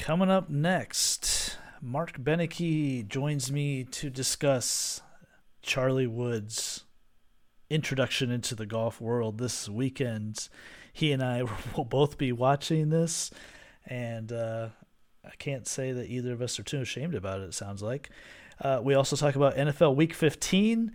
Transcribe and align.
Coming 0.00 0.30
up 0.30 0.48
next, 0.48 1.58
Mark 1.82 2.18
Beneke 2.18 3.06
joins 3.06 3.52
me 3.52 3.84
to 3.84 4.08
discuss 4.08 5.02
Charlie 5.60 6.06
Woods' 6.06 6.84
introduction 7.68 8.30
into 8.30 8.54
the 8.54 8.64
golf 8.64 8.98
world 8.98 9.36
this 9.36 9.68
weekend. 9.68 10.48
He 10.90 11.12
and 11.12 11.22
I 11.22 11.42
will 11.76 11.84
both 11.84 12.16
be 12.16 12.32
watching 12.32 12.88
this, 12.88 13.30
and 13.84 14.32
uh, 14.32 14.68
I 15.22 15.36
can't 15.38 15.68
say 15.68 15.92
that 15.92 16.08
either 16.08 16.32
of 16.32 16.40
us 16.40 16.58
are 16.58 16.64
too 16.64 16.80
ashamed 16.80 17.14
about 17.14 17.40
it, 17.40 17.44
it 17.44 17.54
sounds 17.54 17.82
like. 17.82 18.08
Uh, 18.58 18.80
we 18.82 18.94
also 18.94 19.16
talk 19.16 19.36
about 19.36 19.54
NFL 19.54 19.96
Week 19.96 20.14
15. 20.14 20.92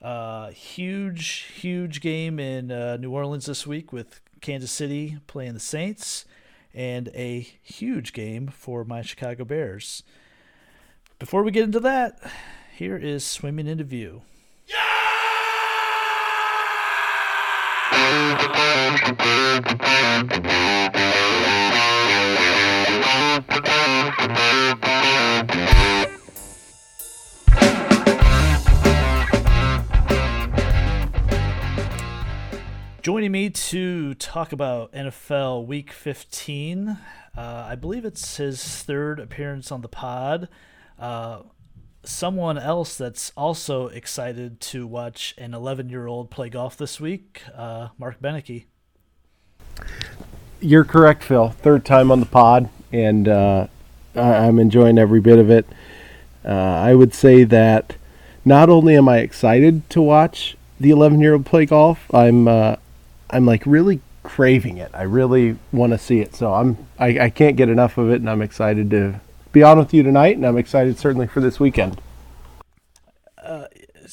Uh, 0.00 0.48
huge, 0.48 1.52
huge 1.54 2.00
game 2.00 2.40
in 2.40 2.72
uh, 2.72 2.96
New 2.96 3.10
Orleans 3.10 3.44
this 3.44 3.66
week 3.66 3.92
with 3.92 4.22
Kansas 4.40 4.72
City 4.72 5.18
playing 5.26 5.52
the 5.52 5.60
Saints, 5.60 6.24
and 6.76 7.08
a 7.14 7.40
huge 7.62 8.12
game 8.12 8.48
for 8.48 8.84
my 8.84 9.00
Chicago 9.00 9.44
Bears. 9.44 10.02
Before 11.18 11.42
we 11.42 11.50
get 11.50 11.64
into 11.64 11.80
that, 11.80 12.20
here 12.76 12.98
is 12.98 13.24
Swimming 13.24 13.66
into 13.66 13.82
View. 13.84 14.22
Joining 33.06 33.30
me 33.30 33.50
to 33.50 34.14
talk 34.14 34.50
about 34.50 34.90
NFL 34.90 35.64
Week 35.64 35.92
15, 35.92 36.88
uh, 36.88 36.96
I 37.36 37.76
believe 37.76 38.04
it's 38.04 38.38
his 38.38 38.60
third 38.82 39.20
appearance 39.20 39.70
on 39.70 39.80
the 39.80 39.88
pod. 39.88 40.48
Uh, 40.98 41.42
someone 42.02 42.58
else 42.58 42.98
that's 42.98 43.30
also 43.36 43.86
excited 43.86 44.60
to 44.60 44.88
watch 44.88 45.36
an 45.38 45.54
11 45.54 45.88
year 45.88 46.08
old 46.08 46.32
play 46.32 46.48
golf 46.48 46.76
this 46.76 47.00
week, 47.00 47.42
uh, 47.54 47.90
Mark 47.96 48.20
Beneke. 48.20 48.64
You're 50.60 50.82
correct, 50.82 51.22
Phil. 51.22 51.50
Third 51.50 51.84
time 51.84 52.10
on 52.10 52.18
the 52.18 52.26
pod, 52.26 52.68
and 52.90 53.28
uh, 53.28 53.68
I'm 54.16 54.58
enjoying 54.58 54.98
every 54.98 55.20
bit 55.20 55.38
of 55.38 55.48
it. 55.48 55.64
Uh, 56.44 56.50
I 56.50 56.96
would 56.96 57.14
say 57.14 57.44
that 57.44 57.94
not 58.44 58.68
only 58.68 58.96
am 58.96 59.08
I 59.08 59.18
excited 59.18 59.88
to 59.90 60.02
watch 60.02 60.56
the 60.80 60.90
11 60.90 61.20
year 61.20 61.34
old 61.34 61.46
play 61.46 61.66
golf, 61.66 62.12
I'm 62.12 62.48
uh, 62.48 62.76
I'm 63.30 63.46
like 63.46 63.64
really 63.66 64.00
craving 64.22 64.76
it. 64.76 64.90
I 64.92 65.02
really 65.02 65.56
want 65.72 65.92
to 65.92 65.98
see 65.98 66.20
it. 66.20 66.34
So 66.34 66.52
I'm 66.54 66.86
I, 66.98 67.18
I 67.20 67.30
can't 67.30 67.56
get 67.56 67.68
enough 67.68 67.98
of 67.98 68.10
it, 68.10 68.16
and 68.16 68.28
I'm 68.28 68.42
excited 68.42 68.90
to 68.90 69.20
be 69.52 69.62
on 69.62 69.78
with 69.78 69.94
you 69.94 70.02
tonight, 70.02 70.36
and 70.36 70.46
I'm 70.46 70.58
excited 70.58 70.98
certainly 70.98 71.26
for 71.26 71.40
this 71.40 71.58
weekend. 71.58 72.00
Uh, 73.42 73.66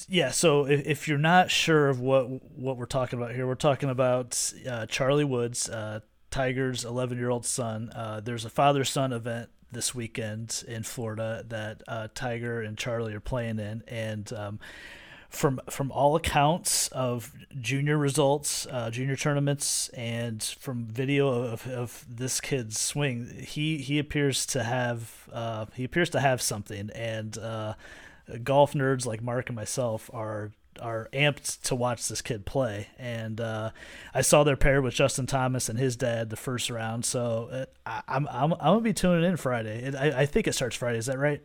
yeah. 0.08 0.32
So 0.32 0.66
if, 0.66 0.86
if, 0.86 1.08
you're 1.08 1.18
not 1.18 1.52
sure 1.52 1.90
of 1.90 2.00
what 2.00 2.26
what 2.58 2.78
we're 2.78 2.86
talking 2.86 3.20
about 3.20 3.34
here, 3.34 3.48
we're 3.48 3.56
talking 3.56 3.90
about 3.90 4.54
uh, 4.70 4.86
Charlie 4.86 5.24
Woods, 5.24 5.68
uh, 5.70 6.02
Tiger's 6.32 6.86
11 6.86 7.18
year 7.18 7.30
old 7.30 7.46
son. 7.46 7.92
Uh, 7.94 8.20
there's 8.20 8.46
a 8.46 8.50
father 8.50 8.84
son 8.84 9.12
event 9.12 9.50
this 9.72 9.94
weekend 9.94 10.64
in 10.68 10.84
Florida 10.84 11.44
that 11.48 11.82
uh, 11.88 12.08
Tiger 12.14 12.62
and 12.62 12.78
Charlie 12.78 13.14
are 13.14 13.20
playing 13.20 13.60
in, 13.60 13.84
and 13.88 14.32
um, 14.34 14.60
from 15.34 15.60
from 15.68 15.92
all 15.92 16.16
accounts 16.16 16.88
of 16.90 17.34
junior 17.60 17.98
results, 17.98 18.68
uh, 18.70 18.92
junior 18.92 19.16
tournaments, 19.16 19.90
and 19.90 20.42
from 20.44 20.86
video 20.86 21.28
of, 21.28 21.68
of 21.68 22.06
this 22.08 22.40
kid's 22.40 22.80
swing, 22.80 23.44
he 23.46 23.80
he 23.80 23.98
appears 23.98 24.46
to 24.46 24.64
have 24.64 25.28
uh, 25.34 25.66
he 25.74 25.84
appears 25.84 26.12
to 26.12 26.20
have 26.20 26.40
something, 26.42 26.92
and 26.92 27.38
uh, 27.40 27.74
golf 28.44 28.74
nerds 28.74 29.08
like 29.08 29.24
Mark 29.24 29.50
and 29.50 29.56
myself 29.56 30.10
are 30.14 30.52
are 30.80 31.10
amped 31.14 31.62
to 31.64 31.76
watch 31.76 32.08
this 32.08 32.22
kid 32.22 32.46
play. 32.46 32.88
And 33.00 33.42
uh, 33.42 33.72
I 34.14 34.22
saw 34.22 34.44
their 34.44 34.56
pair 34.56 34.82
with 34.84 34.94
Justin 34.94 35.26
Thomas 35.26 35.68
and 35.68 35.80
his 35.80 35.96
dad 35.96 36.30
the 36.30 36.36
first 36.36 36.70
round, 36.70 37.06
so 37.06 37.50
uh, 37.52 37.66
I, 37.88 38.02
I'm 38.08 38.28
I'm 38.28 38.54
I'm 38.54 38.60
gonna 38.60 38.82
be 38.82 38.94
tuning 38.94 39.28
in 39.28 39.38
Friday. 39.38 39.92
I, 39.98 40.22
I 40.22 40.26
think 40.28 40.48
it 40.48 40.54
starts 40.54 40.76
Friday. 40.76 41.00
Is 41.00 41.08
that 41.08 41.18
right? 41.18 41.42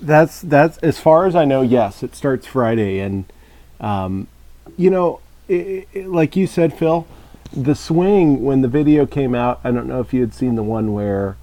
That's 0.00 0.40
that's 0.40 0.78
as 0.78 1.00
far 1.00 1.26
as 1.26 1.34
I 1.34 1.44
know. 1.44 1.62
Yes, 1.62 2.02
it 2.02 2.14
starts 2.14 2.46
Friday, 2.46 3.00
and 3.00 3.24
um, 3.80 4.28
you 4.76 4.90
know, 4.90 5.20
it, 5.48 5.88
it, 5.92 6.06
like 6.06 6.36
you 6.36 6.46
said, 6.46 6.76
Phil, 6.76 7.06
the 7.52 7.74
swing 7.74 8.44
when 8.44 8.62
the 8.62 8.68
video 8.68 9.06
came 9.06 9.34
out. 9.34 9.60
I 9.64 9.70
don't 9.70 9.86
know 9.86 10.00
if 10.00 10.12
you 10.12 10.20
had 10.20 10.34
seen 10.34 10.54
the 10.54 10.62
one 10.62 10.92
where 10.92 11.36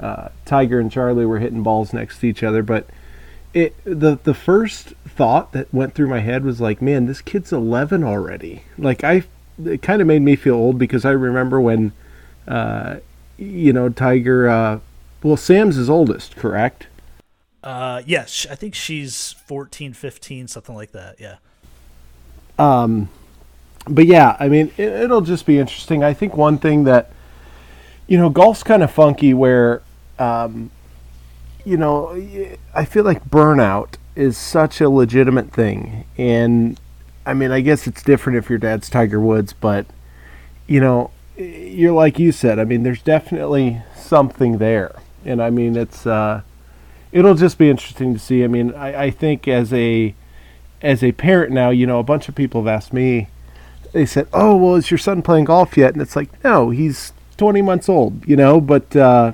uh, 0.00 0.28
Tiger 0.44 0.80
and 0.80 0.90
Charlie 0.90 1.26
were 1.26 1.38
hitting 1.38 1.62
balls 1.62 1.92
next 1.92 2.20
to 2.20 2.26
each 2.26 2.42
other, 2.42 2.62
but 2.62 2.86
it 3.54 3.74
the 3.84 4.18
the 4.22 4.34
first 4.34 4.94
thought 5.06 5.52
that 5.52 5.72
went 5.72 5.94
through 5.94 6.08
my 6.08 6.20
head 6.20 6.44
was 6.44 6.60
like, 6.60 6.82
man, 6.82 7.06
this 7.06 7.20
kid's 7.20 7.52
11 7.52 8.02
already. 8.02 8.64
Like 8.76 9.04
I, 9.04 9.24
it 9.64 9.80
kind 9.80 10.00
of 10.00 10.08
made 10.08 10.22
me 10.22 10.36
feel 10.36 10.56
old 10.56 10.78
because 10.78 11.04
I 11.04 11.10
remember 11.10 11.60
when, 11.60 11.92
uh, 12.48 12.96
you 13.38 13.72
know, 13.72 13.88
Tiger. 13.88 14.48
Uh, 14.48 14.80
well, 15.22 15.36
Sam's 15.38 15.76
his 15.76 15.88
oldest, 15.88 16.36
correct? 16.36 16.88
Uh, 17.64 18.02
yes, 18.04 18.46
I 18.50 18.56
think 18.56 18.74
she's 18.74 19.32
14, 19.46 19.94
15, 19.94 20.48
something 20.48 20.74
like 20.74 20.92
that. 20.92 21.18
Yeah. 21.18 21.36
Um, 22.58 23.08
but 23.88 24.04
yeah, 24.04 24.36
I 24.38 24.48
mean, 24.48 24.70
it, 24.76 24.88
it'll 24.88 25.22
just 25.22 25.46
be 25.46 25.58
interesting. 25.58 26.04
I 26.04 26.12
think 26.12 26.36
one 26.36 26.58
thing 26.58 26.84
that, 26.84 27.10
you 28.06 28.18
know, 28.18 28.28
golf's 28.28 28.62
kind 28.62 28.82
of 28.82 28.90
funky 28.90 29.32
where, 29.32 29.80
um, 30.18 30.70
you 31.64 31.78
know, 31.78 32.14
I 32.74 32.84
feel 32.84 33.02
like 33.02 33.24
burnout 33.30 33.94
is 34.14 34.36
such 34.36 34.82
a 34.82 34.90
legitimate 34.90 35.50
thing. 35.50 36.04
And 36.18 36.78
I 37.24 37.32
mean, 37.32 37.50
I 37.50 37.62
guess 37.62 37.86
it's 37.86 38.02
different 38.02 38.36
if 38.36 38.50
your 38.50 38.58
dad's 38.58 38.90
Tiger 38.90 39.20
Woods, 39.20 39.54
but, 39.54 39.86
you 40.66 40.80
know, 40.80 41.12
you're 41.38 41.94
like 41.94 42.18
you 42.18 42.30
said, 42.30 42.58
I 42.58 42.64
mean, 42.64 42.82
there's 42.82 43.02
definitely 43.02 43.80
something 43.96 44.58
there. 44.58 44.94
And 45.24 45.42
I 45.42 45.48
mean, 45.48 45.76
it's, 45.76 46.06
uh, 46.06 46.42
it'll 47.14 47.36
just 47.36 47.56
be 47.56 47.70
interesting 47.70 48.12
to 48.12 48.18
see. 48.18 48.44
I 48.44 48.48
mean, 48.48 48.74
I, 48.74 49.04
I 49.04 49.10
think 49.10 49.48
as 49.48 49.72
a 49.72 50.14
as 50.82 51.02
a 51.02 51.12
parent 51.12 51.52
now, 51.52 51.70
you 51.70 51.86
know, 51.86 51.98
a 51.98 52.02
bunch 52.02 52.28
of 52.28 52.34
people 52.34 52.62
have 52.62 52.68
asked 52.68 52.92
me. 52.92 53.28
They 53.92 54.04
said, 54.04 54.26
"Oh, 54.34 54.56
well, 54.56 54.74
is 54.74 54.90
your 54.90 54.98
son 54.98 55.22
playing 55.22 55.46
golf 55.46 55.76
yet?" 55.76 55.94
And 55.94 56.02
it's 56.02 56.16
like, 56.16 56.42
no, 56.44 56.70
he's 56.70 57.12
20 57.38 57.62
months 57.62 57.88
old, 57.88 58.26
you 58.28 58.36
know. 58.36 58.60
But 58.60 58.94
uh, 58.94 59.32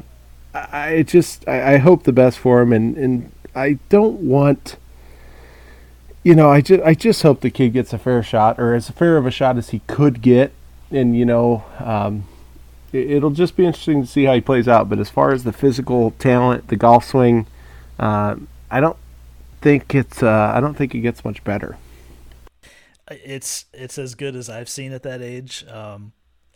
I 0.54 1.02
just 1.06 1.48
I, 1.48 1.74
I 1.74 1.76
hope 1.78 2.04
the 2.04 2.12
best 2.12 2.38
for 2.38 2.60
him, 2.60 2.72
and 2.72 2.96
and 2.96 3.32
I 3.56 3.78
don't 3.88 4.20
want. 4.20 4.76
You 6.22 6.34
know, 6.34 6.50
I 6.50 6.60
just 6.60 6.82
I 6.82 6.92
just 6.92 7.22
hope 7.22 7.40
the 7.40 7.50
kid 7.50 7.72
gets 7.72 7.94
a 7.94 7.98
fair 7.98 8.22
shot, 8.22 8.60
or 8.60 8.74
as 8.74 8.90
fair 8.90 9.16
of 9.16 9.24
a 9.24 9.30
shot 9.30 9.56
as 9.56 9.70
he 9.70 9.80
could 9.86 10.20
get, 10.20 10.52
and 10.90 11.16
you 11.16 11.24
know, 11.24 11.64
um, 11.78 12.24
it, 12.92 13.22
will 13.22 13.30
just 13.30 13.56
be 13.56 13.64
interesting 13.64 14.02
to 14.02 14.06
see 14.06 14.24
how 14.24 14.34
he 14.34 14.42
plays 14.42 14.68
out. 14.68 14.90
But 14.90 14.98
as 14.98 15.08
far 15.08 15.32
as 15.32 15.44
the 15.44 15.52
physical 15.52 16.10
talent, 16.18 16.68
the 16.68 16.76
golf 16.76 17.06
swing, 17.06 17.46
uh, 18.00 18.34
I 18.70 18.80
don't 18.80 18.96
think 19.60 19.94
it's. 19.94 20.22
Uh, 20.22 20.52
I 20.54 20.60
don't 20.60 20.74
think 20.74 20.94
it 20.94 21.00
gets 21.00 21.24
much 21.24 21.44
better. 21.44 21.76
It's 23.10 23.66
it's 23.74 23.98
as 23.98 24.14
good 24.14 24.34
as 24.34 24.48
I've 24.48 24.68
seen 24.68 24.92
at 24.92 25.02
that 25.02 25.20
age. 25.20 25.66
Um, 25.68 26.12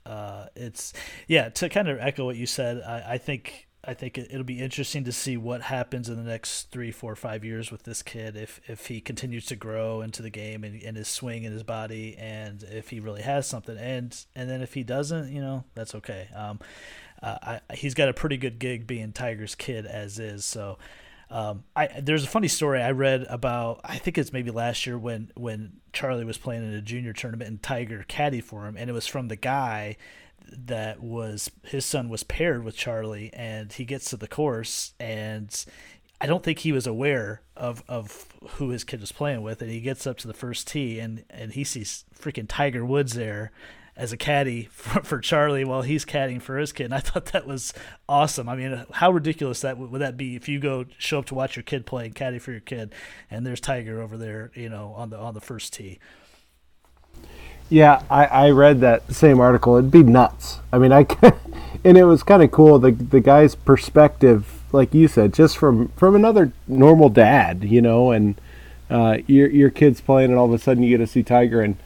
uh, 0.07 0.47
it's 0.57 0.95
yeah. 1.29 1.51
To 1.51 1.69
kind 1.69 1.89
of 1.89 1.99
echo 2.01 2.25
what 2.25 2.37
you 2.37 2.47
said, 2.47 2.83
I, 2.83 3.15
I 3.15 3.19
think 3.19 3.69
I 3.87 3.93
think 3.93 4.17
it, 4.17 4.33
will 4.33 4.43
be 4.43 4.61
interesting 4.61 5.05
to 5.05 5.13
see 5.13 5.37
what 5.37 5.61
happens 5.61 6.09
in 6.09 6.17
the 6.17 6.23
next 6.23 6.71
three, 6.71 6.91
four, 6.91 7.15
five 7.15 7.45
years 7.45 7.71
with 7.71 7.83
this 7.83 8.03
kid. 8.03 8.37
If 8.37 8.63
if 8.67 8.87
he 8.87 9.03
continues 9.03 9.45
to 9.47 9.57
grow 9.57 10.01
into 10.01 10.23
the 10.23 10.31
game 10.31 10.65
and, 10.65 10.83
and 10.83 10.97
his 10.97 11.09
swing 11.09 11.45
and 11.45 11.53
his 11.53 11.63
body, 11.63 12.17
and 12.17 12.63
if 12.63 12.89
he 12.89 13.01
really 13.01 13.23
has 13.23 13.47
something, 13.47 13.77
and 13.77 14.17
and 14.35 14.49
then 14.49 14.63
if 14.63 14.73
he 14.73 14.83
doesn't, 14.83 15.31
you 15.31 15.43
know, 15.43 15.65
that's 15.75 15.95
okay. 15.95 16.29
Um, 16.35 16.61
uh, 17.23 17.59
I, 17.69 17.75
he's 17.75 17.95
got 17.95 18.09
a 18.09 18.15
pretty 18.15 18.37
good 18.37 18.59
gig 18.59 18.87
being 18.87 19.13
Tiger's 19.13 19.55
kid 19.55 19.87
as 19.87 20.19
is. 20.19 20.45
So 20.45 20.79
um, 21.35 21.65
I 21.75 21.89
there's 22.01 22.23
a 22.23 22.29
funny 22.29 22.47
story 22.47 22.81
I 22.81 22.93
read 22.93 23.27
about. 23.29 23.81
I 23.83 23.99
think 23.99 24.17
it's 24.19 24.33
maybe 24.33 24.53
last 24.53 24.87
year 24.87 24.97
when 24.97 25.33
when 25.35 25.81
Charlie 25.93 26.25
was 26.25 26.39
playing 26.39 26.63
in 26.63 26.73
a 26.73 26.81
junior 26.81 27.13
tournament 27.13 27.51
and 27.51 27.61
Tiger 27.61 28.05
caddy 28.07 28.41
for 28.41 28.67
him, 28.67 28.77
and 28.77 28.89
it 28.89 28.93
was 28.93 29.09
from 29.09 29.27
the 29.27 29.35
guy 29.35 29.97
that 30.49 31.03
was 31.03 31.51
his 31.65 31.85
son 31.85 32.09
was 32.09 32.23
paired 32.23 32.63
with 32.63 32.77
Charlie, 32.77 33.31
and 33.35 33.73
he 33.73 33.85
gets 33.85 34.09
to 34.11 34.17
the 34.17 34.29
course 34.29 34.95
and. 35.01 35.65
I 36.21 36.27
don't 36.27 36.45
think 36.45 36.61
he 36.61 36.73
was 36.73 36.87
aware 36.87 37.43
of, 37.55 37.83
of 37.87 38.29
who 38.51 38.71
his 38.71 38.85
kid 38.85 39.01
was 39.01 39.13
playing 39.13 39.43
with, 39.43 39.61
and 39.61 39.71
he 39.71 39.81
gets 39.81 40.07
up 40.07 40.17
to 40.19 40.29
the 40.29 40.33
first 40.33 40.69
tee 40.69 40.99
and, 40.99 41.25
and 41.29 41.53
he 41.53 41.65
sees 41.65 42.05
freaking 42.19 42.47
Tiger 42.49 42.87
Woods 42.87 43.15
there, 43.15 43.51
as 43.97 44.13
a 44.13 44.17
caddy 44.17 44.65
for, 44.71 45.03
for, 45.03 45.19
Charlie 45.21 45.65
while 45.65 45.83
he's 45.83 46.05
caddying 46.05 46.43
for 46.43 46.59
his 46.59 46.73
kid. 46.73 46.85
And 46.85 46.95
I 46.95 47.01
thought 47.01 47.27
that 47.27 47.47
was 47.47 47.73
awesome. 48.09 48.49
I 48.49 48.57
mean, 48.57 48.85
how 48.93 49.11
ridiculous 49.11 49.61
that 49.61 49.79
would 49.79 50.01
that 50.01 50.17
be 50.17 50.37
if 50.37 50.49
you 50.49 50.59
go 50.59 50.87
show 50.99 51.19
up 51.21 51.27
to 51.27 51.35
watch 51.35 51.57
your 51.57 51.63
kid 51.63 51.87
play 51.87 52.07
and 52.07 52.15
caddy 52.15 52.39
for 52.39 52.51
your 52.53 52.61
kid, 52.61 52.95
and 53.31 53.47
there's 53.47 53.61
Tiger 53.61 54.01
over 54.01 54.17
there, 54.17 54.51
you 54.55 54.69
know, 54.69 54.93
on 54.97 55.11
the 55.11 55.19
on 55.19 55.35
the 55.35 55.41
first 55.41 55.73
tee. 55.73 55.99
Yeah, 57.71 58.03
I, 58.11 58.27
I 58.27 58.51
read 58.51 58.81
that 58.81 59.13
same 59.13 59.41
article. 59.41 59.77
It'd 59.77 59.91
be 59.91 60.03
nuts. 60.03 60.59
I 60.73 60.79
mean, 60.79 60.93
I 60.93 61.07
and 61.85 61.97
it 61.97 62.05
was 62.05 62.23
kind 62.23 62.43
of 62.43 62.51
cool. 62.51 62.79
The 62.79 62.93
the 62.93 63.21
guy's 63.21 63.55
perspective, 63.55 64.63
like 64.73 64.93
you 64.93 65.09
said, 65.09 65.33
just 65.33 65.57
from 65.57 65.89
from 65.97 66.15
another 66.15 66.53
normal 66.69 67.09
dad, 67.09 67.65
you 67.65 67.81
know, 67.81 68.11
and 68.11 68.41
uh, 68.91 69.19
your 69.27 69.49
your 69.49 69.71
kids 69.71 70.01
playing, 70.01 70.31
and 70.31 70.39
all 70.39 70.47
of 70.47 70.53
a 70.53 70.59
sudden 70.59 70.83
you 70.83 70.91
get 70.91 71.05
to 71.05 71.11
see 71.11 71.23
Tiger, 71.23 71.63
and 71.63 71.77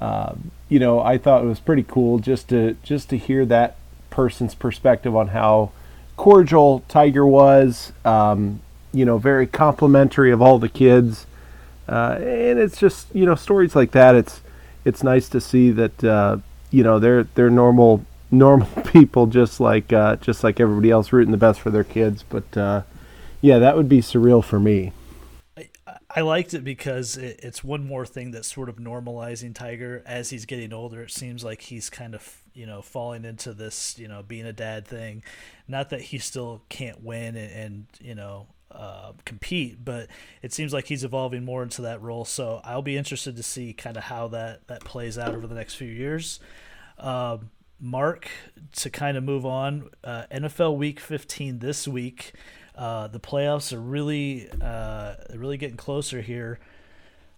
uh, 0.00 0.34
you 0.68 0.78
know, 0.78 1.00
I 1.00 1.18
thought 1.18 1.42
it 1.42 1.46
was 1.46 1.60
pretty 1.60 1.82
cool 1.82 2.18
just 2.18 2.48
to 2.48 2.76
just 2.82 3.10
to 3.10 3.18
hear 3.18 3.44
that 3.46 3.76
person's 4.08 4.54
perspective 4.54 5.14
on 5.14 5.28
how 5.28 5.72
cordial 6.16 6.84
Tiger 6.88 7.26
was. 7.26 7.92
Um, 8.04 8.60
you 8.92 9.04
know, 9.04 9.18
very 9.18 9.46
complimentary 9.46 10.32
of 10.32 10.42
all 10.42 10.58
the 10.58 10.68
kids, 10.68 11.26
uh, 11.88 12.16
and 12.18 12.58
it's 12.58 12.78
just 12.78 13.14
you 13.14 13.26
know 13.26 13.34
stories 13.34 13.76
like 13.76 13.92
that. 13.92 14.14
It's 14.14 14.40
it's 14.84 15.02
nice 15.02 15.28
to 15.28 15.40
see 15.40 15.70
that 15.70 16.02
uh, 16.02 16.38
you 16.70 16.82
know 16.82 16.98
they're 16.98 17.24
they're 17.34 17.50
normal 17.50 18.04
normal 18.30 18.68
people 18.84 19.26
just 19.26 19.60
like 19.60 19.92
uh, 19.92 20.16
just 20.16 20.42
like 20.42 20.60
everybody 20.60 20.90
else 20.90 21.12
rooting 21.12 21.32
the 21.32 21.36
best 21.36 21.60
for 21.60 21.70
their 21.70 21.84
kids. 21.84 22.24
But 22.28 22.56
uh, 22.56 22.82
yeah, 23.40 23.58
that 23.58 23.76
would 23.76 23.88
be 23.88 24.00
surreal 24.00 24.42
for 24.42 24.58
me. 24.58 24.92
I 26.14 26.22
liked 26.22 26.54
it 26.54 26.64
because 26.64 27.16
it, 27.16 27.40
it's 27.42 27.62
one 27.62 27.86
more 27.86 28.04
thing 28.04 28.32
that's 28.32 28.52
sort 28.52 28.68
of 28.68 28.76
normalizing 28.76 29.54
Tiger 29.54 30.02
as 30.04 30.30
he's 30.30 30.44
getting 30.44 30.72
older. 30.72 31.02
It 31.02 31.12
seems 31.12 31.44
like 31.44 31.62
he's 31.62 31.88
kind 31.88 32.14
of 32.14 32.42
you 32.52 32.66
know 32.66 32.82
falling 32.82 33.24
into 33.24 33.52
this 33.52 33.98
you 33.98 34.08
know 34.08 34.22
being 34.22 34.46
a 34.46 34.52
dad 34.52 34.86
thing. 34.86 35.22
Not 35.68 35.90
that 35.90 36.00
he 36.00 36.18
still 36.18 36.62
can't 36.68 37.02
win 37.02 37.36
and, 37.36 37.52
and 37.52 37.86
you 38.00 38.14
know 38.14 38.48
uh, 38.72 39.12
compete, 39.24 39.84
but 39.84 40.08
it 40.42 40.52
seems 40.52 40.72
like 40.72 40.86
he's 40.86 41.04
evolving 41.04 41.44
more 41.44 41.62
into 41.62 41.82
that 41.82 42.02
role. 42.02 42.24
So 42.24 42.60
I'll 42.64 42.82
be 42.82 42.96
interested 42.96 43.36
to 43.36 43.42
see 43.42 43.72
kind 43.72 43.96
of 43.96 44.04
how 44.04 44.28
that 44.28 44.66
that 44.68 44.84
plays 44.84 45.18
out 45.18 45.34
over 45.34 45.46
the 45.46 45.54
next 45.54 45.74
few 45.74 45.88
years. 45.88 46.40
Um, 46.98 47.50
Mark, 47.80 48.28
to 48.76 48.90
kind 48.90 49.16
of 49.16 49.24
move 49.24 49.46
on, 49.46 49.88
uh, 50.04 50.24
NFL 50.30 50.76
Week 50.76 51.00
15 51.00 51.60
this 51.60 51.88
week. 51.88 52.32
Uh, 52.80 53.08
the 53.08 53.20
playoffs 53.20 53.74
are 53.74 53.80
really 53.80 54.48
uh, 54.62 55.14
really 55.34 55.58
getting 55.58 55.76
closer 55.76 56.22
here. 56.22 56.58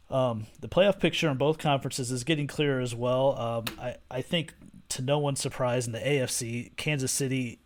Um, 0.08 0.46
the 0.60 0.68
playoff 0.68 1.00
picture 1.00 1.28
in 1.28 1.36
both 1.36 1.58
conferences 1.58 2.12
is 2.12 2.22
getting 2.22 2.46
clearer 2.46 2.80
as 2.80 2.94
well. 2.94 3.36
Um, 3.36 3.64
I, 3.80 3.96
I 4.08 4.22
think 4.22 4.54
to 4.90 5.02
no 5.02 5.18
one's 5.18 5.40
surprise 5.40 5.88
in 5.88 5.92
the 5.92 5.98
AFC, 5.98 6.76
Kansas 6.76 7.10
City 7.10 7.58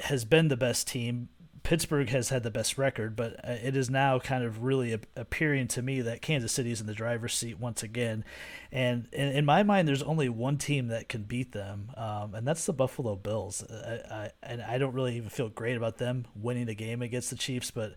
has 0.00 0.24
been 0.24 0.46
the 0.46 0.56
best 0.56 0.86
team 0.86 1.28
Pittsburgh 1.66 2.10
has 2.10 2.28
had 2.28 2.44
the 2.44 2.50
best 2.52 2.78
record, 2.78 3.16
but 3.16 3.44
uh, 3.44 3.56
it 3.60 3.76
is 3.76 3.90
now 3.90 4.20
kind 4.20 4.44
of 4.44 4.62
really 4.62 4.96
appearing 5.16 5.66
to 5.66 5.82
me 5.82 6.00
that 6.00 6.22
Kansas 6.22 6.52
City 6.52 6.70
is 6.70 6.80
in 6.80 6.86
the 6.86 6.94
driver's 6.94 7.34
seat 7.34 7.58
once 7.58 7.82
again. 7.82 8.24
And 8.70 9.08
in, 9.12 9.44
my 9.44 9.64
mind, 9.64 9.88
there's 9.88 10.04
only 10.04 10.28
one 10.28 10.58
team 10.58 10.86
that 10.86 11.08
can 11.08 11.24
beat 11.24 11.50
them, 11.50 11.90
um, 11.96 12.36
and 12.36 12.46
that's 12.46 12.66
the 12.66 12.72
Buffalo 12.72 13.16
Bills. 13.16 13.64
I, 13.68 13.98
I, 14.08 14.30
and 14.44 14.62
I 14.62 14.78
don't 14.78 14.94
really 14.94 15.16
even 15.16 15.28
feel 15.28 15.48
great 15.48 15.76
about 15.76 15.98
them 15.98 16.26
winning 16.40 16.68
a 16.68 16.74
game 16.74 17.02
against 17.02 17.30
the 17.30 17.36
Chiefs, 17.36 17.72
but 17.72 17.96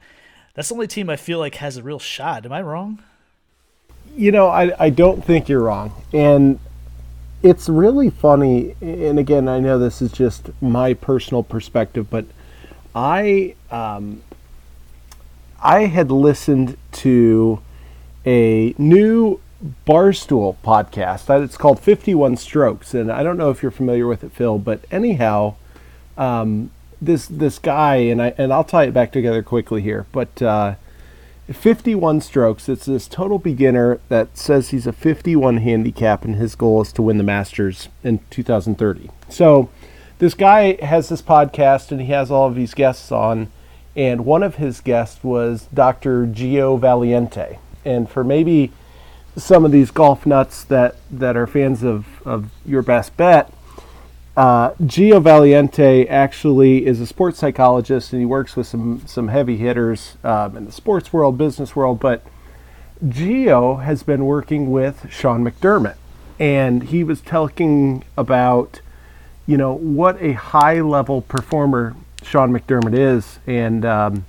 that's 0.56 0.70
the 0.70 0.74
only 0.74 0.88
team 0.88 1.08
I 1.08 1.16
feel 1.16 1.38
like 1.38 1.54
has 1.56 1.78
a 1.78 1.84
real 1.84 2.00
shot. 2.00 2.48
Am 2.48 2.52
I 2.52 2.64
wrong? 2.64 3.04
You 4.18 4.32
know, 4.32 4.48
I, 4.48 4.72
I 4.84 4.90
don't 4.90 5.24
think 5.24 5.48
you're 5.48 5.62
wrong. 5.62 5.94
And 6.12 6.60
it's 7.44 7.70
really 7.70 8.10
funny. 8.10 8.74
And 8.82 9.20
again, 9.20 9.48
I 9.48 9.60
know 9.60 9.78
this 9.78 10.02
is 10.02 10.12
just 10.12 10.50
my 10.60 10.96
personal 10.96 11.44
perspective, 11.44 12.10
but– 12.10 12.26
I 12.96 13.56
um, 13.72 14.24
I 15.62 15.86
had 15.86 16.12
listened 16.12 16.78
to 16.94 17.62
a 18.26 18.74
new 18.78 19.40
Barstool 19.86 20.56
podcast. 20.64 21.44
It's 21.44 21.58
called 21.58 21.80
51 21.80 22.38
Strokes, 22.38 22.94
and 22.94 23.12
I 23.12 23.24
don't 23.24 23.38
know 23.38 23.50
if 23.50 23.62
you're 23.62 23.72
familiar 23.72 24.08
with 24.08 24.24
it, 24.24 24.32
Phil. 24.32 24.58
But 24.58 24.86
anyhow, 24.92 25.56
um, 26.18 26.72
this 27.02 27.28
this 27.28 27.60
guy 27.60 27.96
and 27.96 28.22
I 28.22 28.34
and 28.38 28.54
I'll 28.54 28.64
tie 28.64 28.86
it 28.86 28.94
back 28.94 29.12
together 29.12 29.44
quickly 29.44 29.82
here. 29.82 30.06
But 30.12 30.42
uh, 30.42 30.76
51 31.54 32.22
Strokes. 32.22 32.70
It's 32.70 32.86
this 32.86 33.08
total 33.08 33.40
beginner 33.40 34.00
that 34.10 34.38
says 34.38 34.70
he's 34.70 34.88
a 34.88 34.94
51 34.94 35.58
handicap, 35.58 36.24
and 36.24 36.36
his 36.36 36.56
goal 36.56 36.82
is 36.82 36.94
to 36.94 37.02
win 37.02 37.18
the 37.18 37.24
Masters 37.24 37.90
in 38.04 38.20
2030. 38.30 39.10
So 39.30 39.70
this 40.20 40.34
guy 40.34 40.78
has 40.86 41.10
this 41.10 41.22
podcast 41.22 41.92
and 41.92 42.02
he 42.02 42.08
has 42.08 42.30
all 42.30 42.48
of 42.48 42.56
these 42.56 42.74
guests 42.74 43.12
on 43.12 43.50
and 43.96 44.26
one 44.26 44.44
of 44.44 44.56
his 44.56 44.82
guests 44.82 45.24
was 45.24 45.68
Dr. 45.74 46.26
Gio 46.26 46.80
Valiente. 46.80 47.58
And 47.84 48.10
for 48.10 48.24
maybe 48.24 48.72
some 49.36 49.66
of 49.66 49.72
these 49.72 49.92
golf 49.92 50.26
nuts 50.26 50.64
that, 50.66 50.96
that 51.10 51.36
are 51.36 51.48
fans 51.48 51.84
of, 51.84 52.06
of 52.26 52.50
your 52.66 52.82
best 52.82 53.18
bet, 53.18 53.52
uh, 54.38 54.72
Gio 54.76 55.22
Valiente 55.22 56.08
actually 56.08 56.86
is 56.86 57.02
a 57.02 57.08
sports 57.08 57.40
psychologist 57.40 58.14
and 58.14 58.22
he 58.22 58.26
works 58.26 58.56
with 58.56 58.68
some, 58.68 59.04
some 59.06 59.30
heavy 59.30 59.58
hitters 59.58 60.16
um, 60.24 60.56
in 60.56 60.66
the 60.66 60.72
sports 60.72 61.12
world, 61.12 61.38
business 61.38 61.76
world. 61.76 62.00
But 62.00 62.24
Gio 63.04 63.84
has 63.84 64.04
been 64.04 64.26
working 64.26 64.72
with 64.72 65.08
Sean 65.10 65.44
McDermott. 65.44 65.98
And 66.40 66.84
he 66.84 67.04
was 67.04 67.20
talking 67.20 68.06
about 68.16 68.80
you 69.50 69.58
know 69.58 69.74
what 69.74 70.22
a 70.22 70.34
high 70.34 70.80
level 70.80 71.24
performer 71.24 71.96
Sean 72.22 72.52
McDermott 72.52 72.96
is, 72.96 73.40
and 73.48 73.84
um, 73.84 74.28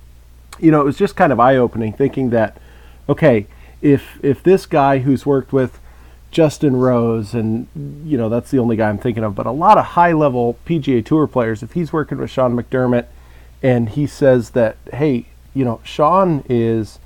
you 0.59 0.71
know 0.71 0.81
it 0.81 0.83
was 0.83 0.97
just 0.97 1.15
kind 1.15 1.31
of 1.31 1.39
eye 1.39 1.57
opening 1.57 1.93
thinking 1.93 2.31
that 2.31 2.57
okay, 3.07 3.45
if 3.83 4.17
if 4.23 4.41
this 4.41 4.65
guy 4.65 4.97
who's 4.97 5.23
worked 5.23 5.53
with 5.53 5.79
Justin 6.31 6.75
Rose 6.75 7.35
and 7.35 7.67
you 8.03 8.17
know 8.17 8.29
that's 8.29 8.49
the 8.49 8.57
only 8.57 8.75
guy 8.75 8.89
I'm 8.89 8.97
thinking 8.97 9.23
of, 9.23 9.35
but 9.35 9.45
a 9.45 9.51
lot 9.51 9.77
of 9.77 9.85
high 9.85 10.11
level 10.11 10.57
PGA 10.65 11.05
Tour 11.05 11.27
players, 11.27 11.61
if 11.61 11.73
he's 11.73 11.93
working 11.93 12.17
with 12.17 12.31
Sean 12.31 12.55
McDermott 12.55 13.05
and 13.61 13.89
he 13.89 14.07
says 14.07 14.49
that 14.51 14.75
hey, 14.91 15.27
you 15.53 15.63
know 15.63 15.81
Sean 15.83 16.43
is 16.49 16.97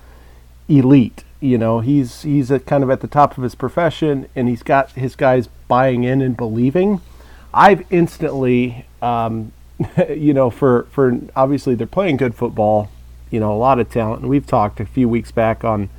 elite, 0.70 1.26
you 1.42 1.58
know 1.58 1.82
he's 1.82 2.22
he's 2.22 2.50
kind 2.66 2.82
of 2.82 2.90
at 2.90 3.02
the 3.02 3.08
top 3.08 3.38
of 3.38 3.44
his 3.44 3.56
profession 3.56 4.30
and 4.38 4.48
he's 4.48 4.64
got 4.64 4.92
his 4.92 5.18
guys 5.18 5.50
buying 5.68 6.06
in 6.06 6.22
and 6.22 6.38
believing 6.38 7.02
I've 7.56 7.86
instantly, 7.90 8.86
um, 9.02 9.54
you 10.10 10.34
know, 10.34 10.50
for 10.50 10.84
for 10.92 11.20
obviously 11.36 11.74
they're 11.74 11.88
playing 11.88 12.18
good 12.18 12.36
football, 12.36 12.92
you 13.32 13.40
know, 13.40 13.54
a 13.54 13.58
lot 13.58 13.80
of 13.80 13.90
talent, 13.90 14.22
and 14.22 14.30
we've 14.30 14.46
talked 14.46 14.80
a 14.82 14.86
few 14.86 15.08
weeks 15.08 15.32
back 15.32 15.64
on, 15.64 15.90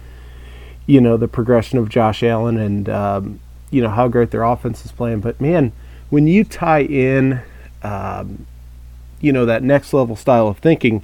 you 0.87 1.01
know, 1.01 1.17
the 1.17 1.29
progression 1.29 1.79
of 1.79 1.89
Josh 1.89 2.23
Allen 2.23 2.59
and 2.59 2.89
um, 2.91 3.41
you 3.71 3.83
know 3.83 3.89
how 3.89 4.07
great 4.07 4.31
their 4.31 4.43
offense 4.43 4.85
is 4.85 4.93
playing. 4.93 5.21
But 5.21 5.41
man, 5.41 5.73
when 6.11 6.27
you 6.27 6.45
tie 6.45 6.83
in, 6.83 7.41
um, 7.83 8.47
you 9.21 9.33
know, 9.33 9.47
that 9.47 9.63
next 9.63 9.95
level 9.95 10.15
style 10.15 10.49
of 10.49 10.59
thinking, 10.59 11.03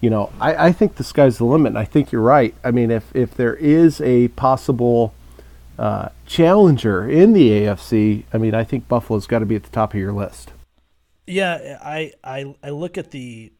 you 0.00 0.10
know, 0.10 0.30
I, 0.40 0.68
I 0.68 0.72
think 0.72 0.94
the 0.94 1.04
sky's 1.04 1.38
the 1.38 1.44
limit. 1.44 1.70
And 1.70 1.78
I 1.78 1.84
think 1.84 2.12
you're 2.12 2.22
right. 2.22 2.54
I 2.62 2.70
mean, 2.70 2.92
if 2.92 3.14
if 3.16 3.34
there 3.34 3.56
is 3.56 4.00
a 4.00 4.28
possible 4.28 5.12
uh, 5.78 6.08
challenger 6.26 7.08
in 7.08 7.32
the 7.32 7.50
AFC, 7.50 8.24
I 8.32 8.38
mean, 8.38 8.54
I 8.54 8.64
think 8.64 8.88
Buffalo's 8.88 9.26
got 9.26 9.40
to 9.40 9.46
be 9.46 9.56
at 9.56 9.62
the 9.62 9.70
top 9.70 9.94
of 9.94 10.00
your 10.00 10.12
list. 10.12 10.52
Yeah, 11.26 11.78
I 11.82 12.12
I, 12.24 12.54
I 12.62 12.70
look 12.70 12.96
at 12.98 13.10
the 13.10 13.52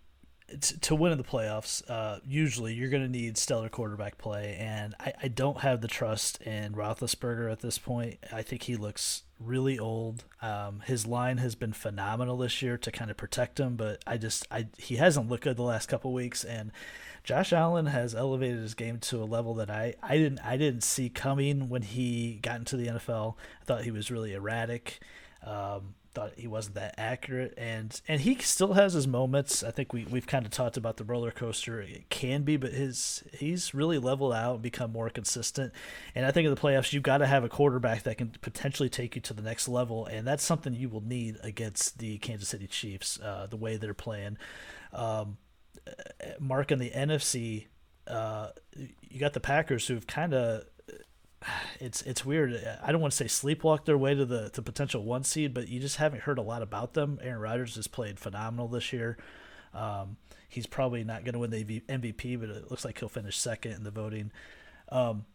to 0.80 0.94
win 0.94 1.12
in 1.12 1.18
the 1.18 1.24
playoffs, 1.24 1.82
uh, 1.90 2.20
usually 2.26 2.72
you're 2.72 2.88
going 2.88 3.02
to 3.02 3.08
need 3.08 3.36
stellar 3.36 3.68
quarterback 3.68 4.16
play, 4.16 4.56
and 4.58 4.94
I, 4.98 5.12
I 5.24 5.28
don't 5.28 5.60
have 5.60 5.82
the 5.82 5.88
trust 5.88 6.40
in 6.42 6.72
Roethlisberger 6.72 7.52
at 7.52 7.60
this 7.60 7.78
point. 7.78 8.18
I 8.32 8.42
think 8.42 8.62
he 8.62 8.76
looks 8.76 9.24
really 9.38 9.78
old. 9.78 10.24
Um, 10.40 10.80
his 10.86 11.06
line 11.06 11.36
has 11.38 11.54
been 11.54 11.74
phenomenal 11.74 12.38
this 12.38 12.62
year 12.62 12.78
to 12.78 12.90
kind 12.90 13.10
of 13.10 13.18
protect 13.18 13.60
him, 13.60 13.76
but 13.76 14.02
I 14.06 14.16
just 14.16 14.46
I 14.50 14.68
he 14.78 14.96
hasn't 14.96 15.28
looked 15.28 15.44
good 15.44 15.56
the 15.56 15.62
last 15.62 15.86
couple 15.86 16.12
weeks, 16.14 16.44
and 16.44 16.72
Josh 17.24 17.52
Allen 17.52 17.86
has 17.86 18.14
elevated 18.14 18.58
his 18.58 18.74
game 18.74 18.98
to 19.00 19.22
a 19.22 19.24
level 19.24 19.54
that 19.54 19.70
I, 19.70 19.94
I 20.02 20.16
didn't 20.16 20.40
I 20.40 20.56
didn't 20.56 20.82
see 20.82 21.08
coming 21.08 21.68
when 21.68 21.82
he 21.82 22.38
got 22.42 22.56
into 22.56 22.76
the 22.76 22.86
NFL. 22.86 23.34
I 23.60 23.64
thought 23.64 23.84
he 23.84 23.90
was 23.90 24.10
really 24.10 24.34
erratic. 24.34 25.00
Um, 25.44 25.94
thought 26.18 26.32
he 26.36 26.48
wasn't 26.48 26.74
that 26.74 26.94
accurate, 26.98 27.54
and 27.56 28.00
and 28.08 28.20
he 28.20 28.36
still 28.36 28.72
has 28.72 28.92
his 28.92 29.06
moments. 29.06 29.62
I 29.62 29.70
think 29.70 29.92
we 29.92 30.04
we've 30.04 30.26
kind 30.26 30.44
of 30.44 30.50
talked 30.50 30.76
about 30.76 30.96
the 30.96 31.04
roller 31.04 31.30
coaster. 31.30 31.80
It 31.80 32.10
can 32.10 32.42
be, 32.42 32.56
but 32.56 32.72
his 32.72 33.22
he's 33.32 33.74
really 33.74 33.98
leveled 33.98 34.32
out 34.32 34.54
and 34.54 34.62
become 34.62 34.90
more 34.90 35.10
consistent. 35.10 35.72
And 36.14 36.26
I 36.26 36.30
think 36.30 36.46
in 36.46 36.54
the 36.54 36.60
playoffs, 36.60 36.92
you've 36.92 37.02
got 37.02 37.18
to 37.18 37.26
have 37.26 37.44
a 37.44 37.48
quarterback 37.48 38.02
that 38.02 38.18
can 38.18 38.32
potentially 38.40 38.88
take 38.88 39.14
you 39.14 39.22
to 39.22 39.34
the 39.34 39.42
next 39.42 39.68
level, 39.68 40.06
and 40.06 40.26
that's 40.26 40.44
something 40.44 40.74
you 40.74 40.88
will 40.88 41.04
need 41.04 41.36
against 41.42 41.98
the 41.98 42.18
Kansas 42.18 42.48
City 42.48 42.66
Chiefs. 42.66 43.20
Uh, 43.20 43.46
the 43.48 43.56
way 43.56 43.76
they're 43.76 43.94
playing. 43.94 44.38
Um, 44.92 45.38
Mark 46.38 46.70
in 46.70 46.78
the 46.78 46.90
NFC, 46.90 47.66
uh, 48.06 48.50
you 48.76 49.20
got 49.20 49.32
the 49.32 49.40
Packers 49.40 49.86
who've 49.86 50.06
kind 50.06 50.34
of 50.34 50.64
it's 51.80 52.02
it's 52.02 52.24
weird. 52.24 52.60
I 52.82 52.90
don't 52.90 53.00
want 53.00 53.12
to 53.12 53.16
say 53.16 53.26
sleepwalk 53.26 53.84
their 53.84 53.98
way 53.98 54.14
to 54.14 54.24
the 54.24 54.50
to 54.50 54.62
potential 54.62 55.04
one 55.04 55.24
seed, 55.24 55.54
but 55.54 55.68
you 55.68 55.80
just 55.80 55.96
haven't 55.96 56.22
heard 56.22 56.38
a 56.38 56.42
lot 56.42 56.62
about 56.62 56.94
them. 56.94 57.18
Aaron 57.22 57.40
Rodgers 57.40 57.76
has 57.76 57.86
played 57.86 58.18
phenomenal 58.18 58.68
this 58.68 58.92
year. 58.92 59.16
Um, 59.72 60.16
he's 60.48 60.66
probably 60.66 61.04
not 61.04 61.24
going 61.24 61.34
to 61.34 61.38
win 61.38 61.50
the 61.50 61.80
MVP, 61.80 62.40
but 62.40 62.48
it 62.50 62.70
looks 62.70 62.84
like 62.84 62.98
he'll 62.98 63.08
finish 63.08 63.38
second 63.38 63.72
in 63.72 63.84
the 63.84 63.90
voting. 63.90 64.32
Um, 64.90 65.26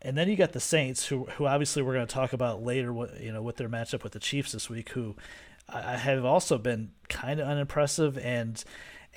and 0.00 0.16
then 0.16 0.28
you 0.28 0.36
got 0.36 0.52
the 0.52 0.60
Saints, 0.60 1.06
who 1.06 1.24
who 1.36 1.46
obviously 1.46 1.82
we're 1.82 1.94
going 1.94 2.06
to 2.06 2.14
talk 2.14 2.32
about 2.32 2.62
later. 2.62 2.92
What 2.92 3.20
you 3.20 3.32
know 3.32 3.42
with 3.42 3.56
their 3.56 3.68
matchup 3.68 4.02
with 4.02 4.12
the 4.12 4.20
Chiefs 4.20 4.52
this 4.52 4.70
week, 4.70 4.90
who 4.90 5.16
I, 5.68 5.96
have 5.96 6.24
also 6.24 6.58
been 6.58 6.92
kind 7.08 7.40
of 7.40 7.48
unimpressive, 7.48 8.18
and 8.18 8.62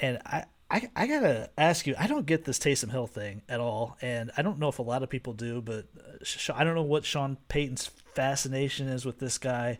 and 0.02 0.20
I. 0.26 0.46
I, 0.70 0.90
I 0.96 1.08
gotta 1.08 1.50
ask 1.58 1.86
you. 1.86 1.96
I 1.98 2.08
don't 2.08 2.26
get 2.26 2.46
this 2.46 2.58
Taysom 2.58 2.92
Hill 2.92 3.08
thing 3.08 3.44
at 3.48 3.60
all, 3.60 3.98
and 4.02 4.32
I 4.36 4.42
don't 4.42 4.60
know 4.60 4.68
if 4.68 4.80
a 4.80 4.84
lot 4.84 5.04
of 5.04 5.10
people 5.10 5.34
do. 5.34 5.62
But 5.62 5.86
uh, 6.00 6.54
I 6.54 6.64
don't 6.64 6.76
know 6.76 6.82
what 6.82 7.06
Sean 7.06 7.38
Payton's 7.50 7.88
fascination 8.16 8.88
is 8.88 9.06
with 9.06 9.20
this 9.20 9.38
guy. 9.38 9.78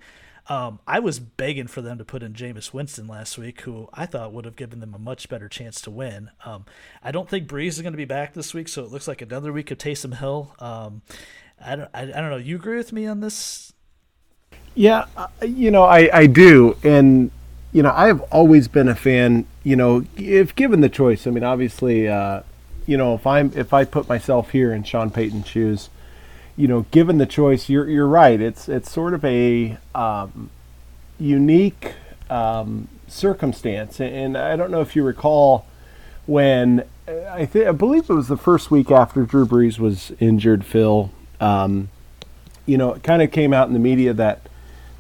Um, 0.48 0.80
I 0.86 1.00
was 1.00 1.18
begging 1.20 1.66
for 1.66 1.82
them 1.82 1.98
to 1.98 2.06
put 2.06 2.22
in 2.22 2.34
Jameis 2.34 2.72
Winston 2.72 3.08
last 3.08 3.36
week, 3.38 3.62
who 3.62 3.90
I 3.94 4.06
thought 4.06 4.32
would 4.32 4.46
have 4.46 4.56
given 4.56 4.80
them 4.80 4.94
a 4.94 5.00
much 5.00 5.28
better 5.28 5.50
chance 5.50 5.82
to 5.82 5.90
win. 5.92 6.30
Um, 6.46 6.66
I 7.02 7.12
don't 7.12 7.28
think 7.28 7.48
Brees 7.48 7.70
is 7.70 7.82
going 7.82 7.94
to 7.94 7.98
be 7.98 8.06
back 8.06 8.34
this 8.34 8.54
week, 8.54 8.68
so 8.68 8.84
it 8.84 8.92
looks 8.92 9.08
like 9.08 9.24
another 9.24 9.52
week 9.52 9.72
of 9.72 9.80
Taysom 9.80 10.18
Hill. 10.20 10.54
Um, 10.60 11.02
I 11.60 11.76
don't, 11.76 11.90
I, 11.96 12.02
I 12.04 12.06
don't 12.06 12.30
know. 12.30 12.38
You 12.38 12.58
agree 12.58 12.78
with 12.78 12.94
me 12.94 13.08
on 13.08 13.22
this? 13.22 13.74
Yeah, 14.76 15.06
uh, 15.18 15.28
you 15.42 15.72
know, 15.72 15.84
I, 15.84 16.10
I 16.14 16.28
do. 16.28 16.78
And, 16.84 17.32
you 17.76 17.84
know, 17.84 17.92
I 17.94 18.08
have 18.08 18.22
always 18.32 18.70
been 18.70 18.88
a 18.88 18.96
fan, 18.96 19.46
you 19.66 19.76
know, 19.76 20.06
if 20.16 20.56
given 20.56 20.80
the 20.80 20.88
choice, 20.88 21.28
I 21.28 21.32
mean, 21.32 21.44
obviously, 21.44 22.08
uh, 22.08 22.44
you 22.86 22.96
know, 22.96 23.16
if 23.16 23.28
I'm, 23.28 23.52
if 23.54 23.74
I 23.74 23.84
put 23.84 24.08
myself 24.08 24.52
here 24.52 24.72
in 24.72 24.84
Sean 24.84 25.12
Payton's 25.12 25.46
shoes, 25.46 25.90
you 26.56 26.70
know, 26.70 26.86
given 26.92 27.18
the 27.18 27.26
choice, 27.26 27.68
you're 27.68 27.90
you're 27.90 28.08
right. 28.08 28.40
It's 28.40 28.70
it's 28.70 28.90
sort 28.90 29.14
of 29.14 29.26
a 29.26 29.78
um, 29.94 30.52
unique 31.20 31.96
um, 32.30 32.88
circumstance, 33.10 34.00
and 34.00 34.38
I 34.38 34.56
don't 34.56 34.72
know 34.72 34.80
if 34.80 34.96
you 34.96 35.04
recall 35.04 35.66
when 36.28 36.86
I 37.10 37.42
I 37.54 37.72
believe 37.74 38.10
it 38.10 38.14
was 38.14 38.30
the 38.30 38.38
first 38.38 38.72
week 38.72 38.90
after 38.90 39.24
Drew 39.24 39.46
Brees 39.46 39.80
was 39.80 40.14
injured. 40.22 40.64
Phil, 40.64 41.12
um, 41.42 41.90
you 42.66 42.78
know, 42.78 42.94
it 42.94 43.04
kind 43.04 43.22
of 43.22 43.34
came 43.34 43.52
out 43.52 43.68
in 43.68 43.74
the 43.74 43.80
media 43.80 44.14
that. 44.14 44.48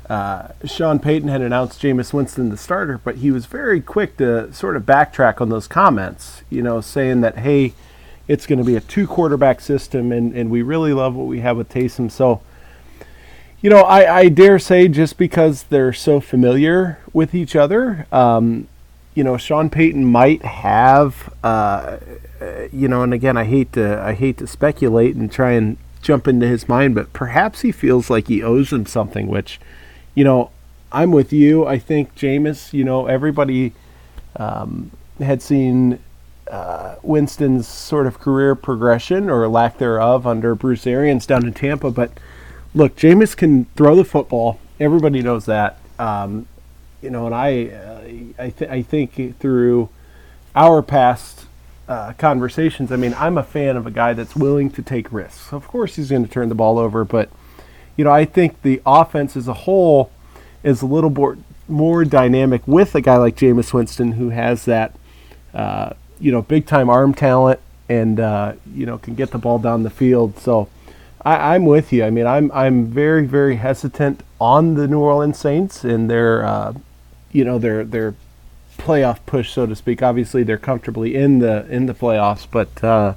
Uh, 0.09 0.50
Sean 0.65 1.00
Payton 1.00 1.29
had 1.29 1.41
announced 1.41 1.81
Jameis 1.81 2.13
Winston 2.13 2.50
the 2.50 2.57
starter, 2.57 3.00
but 3.03 3.17
he 3.17 3.31
was 3.31 3.45
very 3.47 3.81
quick 3.81 4.17
to 4.17 4.53
sort 4.53 4.75
of 4.75 4.83
backtrack 4.83 5.41
on 5.41 5.50
those 5.50 5.67
comments, 5.67 6.43
you 6.50 6.62
know, 6.62 6.79
saying 6.81 7.21
that, 7.21 7.39
hey, 7.39 7.74
it's 8.27 8.45
going 8.45 8.59
to 8.59 8.65
be 8.65 8.75
a 8.75 8.81
two 8.81 9.07
quarterback 9.07 9.62
system, 9.62 10.12
and, 10.12 10.33
and 10.33 10.50
we 10.50 10.62
really 10.62 10.93
love 10.93 11.15
what 11.15 11.27
we 11.27 11.39
have 11.39 11.57
with 11.57 11.69
Taysom. 11.69 12.12
So, 12.12 12.41
you 13.62 13.69
know, 13.69 13.81
I, 13.81 14.19
I 14.19 14.29
dare 14.29 14.59
say 14.59 14.88
just 14.88 15.17
because 15.17 15.63
they're 15.63 15.93
so 15.93 16.19
familiar 16.19 17.00
with 17.13 17.33
each 17.33 17.55
other, 17.55 18.05
um, 18.12 18.67
you 19.15 19.24
know, 19.24 19.38
Sean 19.38 19.69
Payton 19.69 20.05
might 20.05 20.43
have, 20.43 21.33
uh, 21.43 21.97
you 22.71 22.88
know, 22.88 23.01
and 23.01 23.13
again, 23.13 23.38
I 23.38 23.45
hate 23.45 23.74
to 23.74 24.00
I 24.01 24.13
hate 24.13 24.38
to 24.38 24.47
speculate 24.47 25.15
and 25.15 25.31
try 25.31 25.53
and 25.53 25.77
jump 26.01 26.27
into 26.27 26.47
his 26.47 26.67
mind, 26.67 26.93
but 26.93 27.13
perhaps 27.13 27.62
he 27.62 27.71
feels 27.71 28.09
like 28.09 28.27
he 28.27 28.43
owes 28.43 28.74
him 28.74 28.85
something. 28.85 29.27
Which, 29.27 29.59
you 30.15 30.24
know, 30.24 30.50
I'm 30.91 31.12
with 31.12 31.31
you. 31.34 31.65
I 31.65 31.77
think 31.77 32.15
Jameis, 32.15 32.74
you 32.74 32.84
know, 32.84 33.05
everybody 33.05 33.74
um, 34.38 34.91
had 35.19 35.41
seen 35.41 36.00
uh, 36.50 36.95
Winston's 37.03 37.67
sort 37.67 38.07
of 38.07 38.19
career 38.19 38.55
progression 38.55 39.29
or 39.29 39.48
lack 39.48 39.77
thereof 39.77 40.25
under 40.25 40.55
Bruce 40.55 40.88
Arians 40.88 41.25
down 41.25 41.45
in 41.45 41.53
Tampa. 41.53 41.91
But 41.91 42.12
look, 42.74 42.95
Jameis 42.95 43.36
can 43.36 43.65
throw 43.75 43.95
the 43.95 44.05
football. 44.05 44.60
Everybody 44.79 45.22
knows 45.22 45.45
that. 45.45 45.79
Um, 46.00 46.48
you 47.01 47.10
know, 47.10 47.25
and 47.25 47.36
I, 47.36 47.67
uh, 47.67 48.43
I, 48.43 48.50
th- 48.50 48.72
I 48.72 48.81
think 48.81 49.39
through 49.39 49.89
our 50.55 50.81
past 50.81 51.45
uh, 51.88 52.13
conversations, 52.13 52.91
I 52.91 52.95
mean, 52.95 53.13
I'm 53.15 53.38
a 53.38 53.43
fan 53.43 53.77
of 53.77 53.86
a 53.86 53.91
guy 53.91 54.13
that's 54.13 54.36
willing 54.36 54.69
to 54.72 54.81
take 54.81 55.12
risks. 55.12 55.53
Of 55.53 55.67
course, 55.67 55.95
he's 55.95 56.10
going 56.10 56.25
to 56.25 56.31
turn 56.31 56.50
the 56.50 56.55
ball 56.55 56.79
over, 56.79 57.03
but 57.05 57.29
you 57.98 58.04
know, 58.04 58.12
I 58.12 58.25
think 58.25 58.62
the 58.62 58.82
offense 58.86 59.36
as 59.36 59.48
a 59.48 59.54
whole 59.54 60.12
is 60.64 60.82
a 60.82 60.86
little 60.86 61.10
more 61.10 61.38
more 61.68 62.06
dynamic 62.06 62.62
with 62.68 62.94
a 62.94 63.02
guy 63.02 63.18
like 63.18 63.36
Jameis 63.36 63.74
Winston 63.74 64.14
who 64.14 64.30
has 64.30 64.66
that 64.66 64.96
uh, 65.56 65.94
you 66.20 66.32
know, 66.32 66.42
big 66.42 66.66
time 66.66 66.90
arm 66.90 67.14
talent 67.14 67.60
and 67.88 68.20
uh, 68.20 68.54
you 68.74 68.86
know 68.86 68.98
can 68.98 69.16
get 69.16 69.32
the 69.32 69.38
ball 69.38 69.60
down 69.60 69.84
the 69.84 69.90
field. 69.90 70.38
So 70.38 70.68
I, 71.22 71.56
am 71.56 71.66
with 71.66 71.92
you. 71.94 72.04
I 72.04 72.10
mean, 72.10 72.28
I'm 72.28 72.52
I'm 72.52 72.88
very 72.88 73.25
very 73.25 73.56
hesitant 73.56 74.22
on 74.40 74.75
the 74.75 74.88
New 74.88 75.00
Orleans 75.00 75.40
Saints 75.40 75.84
and 75.84 76.10
their 76.10 76.46
uh, 76.46 76.74
you 77.32 77.46
know 77.46 77.58
their 77.58 77.84
their 77.84 78.16
playoff 78.78 79.20
push, 79.25 79.52
so 79.52 79.66
to 79.66 79.75
speak. 79.75 80.04
Obviously, 80.04 80.44
they're 80.44 80.58
comfortably 80.58 81.16
in 81.16 81.40
the 81.40 81.66
in 81.70 81.86
the 81.86 81.94
playoffs, 81.94 82.46
but 82.50 82.84
uh, 82.84 83.14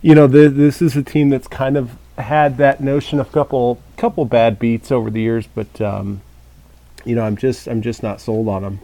you 0.00 0.14
know 0.14 0.26
the, 0.26 0.48
this 0.48 0.80
is 0.80 0.96
a 0.96 1.02
team 1.02 1.28
that's 1.28 1.48
kind 1.48 1.76
of 1.76 1.98
had 2.18 2.56
that 2.58 2.80
notion 2.80 3.20
of 3.20 3.30
couple 3.32 3.80
couple 3.96 4.24
bad 4.24 4.58
beats 4.58 4.90
over 4.90 5.10
the 5.10 5.20
years, 5.20 5.46
but 5.54 5.80
um, 5.80 6.22
you 7.04 7.14
know 7.14 7.22
I'm 7.22 7.36
just 7.36 7.66
I'm 7.68 7.82
just 7.82 8.02
not 8.02 8.20
sold 8.20 8.48
on 8.48 8.62
them 8.62 8.80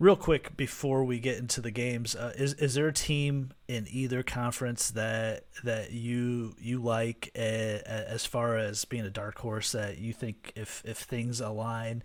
real 0.00 0.16
quick 0.16 0.56
before 0.56 1.04
we 1.04 1.20
get 1.20 1.36
into 1.36 1.60
the 1.60 1.70
games, 1.70 2.16
uh, 2.16 2.32
is 2.36 2.54
is 2.54 2.74
there 2.74 2.88
a 2.88 2.92
team 2.92 3.52
in 3.68 3.86
either 3.88 4.24
conference 4.24 4.90
that 4.90 5.44
that 5.62 5.92
you 5.92 6.56
you 6.58 6.82
like 6.82 7.30
uh, 7.36 7.38
as 7.38 8.26
far 8.26 8.56
as 8.56 8.84
being 8.86 9.04
a 9.04 9.10
dark 9.10 9.38
horse 9.38 9.70
that 9.72 9.98
you 9.98 10.12
think 10.12 10.52
if 10.56 10.82
if 10.84 10.96
things 10.96 11.40
align, 11.40 12.02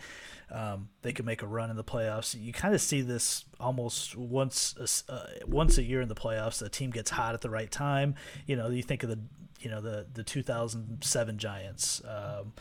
um, 0.51 0.89
they 1.01 1.13
could 1.13 1.25
make 1.25 1.41
a 1.41 1.47
run 1.47 1.71
in 1.71 1.77
the 1.77 1.83
playoffs? 1.83 2.39
You 2.39 2.53
kind 2.53 2.75
of 2.75 2.81
see 2.81 3.01
this 3.01 3.45
almost 3.59 4.15
once 4.15 4.75
uh, 5.09 5.27
once 5.47 5.79
a 5.79 5.83
year 5.83 6.01
in 6.01 6.09
the 6.09 6.15
playoffs. 6.15 6.59
The 6.59 6.69
team 6.69 6.91
gets 6.91 7.09
hot 7.09 7.33
at 7.33 7.41
the 7.41 7.49
right 7.49 7.71
time. 7.71 8.15
You 8.45 8.57
know, 8.57 8.69
you 8.69 8.83
think 8.83 9.01
of 9.03 9.09
the 9.09 9.19
you 9.61 9.71
know 9.71 9.81
the 9.81 10.05
the 10.13 10.23
2007 10.23 11.37
Giants. 11.37 12.01
Um, 12.05 12.53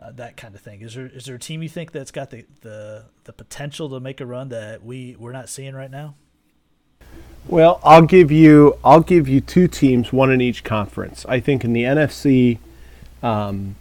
uh, 0.00 0.12
that 0.12 0.36
kind 0.36 0.54
of 0.54 0.60
thing. 0.60 0.80
Is 0.80 0.94
there 0.94 1.06
is 1.06 1.24
there 1.26 1.36
a 1.36 1.38
team 1.38 1.62
you 1.62 1.68
think 1.68 1.92
that's 1.92 2.10
got 2.10 2.30
the, 2.30 2.44
the 2.60 3.04
the 3.24 3.32
potential 3.32 3.88
to 3.90 4.00
make 4.00 4.20
a 4.20 4.26
run 4.26 4.48
that 4.50 4.84
we 4.84 5.16
we're 5.18 5.32
not 5.32 5.48
seeing 5.48 5.74
right 5.74 5.90
now? 5.90 6.14
Well, 7.46 7.80
I'll 7.84 8.02
give 8.02 8.30
you 8.30 8.78
I'll 8.84 9.00
give 9.00 9.28
you 9.28 9.40
two 9.40 9.68
teams, 9.68 10.12
one 10.12 10.30
in 10.30 10.40
each 10.40 10.64
conference. 10.64 11.24
I 11.28 11.40
think 11.40 11.64
in 11.64 11.72
the 11.72 11.82
NFC, 11.82 12.58
um, 13.22 13.76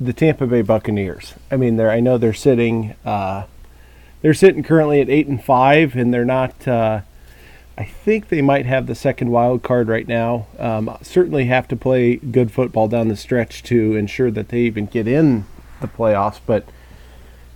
the 0.00 0.12
Tampa 0.12 0.46
Bay 0.46 0.62
Buccaneers. 0.62 1.34
I 1.50 1.56
mean, 1.56 1.76
they're 1.76 1.90
I 1.90 2.00
know 2.00 2.18
they're 2.18 2.32
sitting 2.32 2.94
uh, 3.04 3.44
they're 4.22 4.34
sitting 4.34 4.62
currently 4.62 5.00
at 5.00 5.10
eight 5.10 5.26
and 5.26 5.42
five, 5.42 5.96
and 5.96 6.14
they're 6.14 6.24
not. 6.24 6.66
Uh, 6.66 7.00
I 7.76 7.84
think 7.84 8.28
they 8.28 8.42
might 8.42 8.66
have 8.66 8.86
the 8.86 8.94
second 8.94 9.30
wild 9.30 9.62
card 9.62 9.88
right 9.88 10.06
now. 10.06 10.46
Um, 10.58 10.96
certainly 11.00 11.46
have 11.46 11.66
to 11.68 11.76
play 11.76 12.16
good 12.16 12.52
football 12.52 12.86
down 12.86 13.08
the 13.08 13.16
stretch 13.16 13.62
to 13.64 13.96
ensure 13.96 14.30
that 14.30 14.50
they 14.50 14.60
even 14.60 14.86
get 14.86 15.08
in 15.08 15.46
the 15.80 15.88
playoffs. 15.88 16.40
But 16.44 16.66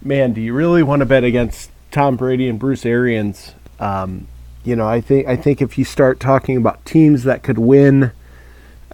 man, 0.03 0.33
do 0.33 0.41
you 0.41 0.55
really 0.55 0.83
want 0.83 1.01
to 1.01 1.07
bet 1.07 1.25
against 1.25 1.71
Tom 1.91 2.17
Brady 2.17 2.49
and 2.49 2.59
Bruce 2.59 2.87
Arians? 2.87 3.55
Um, 3.79 4.27
you 4.65 4.75
know, 4.75 4.89
I 4.89 5.01
think 5.01 5.27
I 5.27 5.37
think 5.37 5.61
if 5.61 5.77
you 5.77 5.85
start 5.85 6.19
talking 6.19 6.57
about 6.57 6.85
teams 6.85 7.25
that 7.25 7.43
could 7.43 7.59
win, 7.59 8.11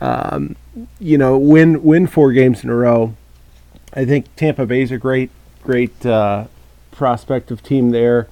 um, 0.00 0.56
you 0.98 1.16
know, 1.16 1.38
win 1.38 1.82
win 1.82 2.06
four 2.06 2.32
games 2.32 2.64
in 2.64 2.70
a 2.70 2.74
row, 2.74 3.14
I 3.94 4.04
think 4.04 4.34
Tampa 4.36 4.66
Bay's 4.66 4.90
a 4.90 4.98
great 4.98 5.30
great 5.62 6.04
uh, 6.04 6.46
prospective 6.90 7.62
team 7.62 7.90
there. 7.90 8.28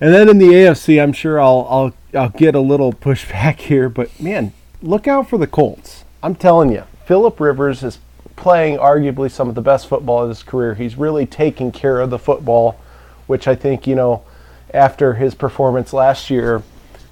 And 0.00 0.12
then 0.12 0.28
in 0.28 0.38
the 0.38 0.48
AFC, 0.48 1.02
I'm 1.02 1.12
sure 1.12 1.40
I'll 1.40 1.66
I'll 1.70 1.94
I'll 2.20 2.30
get 2.30 2.54
a 2.54 2.60
little 2.60 2.92
pushback 2.92 3.56
here, 3.60 3.88
but 3.88 4.20
man, 4.20 4.52
look 4.82 5.06
out 5.06 5.28
for 5.28 5.38
the 5.38 5.46
Colts. 5.46 6.04
I'm 6.22 6.34
telling 6.34 6.72
you, 6.72 6.84
Philip 7.06 7.38
Rivers 7.38 7.82
is 7.82 7.98
playing 8.36 8.78
arguably 8.78 9.30
some 9.30 9.48
of 9.48 9.54
the 9.54 9.60
best 9.60 9.88
football 9.88 10.22
of 10.22 10.28
his 10.28 10.42
career. 10.42 10.74
He's 10.74 10.96
really 10.96 11.26
taking 11.26 11.70
care 11.70 12.00
of 12.00 12.10
the 12.10 12.18
football, 12.18 12.80
which 13.26 13.46
I 13.46 13.54
think 13.54 13.86
you 13.86 13.94
know, 13.94 14.24
after 14.72 15.14
his 15.14 15.34
performance 15.34 15.92
last 15.92 16.30
year. 16.30 16.62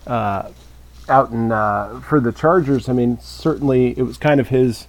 Uh, 0.06 0.50
out 1.08 1.30
in 1.30 1.52
uh, 1.52 2.00
for 2.00 2.20
the 2.20 2.32
Chargers, 2.32 2.88
I 2.88 2.92
mean, 2.92 3.18
certainly 3.20 3.96
it 3.98 4.02
was 4.02 4.16
kind 4.16 4.40
of 4.40 4.48
his 4.48 4.86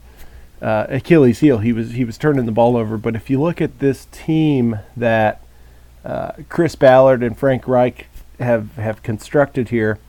uh, 0.61 0.85
Achilles 0.89 1.39
heel. 1.39 1.59
He 1.59 1.73
was 1.73 1.91
he 1.91 2.05
was 2.05 2.17
turning 2.17 2.45
the 2.45 2.51
ball 2.51 2.77
over. 2.77 2.97
But 2.97 3.15
if 3.15 3.29
you 3.29 3.41
look 3.41 3.61
at 3.61 3.79
this 3.79 4.07
team 4.11 4.79
that 4.95 5.42
uh, 6.03 6.31
Chris 6.49 6.75
Ballard 6.75 7.23
and 7.23 7.37
Frank 7.37 7.67
Reich 7.67 8.07
have 8.39 8.75
have 8.75 9.03
constructed 9.03 9.69
here. 9.69 9.99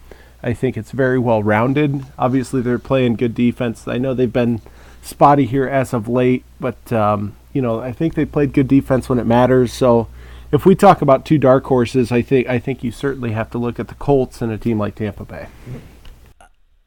I 0.43 0.53
think 0.53 0.77
it's 0.77 0.91
very 0.91 1.19
well 1.19 1.43
rounded. 1.43 2.05
Obviously, 2.19 2.61
they're 2.61 2.79
playing 2.79 3.17
good 3.17 3.35
defense. 3.35 3.89
I 3.89 3.99
know 3.99 4.13
they've 4.13 4.33
been 4.33 4.61
spotty 5.03 5.47
here 5.47 5.67
as 5.67 5.93
of 5.93 6.09
late, 6.09 6.45
but 6.61 6.93
um, 6.93 7.37
you 7.53 7.63
know 7.63 7.81
I 7.81 7.93
think 7.93 8.15
they 8.15 8.25
played 8.25 8.53
good 8.53 8.69
defense 8.69 9.09
when 9.09 9.19
it 9.19 9.27
matters. 9.27 9.73
So, 9.73 10.09
if 10.53 10.67
we 10.67 10.75
talk 10.75 11.01
about 11.01 11.25
two 11.25 11.39
dark 11.39 11.65
horses, 11.65 12.13
I 12.13 12.23
think 12.23 12.49
I 12.49 12.59
think 12.59 12.85
you 12.85 12.91
certainly 12.91 13.33
have 13.33 13.51
to 13.51 13.59
look 13.59 13.79
at 13.79 13.89
the 13.89 13.95
Colts 13.95 14.43
and 14.43 14.53
a 14.53 14.59
team 14.59 14.79
like 14.79 14.97
Tampa 14.97 15.25
Bay. 15.25 15.49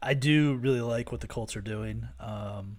I 0.02 0.14
do 0.14 0.54
really 0.56 0.82
like 0.82 1.12
what 1.12 1.22
the 1.22 1.28
Colts 1.28 1.56
are 1.56 1.62
doing. 1.62 2.08
Um, 2.20 2.78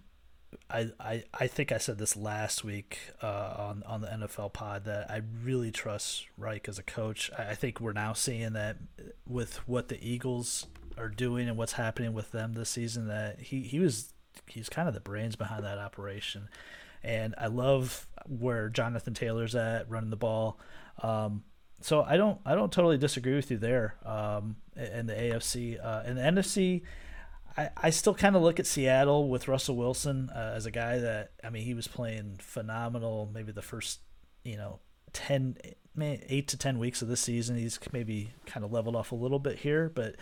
I, 0.70 0.90
I, 1.00 1.24
I 1.32 1.46
think 1.46 1.72
I 1.72 1.78
said 1.78 1.98
this 1.98 2.16
last 2.16 2.62
week 2.62 2.98
uh, 3.22 3.54
on 3.56 3.82
on 3.86 4.02
the 4.02 4.08
NFL 4.08 4.52
pod 4.52 4.84
that 4.84 5.10
I 5.10 5.22
really 5.42 5.70
trust 5.70 6.26
Reich 6.36 6.68
as 6.68 6.78
a 6.78 6.82
coach. 6.82 7.30
I, 7.36 7.50
I 7.50 7.54
think 7.54 7.80
we're 7.80 7.92
now 7.92 8.12
seeing 8.12 8.52
that 8.52 8.76
with 9.26 9.56
what 9.66 9.88
the 9.88 9.98
Eagles 10.06 10.66
are 10.98 11.08
doing 11.08 11.48
and 11.48 11.56
what's 11.56 11.74
happening 11.74 12.12
with 12.12 12.32
them 12.32 12.52
this 12.52 12.68
season 12.68 13.08
that 13.08 13.38
he, 13.38 13.62
he 13.62 13.78
was 13.78 14.12
he's 14.46 14.68
kind 14.68 14.88
of 14.88 14.94
the 14.94 15.00
brains 15.00 15.36
behind 15.36 15.64
that 15.64 15.78
operation, 15.78 16.48
and 17.02 17.34
I 17.38 17.46
love 17.46 18.06
where 18.26 18.68
Jonathan 18.68 19.14
Taylor's 19.14 19.54
at 19.54 19.88
running 19.88 20.10
the 20.10 20.16
ball. 20.16 20.58
Um, 21.02 21.44
so 21.80 22.02
I 22.02 22.18
don't 22.18 22.40
I 22.44 22.54
don't 22.54 22.72
totally 22.72 22.98
disagree 22.98 23.34
with 23.36 23.50
you 23.50 23.56
there. 23.56 23.94
Um, 24.04 24.56
in 24.76 25.06
the 25.06 25.14
AFC, 25.14 25.82
uh, 25.82 26.02
in 26.06 26.16
the 26.16 26.22
NFC, 26.22 26.82
I, 27.58 27.70
I 27.76 27.90
still 27.90 28.14
kind 28.14 28.36
of 28.36 28.42
look 28.42 28.60
at 28.60 28.66
Seattle 28.66 29.28
with 29.28 29.48
Russell 29.48 29.76
Wilson 29.76 30.30
uh, 30.34 30.52
as 30.54 30.64
a 30.64 30.70
guy 30.70 30.98
that 30.98 31.32
I 31.42 31.50
mean 31.50 31.64
he 31.64 31.74
was 31.74 31.88
playing 31.88 32.36
phenomenal. 32.40 33.28
Maybe 33.34 33.50
the 33.50 33.62
first 33.62 34.00
you 34.44 34.56
know 34.56 34.78
10 35.12 35.56
eight 36.00 36.46
to 36.46 36.56
10 36.56 36.78
weeks 36.78 37.02
of 37.02 37.08
this 37.08 37.20
season 37.20 37.56
he's 37.56 37.78
maybe 37.92 38.30
kind 38.46 38.64
of 38.64 38.72
leveled 38.72 38.94
off 38.94 39.10
a 39.10 39.16
little 39.16 39.40
bit 39.40 39.58
here 39.58 39.90
but 39.92 40.14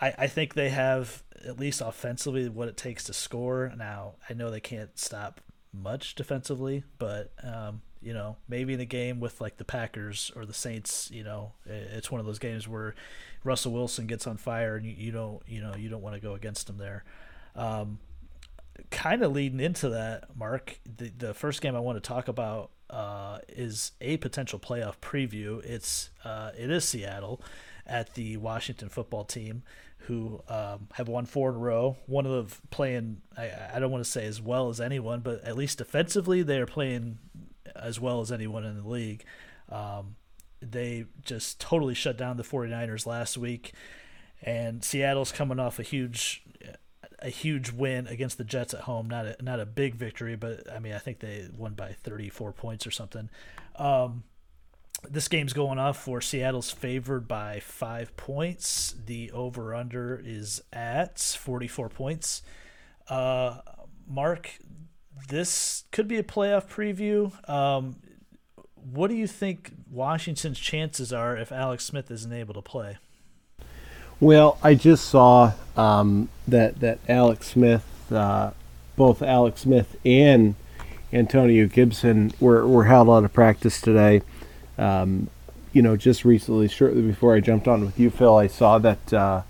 I, 0.00 0.12
I 0.18 0.26
think 0.26 0.54
they 0.54 0.70
have 0.70 1.22
at 1.46 1.60
least 1.60 1.80
offensively 1.80 2.48
what 2.48 2.66
it 2.68 2.76
takes 2.76 3.04
to 3.04 3.12
score 3.12 3.72
now 3.76 4.14
i 4.28 4.32
know 4.32 4.50
they 4.50 4.60
can't 4.60 4.98
stop 4.98 5.40
much 5.72 6.16
defensively 6.16 6.82
but 6.98 7.32
um, 7.44 7.82
you 8.02 8.12
know 8.12 8.36
maybe 8.48 8.74
in 8.74 8.80
a 8.80 8.84
game 8.84 9.20
with 9.20 9.40
like 9.40 9.56
the 9.56 9.64
packers 9.64 10.32
or 10.34 10.46
the 10.46 10.54
saints 10.54 11.10
you 11.12 11.22
know 11.22 11.52
it's 11.64 12.10
one 12.10 12.18
of 12.18 12.26
those 12.26 12.40
games 12.40 12.66
where 12.66 12.94
russell 13.44 13.72
wilson 13.72 14.06
gets 14.06 14.26
on 14.26 14.36
fire 14.36 14.76
and 14.76 14.84
you, 14.86 14.94
you 14.96 15.12
don't 15.12 15.42
you 15.46 15.60
know 15.60 15.74
you 15.76 15.88
don't 15.88 16.02
want 16.02 16.14
to 16.14 16.20
go 16.20 16.34
against 16.34 16.68
him 16.68 16.78
there 16.78 17.04
um, 17.54 17.98
kind 18.90 19.22
of 19.22 19.32
leading 19.32 19.60
into 19.60 19.90
that 19.90 20.36
mark 20.36 20.80
the, 20.96 21.12
the 21.16 21.34
first 21.34 21.60
game 21.60 21.76
i 21.76 21.80
want 21.80 21.96
to 21.96 22.06
talk 22.06 22.26
about 22.26 22.70
uh, 22.90 23.38
is 23.48 23.92
a 24.00 24.16
potential 24.18 24.58
playoff 24.58 24.98
preview. 24.98 25.62
It's 25.64 26.10
uh, 26.24 26.50
it 26.56 26.70
is 26.70 26.84
Seattle 26.84 27.40
at 27.86 28.14
the 28.14 28.36
Washington 28.36 28.88
football 28.88 29.24
team, 29.24 29.62
who 29.98 30.42
um, 30.48 30.88
have 30.94 31.08
won 31.08 31.26
four 31.26 31.50
in 31.50 31.56
a 31.56 31.58
row. 31.58 31.96
One 32.06 32.26
of 32.26 32.32
the 32.32 32.56
playing 32.70 33.22
I, 33.36 33.50
I 33.74 33.78
don't 33.78 33.90
want 33.90 34.04
to 34.04 34.10
say 34.10 34.26
as 34.26 34.40
well 34.40 34.68
as 34.68 34.80
anyone, 34.80 35.20
but 35.20 35.42
at 35.44 35.56
least 35.56 35.78
defensively 35.78 36.42
they 36.42 36.58
are 36.58 36.66
playing 36.66 37.18
as 37.74 37.98
well 37.98 38.20
as 38.20 38.30
anyone 38.30 38.64
in 38.64 38.80
the 38.82 38.88
league. 38.88 39.24
Um, 39.68 40.16
they 40.72 41.06
just 41.22 41.60
totally 41.60 41.94
shut 41.94 42.16
down 42.16 42.36
the 42.36 42.42
49ers 42.42 43.06
last 43.06 43.36
week, 43.36 43.72
and 44.42 44.84
Seattle's 44.84 45.32
coming 45.32 45.58
off 45.58 45.78
a 45.78 45.82
huge 45.82 46.42
a 47.20 47.30
huge 47.30 47.72
win 47.72 48.06
against 48.06 48.36
the 48.36 48.44
Jets 48.44 48.74
at 48.74 48.80
home. 48.80 49.08
Not 49.08 49.26
a 49.26 49.36
not 49.42 49.58
a 49.60 49.66
big 49.66 49.94
victory, 49.94 50.36
but 50.36 50.70
I 50.70 50.78
mean 50.78 50.92
I 50.92 50.98
think 50.98 51.20
they 51.20 51.48
won 51.56 51.72
by 51.72 51.92
34 51.92 52.52
points 52.52 52.86
or 52.86 52.90
something. 52.90 53.30
Um, 53.76 54.24
this 55.08 55.28
game's 55.28 55.52
going 55.52 55.78
off 55.78 56.02
for 56.02 56.20
Seattle's 56.20 56.70
favored 56.70 57.26
by 57.26 57.60
five 57.60 58.16
points. 58.16 58.94
The 59.04 59.30
over 59.32 59.74
under 59.74 60.20
is 60.24 60.62
at 60.72 61.18
44 61.18 61.88
points. 61.88 62.42
Uh, 63.08 63.58
Mark, 64.08 64.58
this 65.28 65.84
could 65.92 66.08
be 66.08 66.18
a 66.18 66.22
playoff 66.22 66.68
preview. 66.68 67.48
Um, 67.48 67.96
what 68.92 69.08
do 69.08 69.16
you 69.16 69.26
think 69.26 69.72
Washington's 69.90 70.58
chances 70.58 71.12
are 71.12 71.36
if 71.36 71.50
Alex 71.50 71.84
Smith 71.84 72.10
isn't 72.10 72.32
able 72.32 72.54
to 72.54 72.62
play? 72.62 72.98
Well, 74.20 74.58
I 74.62 74.74
just 74.74 75.06
saw 75.08 75.52
um, 75.76 76.28
that 76.46 76.80
that 76.80 76.98
Alex 77.08 77.48
Smith, 77.48 77.84
uh, 78.12 78.52
both 78.96 79.22
Alex 79.22 79.62
Smith 79.62 79.96
and 80.04 80.54
Antonio 81.12 81.66
Gibson 81.66 82.32
were, 82.40 82.66
were 82.66 82.84
held 82.84 83.08
out 83.08 83.24
of 83.24 83.32
practice 83.32 83.80
today. 83.80 84.22
Um, 84.78 85.28
you 85.72 85.82
know, 85.82 85.96
just 85.96 86.24
recently, 86.24 86.68
shortly 86.68 87.02
before 87.02 87.34
I 87.34 87.40
jumped 87.40 87.66
on 87.66 87.84
with 87.84 87.98
you, 87.98 88.10
Phil, 88.10 88.36
I 88.36 88.46
saw 88.46 88.78
that 88.78 89.12
uh, 89.12 89.42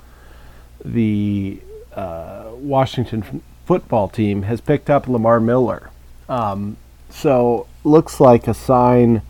the 0.85 1.61
uh, 1.95 2.51
Washington 2.55 3.43
football 3.67 4.09
team 4.09 4.43
has 4.43 4.61
picked 4.61 4.89
up 4.89 5.07
Lamar 5.07 5.41
Miller. 5.41 5.91
Um, 6.29 6.77
so 7.11 7.67
looks 7.85 8.21
like 8.21 8.49
a 8.49 8.55
sign. 8.55 9.23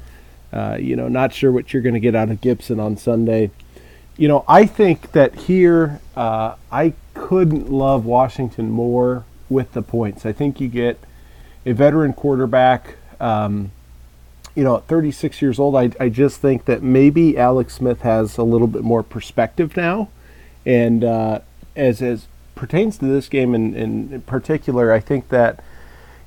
Uh, 0.52 0.78
you 0.80 0.94
know, 0.94 1.08
not 1.08 1.32
sure 1.32 1.50
what 1.50 1.72
you're 1.72 1.82
going 1.82 1.94
to 1.94 2.00
get 2.00 2.14
out 2.14 2.30
of 2.30 2.40
Gibson 2.40 2.78
on 2.78 2.96
Sunday 2.96 3.50
you 4.16 4.28
know, 4.28 4.44
I 4.46 4.66
think 4.66 5.12
that 5.12 5.34
here 5.34 6.00
uh, 6.16 6.54
I 6.70 6.94
couldn't 7.14 7.70
love 7.70 8.04
Washington 8.04 8.70
more 8.70 9.24
with 9.48 9.72
the 9.72 9.82
points. 9.82 10.24
I 10.24 10.32
think 10.32 10.60
you 10.60 10.68
get 10.68 10.98
a 11.66 11.72
veteran 11.72 12.12
quarterback. 12.12 12.96
Um, 13.20 13.72
you 14.54 14.62
know, 14.62 14.76
at 14.76 14.86
36 14.86 15.42
years 15.42 15.58
old, 15.58 15.74
I, 15.74 15.90
I 15.98 16.08
just 16.08 16.40
think 16.40 16.66
that 16.66 16.82
maybe 16.82 17.36
Alex 17.36 17.74
Smith 17.74 18.02
has 18.02 18.38
a 18.38 18.44
little 18.44 18.68
bit 18.68 18.82
more 18.82 19.02
perspective 19.02 19.76
now. 19.76 20.10
And 20.64 21.02
uh, 21.02 21.40
as, 21.74 22.00
as 22.00 22.26
pertains 22.54 22.98
to 22.98 23.06
this 23.06 23.28
game 23.28 23.54
in, 23.54 23.74
in, 23.74 24.22
particular, 24.22 24.92
I 24.92 25.00
think 25.00 25.28
that 25.30 25.62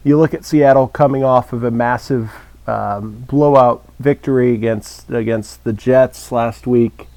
you 0.08 0.17
look 0.17 0.34
at 0.34 0.46
Seattle 0.46 0.88
coming 0.88 1.24
off 1.24 1.54
of 1.54 1.63
a 1.63 1.72
massive 1.72 2.32
um, 2.65 3.26
blowout 3.28 3.84
victory 4.00 4.54
against 4.54 5.10
against 5.10 5.63
the 5.63 5.74
Jets 5.74 6.32
last 6.32 6.67
week 6.67 7.08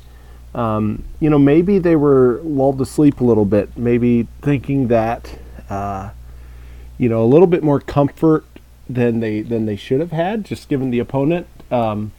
um, 0.55 1.05
you 1.21 1.31
know, 1.31 1.39
maybe 1.39 1.79
they 1.79 1.97
were 1.97 2.41
lulled 2.43 2.79
to 2.79 2.87
sleep 2.87 3.21
a 3.21 3.25
little 3.25 3.45
bit, 3.45 3.77
maybe 3.77 4.27
thinking 4.43 4.89
that, 4.89 5.39
uh, 5.69 6.11
you 6.99 7.09
know, 7.09 7.23
a 7.23 7.27
little 7.27 7.47
bit 7.47 7.63
more 7.63 7.81
comfort 7.81 8.45
than 8.89 9.21
they 9.21 9.43
than 9.43 9.67
they 9.67 9.77
should 9.77 10.01
have 10.01 10.11
had, 10.11 10.45
just 10.45 10.69
given 10.69 10.91
the 10.91 10.99
opponent. 10.99 11.47
Um, 11.71 12.11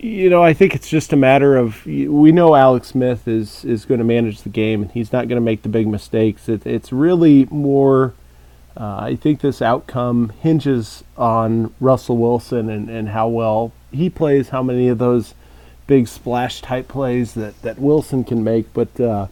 you 0.00 0.28
know, 0.28 0.42
I 0.42 0.54
think 0.54 0.74
it's 0.74 0.88
just 0.88 1.12
a 1.12 1.16
matter 1.16 1.56
of 1.56 1.86
we 1.86 2.32
know 2.32 2.56
Alex 2.56 2.88
Smith 2.88 3.28
is 3.28 3.64
is 3.64 3.84
going 3.84 3.98
to 3.98 4.04
manage 4.04 4.42
the 4.42 4.48
game, 4.48 4.82
and 4.82 4.90
he's 4.90 5.12
not 5.12 5.28
going 5.28 5.36
to 5.36 5.44
make 5.44 5.62
the 5.62 5.68
big 5.68 5.86
mistakes. 5.86 6.48
It, 6.48 6.66
it's 6.66 6.92
really 6.92 7.46
more. 7.50 8.14
Uh, 8.80 8.96
I 8.98 9.16
think 9.16 9.42
this 9.42 9.60
outcome 9.60 10.30
hinges 10.40 11.04
on 11.18 11.74
Russell 11.80 12.16
Wilson 12.16 12.70
and, 12.70 12.88
and 12.88 13.10
how 13.10 13.28
well 13.28 13.72
he 13.92 14.08
plays, 14.08 14.48
how 14.48 14.62
many 14.62 14.88
of 14.88 14.96
those 14.96 15.34
big 15.86 16.08
splash 16.08 16.62
type 16.62 16.88
plays 16.88 17.34
that, 17.34 17.60
that 17.60 17.78
Wilson 17.78 18.24
can 18.24 18.42
make. 18.42 18.72
But 18.72 18.98
uh, 18.98 19.26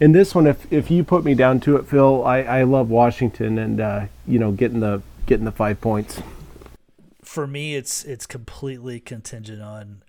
in 0.00 0.12
this 0.12 0.34
one, 0.34 0.46
if, 0.46 0.72
if 0.72 0.90
you 0.90 1.04
put 1.04 1.24
me 1.24 1.34
down 1.34 1.60
to 1.60 1.76
it, 1.76 1.86
Phil, 1.86 2.24
I, 2.24 2.38
I 2.38 2.62
love 2.62 2.88
Washington 2.88 3.58
and 3.58 3.80
uh, 3.82 4.06
you 4.26 4.38
know 4.38 4.50
getting 4.50 4.80
the 4.80 5.02
getting 5.26 5.44
the 5.44 5.52
five 5.52 5.82
points. 5.82 6.22
For 7.22 7.46
me, 7.46 7.74
it's 7.74 8.02
it's 8.04 8.24
completely 8.24 8.98
contingent 8.98 9.60
on 9.60 10.02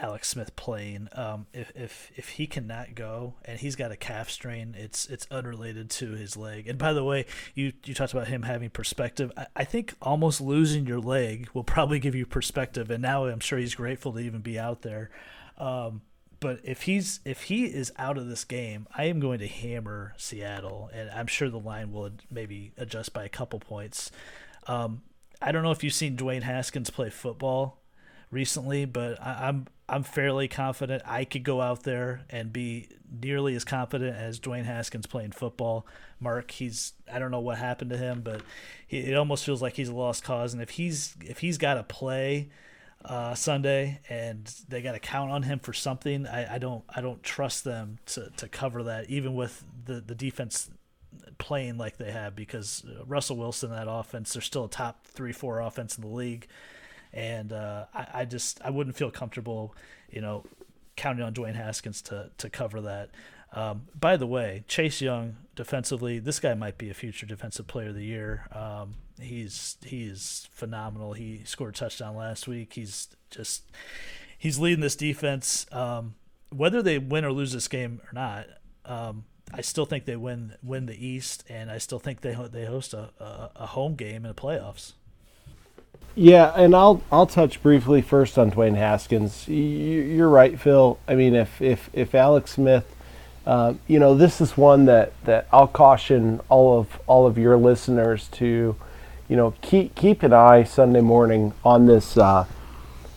Alex 0.00 0.28
Smith 0.28 0.54
playing. 0.56 1.08
Um, 1.12 1.46
if 1.52 1.72
if 1.74 2.10
if 2.16 2.28
he 2.30 2.46
cannot 2.46 2.94
go 2.94 3.34
and 3.44 3.58
he's 3.58 3.76
got 3.76 3.92
a 3.92 3.96
calf 3.96 4.30
strain, 4.30 4.74
it's 4.78 5.06
it's 5.06 5.26
unrelated 5.30 5.90
to 5.90 6.12
his 6.12 6.36
leg. 6.36 6.68
And 6.68 6.78
by 6.78 6.92
the 6.92 7.04
way, 7.04 7.26
you 7.54 7.72
you 7.84 7.94
talked 7.94 8.12
about 8.12 8.28
him 8.28 8.42
having 8.42 8.70
perspective. 8.70 9.32
I, 9.36 9.46
I 9.56 9.64
think 9.64 9.94
almost 10.00 10.40
losing 10.40 10.86
your 10.86 11.00
leg 11.00 11.48
will 11.54 11.64
probably 11.64 11.98
give 11.98 12.14
you 12.14 12.26
perspective. 12.26 12.90
And 12.90 13.02
now 13.02 13.26
I'm 13.26 13.40
sure 13.40 13.58
he's 13.58 13.74
grateful 13.74 14.12
to 14.12 14.18
even 14.20 14.40
be 14.40 14.58
out 14.58 14.82
there. 14.82 15.10
Um, 15.58 16.02
but 16.40 16.60
if 16.62 16.82
he's 16.82 17.20
if 17.24 17.42
he 17.42 17.64
is 17.64 17.92
out 17.96 18.18
of 18.18 18.28
this 18.28 18.44
game, 18.44 18.86
I 18.96 19.04
am 19.04 19.20
going 19.20 19.38
to 19.38 19.46
hammer 19.46 20.14
Seattle, 20.16 20.90
and 20.92 21.10
I'm 21.10 21.26
sure 21.26 21.48
the 21.48 21.58
line 21.58 21.92
will 21.92 22.10
maybe 22.30 22.72
adjust 22.76 23.12
by 23.12 23.24
a 23.24 23.28
couple 23.28 23.58
points. 23.58 24.10
Um, 24.66 25.02
I 25.40 25.52
don't 25.52 25.62
know 25.62 25.70
if 25.70 25.82
you've 25.82 25.94
seen 25.94 26.16
Dwayne 26.16 26.42
Haskins 26.42 26.90
play 26.90 27.10
football 27.10 27.82
recently, 28.30 28.84
but 28.84 29.20
I, 29.20 29.48
I'm 29.48 29.66
I'm 29.88 30.02
fairly 30.02 30.48
confident 30.48 31.02
I 31.06 31.24
could 31.24 31.44
go 31.44 31.60
out 31.60 31.84
there 31.84 32.22
and 32.28 32.52
be 32.52 32.88
nearly 33.22 33.54
as 33.54 33.64
confident 33.64 34.16
as 34.16 34.40
Dwayne 34.40 34.64
Haskins 34.64 35.06
playing 35.06 35.30
football. 35.30 35.86
Mark, 36.18 36.50
he's 36.50 36.92
I 37.12 37.18
don't 37.20 37.30
know 37.30 37.40
what 37.40 37.58
happened 37.58 37.90
to 37.90 37.96
him, 37.96 38.22
but 38.22 38.42
he, 38.86 38.98
it 38.98 39.16
almost 39.16 39.44
feels 39.44 39.62
like 39.62 39.76
he's 39.76 39.88
a 39.88 39.94
lost 39.94 40.24
cause. 40.24 40.52
And 40.52 40.62
if 40.62 40.70
he's 40.70 41.14
if 41.20 41.38
he's 41.38 41.56
got 41.56 41.74
to 41.74 41.84
play 41.84 42.48
uh, 43.04 43.34
Sunday 43.36 44.00
and 44.08 44.52
they 44.68 44.82
got 44.82 44.92
to 44.92 44.98
count 44.98 45.30
on 45.30 45.44
him 45.44 45.60
for 45.60 45.72
something, 45.72 46.26
I, 46.26 46.56
I 46.56 46.58
don't 46.58 46.82
I 46.88 47.00
don't 47.00 47.22
trust 47.22 47.62
them 47.62 47.98
to, 48.06 48.30
to 48.38 48.48
cover 48.48 48.82
that, 48.84 49.08
even 49.08 49.36
with 49.36 49.64
the 49.84 50.00
the 50.00 50.16
defense 50.16 50.68
playing 51.38 51.78
like 51.78 51.96
they 51.96 52.10
have, 52.10 52.34
because 52.34 52.84
Russell 53.06 53.36
Wilson 53.36 53.70
that 53.70 53.86
offense, 53.88 54.32
they're 54.32 54.42
still 54.42 54.64
a 54.64 54.68
top 54.68 55.06
three 55.06 55.32
four 55.32 55.60
offense 55.60 55.96
in 55.96 56.02
the 56.02 56.08
league 56.08 56.48
and 57.16 57.52
uh, 57.52 57.86
I, 57.94 58.06
I, 58.12 58.24
just 58.26 58.60
I 58.62 58.70
wouldn't 58.70 58.94
feel 58.94 59.10
comfortable, 59.10 59.74
you 60.10 60.20
know, 60.20 60.44
counting 60.96 61.24
on 61.24 61.32
Dwayne 61.34 61.56
Haskins 61.56 62.02
to 62.02 62.30
to 62.38 62.50
cover 62.50 62.82
that. 62.82 63.10
Um, 63.52 63.82
by 63.98 64.16
the 64.18 64.26
way, 64.26 64.64
Chase 64.68 65.00
Young 65.00 65.36
defensively, 65.54 66.18
this 66.18 66.38
guy 66.38 66.52
might 66.54 66.76
be 66.76 66.90
a 66.90 66.94
future 66.94 67.24
defensive 67.24 67.66
player 67.66 67.88
of 67.88 67.94
the 67.94 68.04
year. 68.04 68.46
Um, 68.52 68.96
he's 69.18 69.78
he's 69.84 70.46
phenomenal. 70.52 71.14
He 71.14 71.42
scored 71.44 71.74
a 71.74 71.78
touchdown 71.78 72.16
last 72.16 72.46
week. 72.46 72.74
He's 72.74 73.08
just 73.30 73.64
he's 74.36 74.58
leading 74.58 74.80
this 74.80 74.96
defense. 74.96 75.66
Um, 75.72 76.16
whether 76.50 76.82
they 76.82 76.98
win 76.98 77.24
or 77.24 77.32
lose 77.32 77.52
this 77.52 77.66
game 77.66 78.00
or 78.04 78.12
not, 78.12 78.46
um, 78.84 79.24
I 79.54 79.62
still 79.62 79.86
think 79.86 80.04
they 80.04 80.16
win 80.16 80.54
win 80.62 80.84
the 80.84 81.06
East, 81.06 81.44
and 81.48 81.70
I 81.70 81.78
still 81.78 81.98
think 81.98 82.20
they 82.20 82.36
they 82.50 82.66
host 82.66 82.92
a, 82.92 83.10
a, 83.18 83.50
a 83.56 83.66
home 83.68 83.94
game 83.94 84.26
in 84.26 84.34
the 84.34 84.34
playoffs. 84.34 84.92
Yeah, 86.14 86.52
and 86.56 86.74
I'll 86.74 87.02
I'll 87.12 87.26
touch 87.26 87.62
briefly 87.62 88.00
first 88.00 88.38
on 88.38 88.50
Dwayne 88.50 88.76
Haskins. 88.76 89.46
You're 89.48 90.28
right, 90.30 90.58
Phil. 90.58 90.98
I 91.06 91.14
mean, 91.14 91.34
if 91.34 91.60
if 91.60 91.90
if 91.92 92.14
Alex 92.14 92.52
Smith 92.52 92.96
uh, 93.46 93.74
you 93.86 94.00
know, 94.00 94.16
this 94.16 94.40
is 94.40 94.56
one 94.56 94.86
that, 94.86 95.12
that 95.24 95.46
I'll 95.52 95.68
caution 95.68 96.40
all 96.48 96.80
of 96.80 96.98
all 97.06 97.26
of 97.26 97.38
your 97.38 97.56
listeners 97.56 98.26
to, 98.32 98.74
you 99.28 99.36
know, 99.36 99.54
keep 99.60 99.94
keep 99.94 100.24
an 100.24 100.32
eye 100.32 100.64
Sunday 100.64 101.00
morning 101.00 101.52
on 101.64 101.86
this 101.86 102.16
uh, 102.16 102.46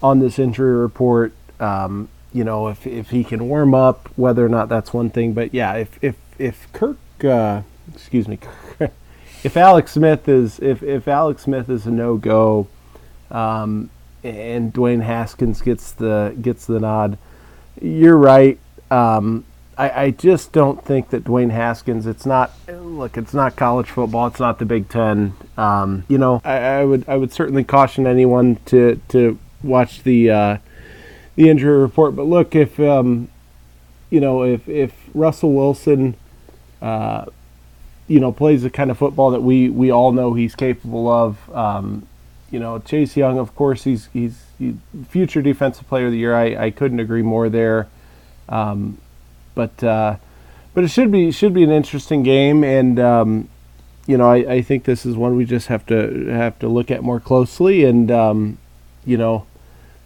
on 0.03 0.19
this 0.19 0.37
injury 0.37 0.77
report. 0.77 1.33
Um, 1.59 2.09
you 2.31 2.43
know, 2.43 2.67
if 2.67 2.85
if 2.85 3.09
he 3.09 3.23
can 3.23 3.49
warm 3.49 3.73
up, 3.73 4.07
whether 4.17 4.45
or 4.45 4.49
not 4.49 4.69
that's 4.69 4.93
one 4.93 5.09
thing. 5.09 5.33
But 5.33 5.51
yeah, 5.51 5.73
if 5.73 5.97
if 6.03 6.15
if 6.37 6.71
Kirk, 6.73 6.97
uh, 7.23 7.63
excuse 7.91 8.27
me, 8.27 8.37
if 9.43 9.55
Alex 9.57 9.93
Smith 9.93 10.27
is 10.27 10.59
if 10.59 10.83
if 10.83 11.07
Alex 11.07 11.43
Smith 11.43 11.69
is 11.69 11.85
a 11.85 11.91
no 11.91 12.17
go, 12.17 12.67
um, 13.31 13.89
and 14.23 14.73
Dwayne 14.73 15.01
Haskins 15.01 15.61
gets 15.61 15.91
the 15.91 16.35
gets 16.41 16.65
the 16.65 16.79
nod, 16.79 17.17
you're 17.81 18.17
right. 18.17 18.59
Um, 18.91 19.45
I, 19.79 20.03
I 20.03 20.11
just 20.11 20.51
don't 20.51 20.83
think 20.83 21.09
that 21.11 21.23
Dwayne 21.23 21.51
Haskins. 21.51 22.05
It's 22.05 22.25
not 22.25 22.51
look. 22.67 23.17
It's 23.17 23.33
not 23.33 23.55
college 23.55 23.89
football. 23.89 24.27
It's 24.27 24.39
not 24.39 24.59
the 24.59 24.65
Big 24.65 24.89
Ten. 24.89 25.33
Um, 25.57 26.03
you 26.09 26.17
know, 26.17 26.41
I, 26.43 26.57
I, 26.57 26.85
would 26.85 27.07
I 27.07 27.15
would 27.15 27.31
certainly 27.31 27.63
caution 27.63 28.05
anyone 28.05 28.57
to 28.65 28.99
to 29.09 29.39
watch 29.63 30.03
the 30.03 30.29
uh, 30.29 30.57
the 31.35 31.49
injury 31.49 31.77
report. 31.77 32.13
But 32.15 32.23
look, 32.23 32.55
if 32.55 32.77
um, 32.77 33.29
you 34.09 34.19
know 34.19 34.43
if 34.43 34.67
if 34.67 34.93
Russell 35.13 35.53
Wilson, 35.53 36.15
uh, 36.81 37.25
you 38.09 38.19
know, 38.19 38.31
plays 38.31 38.63
the 38.63 38.69
kind 38.69 38.91
of 38.91 38.97
football 38.97 39.31
that 39.31 39.41
we 39.41 39.69
we 39.69 39.91
all 39.91 40.11
know 40.11 40.33
he's 40.33 40.55
capable 40.55 41.07
of. 41.07 41.55
Um, 41.55 42.07
you 42.51 42.59
know, 42.59 42.79
Chase 42.79 43.15
Young, 43.15 43.37
of 43.37 43.55
course, 43.55 43.83
he's 43.83 44.09
he's, 44.11 44.43
future 45.07 45.41
defensive 45.41 45.87
player 45.87 46.07
of 46.07 46.11
the 46.11 46.17
year. 46.17 46.35
I, 46.35 46.65
I 46.65 46.71
couldn't 46.71 46.99
agree 46.99 47.21
more 47.21 47.47
there. 47.47 47.87
Um, 48.49 48.97
but 49.53 49.83
uh, 49.83 50.15
but 50.73 50.83
it 50.83 50.87
should 50.89 51.11
be 51.11 51.31
should 51.31 51.53
be 51.53 51.63
an 51.63 51.69
interesting 51.69 52.23
game, 52.23 52.63
and 52.63 52.99
um, 52.99 53.49
you 54.07 54.17
know 54.17 54.29
I, 54.29 54.53
I 54.53 54.61
think 54.63 54.85
this 54.85 55.05
is 55.05 55.15
one 55.15 55.35
we 55.35 55.45
just 55.45 55.67
have 55.67 55.85
to 55.85 56.25
have 56.27 56.57
to 56.59 56.67
look 56.67 56.89
at 56.89 57.03
more 57.03 57.19
closely, 57.19 57.83
and 57.83 58.09
um, 58.09 58.57
you 59.05 59.17
know 59.17 59.45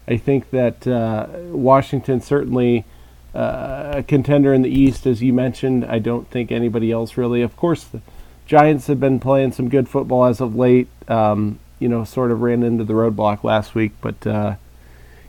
I 0.07 0.17
think 0.17 0.49
that 0.51 0.85
uh, 0.85 1.27
Washington 1.51 2.19
certainly. 2.21 2.85
Uh, 3.33 3.93
a 3.95 4.03
contender 4.03 4.53
in 4.53 4.61
the 4.61 4.69
East, 4.69 5.07
as 5.07 5.23
you 5.23 5.33
mentioned. 5.33 5.85
I 5.85 5.99
don't 5.99 6.29
think 6.29 6.51
anybody 6.51 6.91
else 6.91 7.17
really. 7.17 7.41
Of 7.41 7.55
course, 7.57 7.83
the 7.83 8.01
Giants 8.45 8.87
have 8.87 8.99
been 8.99 9.19
playing 9.19 9.53
some 9.53 9.69
good 9.69 9.89
football 9.89 10.25
as 10.25 10.39
of 10.39 10.55
late. 10.55 10.87
Um, 11.07 11.59
you 11.79 11.89
know, 11.89 12.03
sort 12.03 12.31
of 12.31 12.41
ran 12.41 12.63
into 12.63 12.83
the 12.83 12.93
roadblock 12.93 13.43
last 13.43 13.75
week, 13.75 13.91
but 14.01 14.25
uh, 14.27 14.55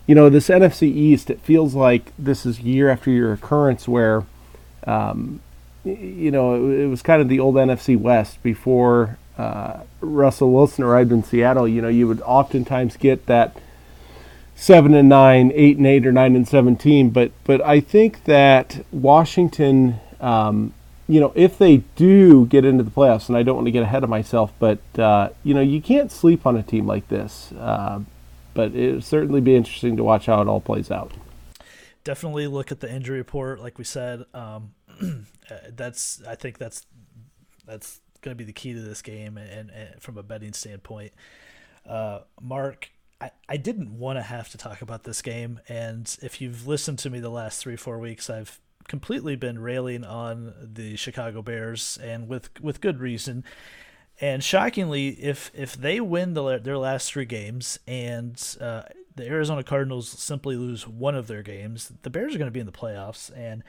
you 0.07 0.15
know, 0.15 0.29
this 0.29 0.49
NFC 0.49 0.83
East, 0.83 1.31
it 1.31 1.41
feels 1.41 1.75
like 1.75 2.13
this 2.19 2.45
is 2.45 2.61
year 2.61 2.91
after 2.91 3.11
year 3.11 3.33
occurrence 3.33 3.89
where, 3.89 4.25
um, 4.87 5.41
you 5.85 6.31
know, 6.31 6.71
it, 6.71 6.81
it, 6.81 6.87
was 6.87 7.03
kind 7.03 7.23
of 7.23 7.29
the 7.29 7.41
old 7.41 7.55
NFC 7.55 7.99
West 7.99 8.43
before 8.43 9.17
uh, 9.39 9.81
Russell 10.01 10.53
Wilson 10.53 10.85
arrived 10.85 11.11
in 11.11 11.25
Seattle. 11.25 11.67
You 11.67 11.81
know, 11.81 11.89
you 11.89 12.07
would 12.07 12.21
oftentimes 12.21 12.97
get 12.97 13.27
that 13.27 13.57
seven 14.55 14.95
and 14.95 15.09
nine, 15.09 15.53
eight 15.55 15.77
and 15.77 15.87
eight, 15.87 16.07
or 16.07 16.13
nine 16.13 16.37
and 16.37 16.47
seventeen. 16.47 17.11
But 17.11 17.33
but 17.45 17.61
I 17.63 17.81
think 17.81 18.25
that 18.25 18.85
Washington, 18.93 20.01
um, 20.21 20.75
you 21.09 21.21
know, 21.21 21.33
if 21.35 21.59
they 21.59 21.79
do 21.97 22.47
get 22.47 22.65
into 22.65 22.85
the 22.85 22.91
playoffs, 22.91 23.29
and 23.29 23.37
I 23.37 23.43
don't 23.43 23.57
want 23.57 23.67
to 23.67 23.73
get 23.73 23.83
ahead 23.83 24.05
of 24.05 24.11
myself, 24.11 24.53
but 24.59 24.81
uh, 24.99 25.31
you 25.43 25.55
know, 25.55 25.61
you 25.61 25.81
can't 25.81 26.11
sleep 26.11 26.47
on 26.47 26.57
a 26.57 26.63
team 26.63 26.87
like 26.87 27.09
this. 27.09 27.53
Uh, 27.53 28.01
but 28.55 28.75
it'll 28.75 29.03
certainly 29.03 29.41
be 29.41 29.55
interesting 29.55 29.97
to 29.97 30.05
watch 30.05 30.27
how 30.27 30.41
it 30.41 30.49
all 30.49 30.61
plays 30.61 30.91
out. 30.91 31.13
Definitely 32.05 32.47
look 32.47 32.71
at 32.71 32.81
the 32.81 32.91
injury 32.91 33.19
report, 33.19 33.61
like 33.61 33.79
we 33.79 33.85
said. 33.85 34.25
Um, 34.33 34.75
that's 35.73 36.23
I 36.27 36.37
think 36.37 36.59
that's 36.59 36.87
that's 37.67 38.01
going 38.23 38.35
to 38.35 38.39
be 38.39 38.45
the 38.45 38.53
key 38.53 38.73
to 38.73 38.81
this 38.81 39.03
game, 39.03 39.37
and, 39.37 39.71
and 39.71 40.01
from 40.01 40.17
a 40.17 40.23
betting 40.23 40.53
standpoint. 40.53 41.13
Uh, 41.87 42.21
Mark, 42.41 42.91
I, 43.25 43.31
I 43.49 43.57
didn't 43.57 43.99
want 43.99 44.19
to 44.19 44.23
have 44.23 44.51
to 44.51 44.59
talk 44.59 44.83
about 44.83 45.05
this 45.05 45.23
game, 45.23 45.61
and 45.69 46.15
if 46.21 46.41
you've 46.41 46.67
listened 46.67 46.99
to 47.01 47.11
me 47.11 47.21
the 47.21 47.31
last 47.31 47.63
three 47.63 47.77
four 47.77 47.99
weeks, 47.99 48.29
I've 48.29 48.61
completely 48.87 49.35
been 49.35 49.59
railing 49.59 50.05
on 50.05 50.53
the 50.61 50.97
Chicago 50.97 51.41
Bears, 51.41 51.99
and 52.03 52.29
with 52.29 52.51
with 52.61 52.83
good 52.83 53.01
reason. 53.01 53.45
And 54.21 54.45
shockingly, 54.45 55.09
if 55.09 55.51
if 55.55 55.75
they 55.75 56.01
win 56.01 56.35
the, 56.35 56.59
their 56.59 56.79
last 56.79 57.11
three 57.11 57.25
games 57.25 57.79
and 57.87 58.41
uh, 58.61 58.83
the 59.17 59.27
Arizona 59.27 59.65
Cardinals 59.65 60.09
simply 60.09 60.57
lose 60.57 60.87
one 60.87 61.15
of 61.15 61.27
their 61.27 61.43
games, 61.43 61.93
the 62.03 62.11
Bears 62.11 62.35
are 62.35 62.39
going 62.39 62.49
to 62.49 62.53
be 62.53 62.61
in 62.61 62.67
the 62.67 62.73
playoffs. 62.73 63.31
And 63.37 63.65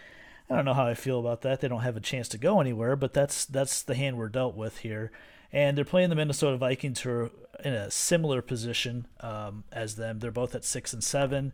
I 0.50 0.56
don't 0.56 0.65
know 0.65 0.74
how 0.74 0.86
I 0.86 0.94
feel 0.94 1.20
about 1.20 1.41
that. 1.41 1.62
They 1.62 1.68
don't 1.68 1.82
have 1.82 1.98
a 1.98 2.02
chance 2.02 2.28
to 2.30 2.38
go 2.38 2.60
anywhere, 2.60 2.96
but 2.96 3.13
that's 3.13 3.46
that's 3.46 3.82
the 3.82 3.96
hand 3.96 4.18
we're 4.18 4.28
dealt 4.28 4.56
with 4.56 4.80
here. 4.80 5.12
And 5.51 5.77
they're 5.77 5.86
playing 5.86 6.10
the 6.10 6.15
Minnesota 6.15 6.58
Vikings, 6.58 7.01
who 7.01 7.10
are 7.10 7.31
in 7.63 7.73
a 7.73 7.89
similar 7.89 8.41
position 8.41 9.08
um, 9.21 9.63
as 9.71 9.95
them. 9.95 10.19
They're 10.19 10.31
both 10.31 10.55
at 10.55 10.65
six 10.65 10.93
and 10.93 11.03
seven. 11.03 11.53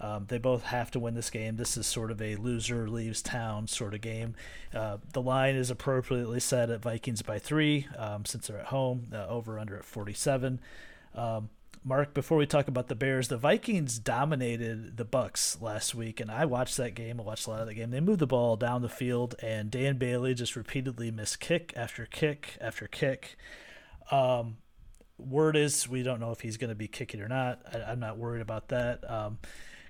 Um, 0.00 0.26
they 0.28 0.38
both 0.38 0.64
have 0.64 0.90
to 0.92 0.98
win 0.98 1.14
this 1.14 1.30
game. 1.30 1.56
This 1.56 1.76
is 1.76 1.86
sort 1.86 2.10
of 2.10 2.20
a 2.20 2.34
loser 2.36 2.88
leaves 2.88 3.22
town 3.22 3.68
sort 3.68 3.94
of 3.94 4.00
game. 4.00 4.34
Uh, 4.74 4.98
the 5.12 5.22
line 5.22 5.54
is 5.54 5.70
appropriately 5.70 6.40
set 6.40 6.70
at 6.70 6.82
Vikings 6.82 7.22
by 7.22 7.38
three 7.38 7.86
um, 7.96 8.24
since 8.24 8.48
they're 8.48 8.58
at 8.58 8.66
home, 8.66 9.06
uh, 9.12 9.26
over 9.28 9.60
under 9.60 9.76
at 9.76 9.84
47. 9.84 10.60
Um, 11.14 11.50
Mark, 11.84 12.14
before 12.14 12.38
we 12.38 12.46
talk 12.46 12.68
about 12.68 12.86
the 12.86 12.94
Bears, 12.94 13.26
the 13.26 13.36
Vikings 13.36 13.98
dominated 13.98 14.96
the 14.96 15.04
Bucs 15.04 15.60
last 15.60 15.96
week, 15.96 16.20
and 16.20 16.30
I 16.30 16.44
watched 16.44 16.76
that 16.76 16.94
game. 16.94 17.18
I 17.18 17.24
watched 17.24 17.48
a 17.48 17.50
lot 17.50 17.60
of 17.60 17.66
the 17.66 17.74
game. 17.74 17.90
They 17.90 17.98
moved 17.98 18.20
the 18.20 18.26
ball 18.26 18.56
down 18.56 18.82
the 18.82 18.88
field, 18.88 19.34
and 19.42 19.68
Dan 19.68 19.98
Bailey 19.98 20.32
just 20.34 20.54
repeatedly 20.54 21.10
missed 21.10 21.40
kick 21.40 21.72
after 21.74 22.06
kick 22.06 22.56
after 22.60 22.86
kick. 22.86 23.36
Um, 24.12 24.58
word 25.18 25.56
is 25.56 25.88
we 25.88 26.04
don't 26.04 26.20
know 26.20 26.30
if 26.30 26.42
he's 26.42 26.56
going 26.56 26.70
to 26.70 26.76
be 26.76 26.86
kicking 26.86 27.20
or 27.20 27.28
not. 27.28 27.60
I, 27.72 27.90
am 27.90 27.98
not 27.98 28.16
worried 28.16 28.42
about 28.42 28.68
that. 28.68 29.08
Um, 29.10 29.38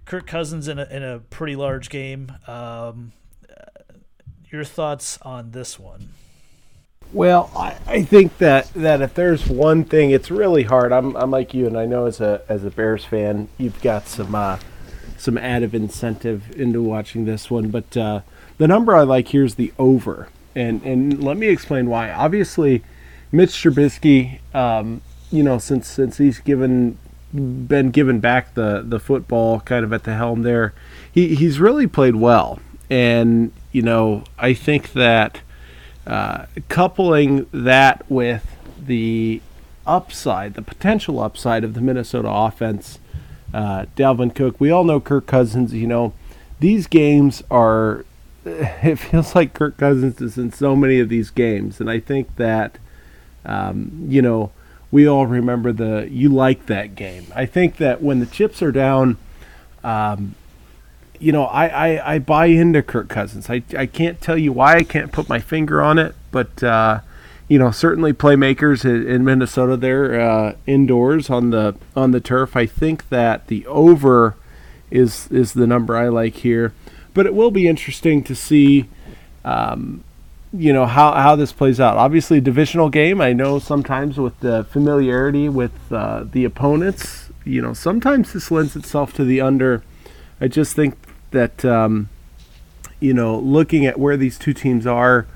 Kirk 0.06 0.26
Cousins 0.26 0.68
in 0.68 0.78
a, 0.78 0.84
in 0.84 1.02
a 1.02 1.18
pretty 1.18 1.56
large 1.56 1.90
game. 1.90 2.32
Um, 2.46 3.12
your 4.50 4.64
thoughts 4.64 5.18
on 5.20 5.50
this 5.50 5.78
one? 5.78 6.08
Well, 7.12 7.50
I, 7.54 7.76
I 7.86 8.02
think 8.02 8.38
that, 8.38 8.72
that 8.72 9.02
if 9.02 9.12
there's 9.14 9.46
one 9.46 9.84
thing, 9.84 10.10
it's 10.10 10.30
really 10.30 10.62
hard. 10.62 10.92
I'm, 10.92 11.14
I'm 11.14 11.30
like 11.30 11.52
you, 11.52 11.66
and 11.66 11.76
I 11.76 11.84
know 11.84 12.06
as 12.06 12.20
a 12.20 12.42
as 12.48 12.64
a 12.64 12.70
Bears 12.70 13.04
fan, 13.04 13.48
you've 13.58 13.80
got 13.82 14.08
some 14.08 14.34
uh, 14.34 14.58
some 15.18 15.36
added 15.36 15.74
incentive 15.74 16.50
into 16.58 16.82
watching 16.82 17.26
this 17.26 17.50
one. 17.50 17.68
But 17.68 17.96
uh, 17.96 18.20
the 18.56 18.66
number 18.66 18.94
I 18.94 19.02
like 19.02 19.28
here 19.28 19.44
is 19.44 19.56
the 19.56 19.74
over, 19.78 20.28
and 20.54 20.82
and 20.84 21.22
let 21.22 21.36
me 21.36 21.48
explain 21.48 21.90
why. 21.90 22.10
Obviously, 22.10 22.82
Mitch 23.30 23.50
Trubisky, 23.50 24.40
um, 24.54 25.02
you 25.30 25.42
know, 25.42 25.58
since 25.58 25.88
since 25.88 26.16
he's 26.16 26.38
given 26.38 26.96
been 27.32 27.90
given 27.90 28.20
back 28.20 28.54
the 28.54 28.82
the 28.86 28.98
football 28.98 29.60
kind 29.60 29.84
of 29.84 29.92
at 29.92 30.04
the 30.04 30.14
helm 30.14 30.42
there. 30.42 30.72
He 31.10 31.34
he's 31.34 31.60
really 31.60 31.86
played 31.86 32.16
well, 32.16 32.58
and 32.88 33.52
you 33.70 33.82
know 33.82 34.24
I 34.38 34.54
think 34.54 34.94
that 34.94 35.42
uh, 36.06 36.46
coupling 36.68 37.46
that 37.52 38.08
with 38.10 38.56
the 38.80 39.40
upside, 39.86 40.54
the 40.54 40.62
potential 40.62 41.20
upside 41.20 41.64
of 41.64 41.74
the 41.74 41.80
Minnesota 41.80 42.30
offense, 42.30 42.98
uh, 43.54 43.86
Dalvin 43.96 44.34
Cook. 44.34 44.60
We 44.60 44.70
all 44.70 44.84
know 44.84 45.00
Kirk 45.00 45.26
Cousins. 45.26 45.72
You 45.72 45.86
know 45.86 46.12
these 46.60 46.86
games 46.86 47.42
are. 47.50 48.04
It 48.44 48.96
feels 48.96 49.36
like 49.36 49.54
Kirk 49.54 49.76
Cousins 49.76 50.20
is 50.20 50.36
in 50.36 50.50
so 50.50 50.74
many 50.74 50.98
of 50.98 51.08
these 51.08 51.30
games, 51.30 51.80
and 51.80 51.88
I 51.88 52.00
think 52.00 52.34
that 52.36 52.76
um, 53.44 54.06
you 54.08 54.20
know 54.20 54.50
we 54.90 55.06
all 55.06 55.26
remember 55.26 55.72
the 55.72 56.08
you 56.10 56.28
like 56.28 56.66
that 56.66 56.96
game. 56.96 57.26
I 57.36 57.46
think 57.46 57.76
that 57.76 58.02
when 58.02 58.18
the 58.18 58.26
chips 58.26 58.60
are 58.60 58.72
down, 58.72 59.16
um, 59.84 60.34
you 61.22 61.30
know, 61.30 61.44
I, 61.44 61.66
I, 61.66 62.14
I, 62.14 62.18
buy 62.18 62.46
into 62.46 62.82
Kirk 62.82 63.08
Cousins. 63.08 63.48
I, 63.48 63.62
I 63.78 63.86
can't 63.86 64.20
tell 64.20 64.36
you 64.36 64.52
why. 64.52 64.78
I 64.78 64.82
can't 64.82 65.12
put 65.12 65.28
my 65.28 65.38
finger 65.38 65.80
on 65.80 65.96
it, 65.96 66.16
but 66.32 66.64
uh, 66.64 67.00
you 67.46 67.60
know, 67.60 67.70
certainly 67.70 68.12
playmakers 68.12 68.84
in, 68.84 69.24
Minnesota, 69.24 69.76
they're 69.76 70.20
uh, 70.20 70.56
indoors 70.66 71.30
on 71.30 71.50
the 71.50 71.76
on 71.94 72.10
the 72.10 72.20
turf. 72.20 72.56
I 72.56 72.66
think 72.66 73.08
that 73.10 73.46
the 73.46 73.64
over 73.68 74.34
is 74.90 75.28
is 75.30 75.52
the 75.52 75.66
number 75.66 75.96
I 75.96 76.08
like 76.08 76.34
here, 76.34 76.74
but 77.14 77.24
it 77.24 77.34
will 77.34 77.52
be 77.52 77.68
interesting 77.68 78.24
to 78.24 78.34
see. 78.34 78.88
Um, 79.44 80.02
you 80.54 80.72
know 80.72 80.86
how 80.86 81.12
how 81.12 81.36
this 81.36 81.52
plays 81.52 81.78
out. 81.78 81.96
Obviously, 81.96 82.40
divisional 82.40 82.90
game. 82.90 83.20
I 83.20 83.32
know 83.32 83.58
sometimes 83.58 84.18
with 84.18 84.38
the 84.40 84.64
familiarity 84.64 85.48
with 85.48 85.72
uh, 85.90 86.24
the 86.30 86.44
opponents, 86.44 87.30
you 87.44 87.62
know, 87.62 87.72
sometimes 87.72 88.32
this 88.32 88.50
lends 88.50 88.76
itself 88.76 89.14
to 89.14 89.24
the 89.24 89.40
under. 89.40 89.82
I 90.40 90.48
just 90.48 90.74
think 90.74 90.96
that 91.32 91.64
um, 91.64 92.08
you 93.00 93.12
know, 93.12 93.38
looking 93.38 93.84
at 93.84 93.98
where 93.98 94.16
these 94.16 94.38
two 94.38 94.54
teams 94.54 94.86
are, 94.86 95.26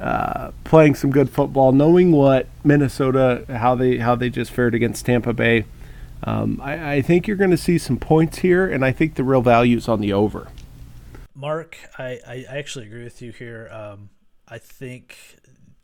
uh, 0.00 0.50
playing 0.64 0.94
some 0.94 1.10
good 1.10 1.30
football, 1.30 1.72
knowing 1.72 2.12
what 2.12 2.48
Minnesota 2.64 3.44
how 3.48 3.74
they 3.74 3.98
how 3.98 4.14
they 4.14 4.28
just 4.28 4.50
fared 4.50 4.74
against 4.74 5.06
Tampa 5.06 5.32
Bay. 5.32 5.64
Um, 6.24 6.60
I, 6.62 6.94
I 6.94 7.02
think 7.02 7.28
you're 7.28 7.36
going 7.36 7.50
to 7.50 7.56
see 7.56 7.78
some 7.78 7.98
points 7.98 8.38
here, 8.38 8.66
and 8.66 8.84
I 8.84 8.90
think 8.90 9.14
the 9.14 9.24
real 9.24 9.42
value 9.42 9.76
is 9.76 9.88
on 9.88 10.00
the 10.00 10.12
over. 10.12 10.48
Mark, 11.34 11.76
I, 11.98 12.18
I 12.26 12.44
actually 12.48 12.86
agree 12.86 13.04
with 13.04 13.20
you 13.22 13.30
here. 13.30 13.68
Um, 13.70 14.10
I 14.48 14.58
think 14.58 15.16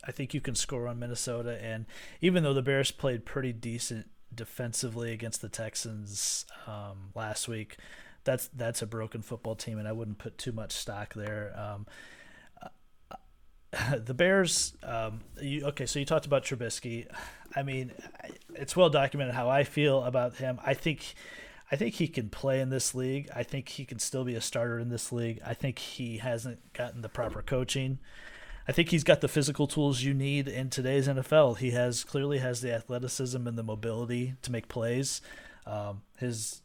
I 0.05 0.11
think 0.11 0.33
you 0.33 0.41
can 0.41 0.55
score 0.55 0.87
on 0.87 0.99
Minnesota, 0.99 1.59
and 1.63 1.85
even 2.21 2.43
though 2.43 2.53
the 2.53 2.61
Bears 2.61 2.91
played 2.91 3.25
pretty 3.25 3.53
decent 3.53 4.09
defensively 4.33 5.13
against 5.13 5.41
the 5.41 5.49
Texans 5.49 6.45
um, 6.67 7.11
last 7.15 7.47
week, 7.47 7.77
that's 8.23 8.47
that's 8.49 8.81
a 8.81 8.87
broken 8.87 9.21
football 9.21 9.55
team, 9.55 9.77
and 9.77 9.87
I 9.87 9.91
wouldn't 9.91 10.17
put 10.17 10.37
too 10.37 10.51
much 10.51 10.71
stock 10.71 11.13
there. 11.13 11.53
Um, 11.57 11.85
the 14.05 14.13
Bears, 14.13 14.73
um, 14.83 15.21
you, 15.41 15.65
okay, 15.67 15.85
so 15.85 15.99
you 15.99 16.05
talked 16.05 16.25
about 16.25 16.43
Trubisky. 16.43 17.07
I 17.55 17.63
mean, 17.63 17.91
it's 18.55 18.75
well 18.75 18.89
documented 18.89 19.35
how 19.35 19.49
I 19.49 19.63
feel 19.63 20.03
about 20.03 20.37
him. 20.37 20.59
I 20.63 20.73
think, 20.73 21.15
I 21.71 21.75
think 21.75 21.95
he 21.95 22.07
can 22.07 22.29
play 22.29 22.59
in 22.59 22.69
this 22.69 22.93
league. 22.93 23.29
I 23.35 23.43
think 23.43 23.69
he 23.69 23.85
can 23.85 23.99
still 23.99 24.23
be 24.23 24.35
a 24.35 24.41
starter 24.41 24.79
in 24.79 24.89
this 24.89 25.11
league. 25.11 25.39
I 25.45 25.53
think 25.53 25.79
he 25.79 26.17
hasn't 26.17 26.73
gotten 26.73 27.01
the 27.01 27.09
proper 27.09 27.41
coaching. 27.41 27.99
I 28.67 28.71
think 28.71 28.89
he's 28.89 29.03
got 29.03 29.21
the 29.21 29.27
physical 29.27 29.67
tools 29.67 30.03
you 30.03 30.13
need 30.13 30.47
in 30.47 30.69
today's 30.69 31.07
NFL. 31.07 31.57
He 31.57 31.71
has 31.71 32.03
clearly 32.03 32.37
has 32.39 32.61
the 32.61 32.73
athleticism 32.73 33.45
and 33.45 33.57
the 33.57 33.63
mobility 33.63 34.35
to 34.41 34.51
make 34.51 34.67
plays. 34.67 35.21
Um, 35.65 36.01
his 36.17 36.61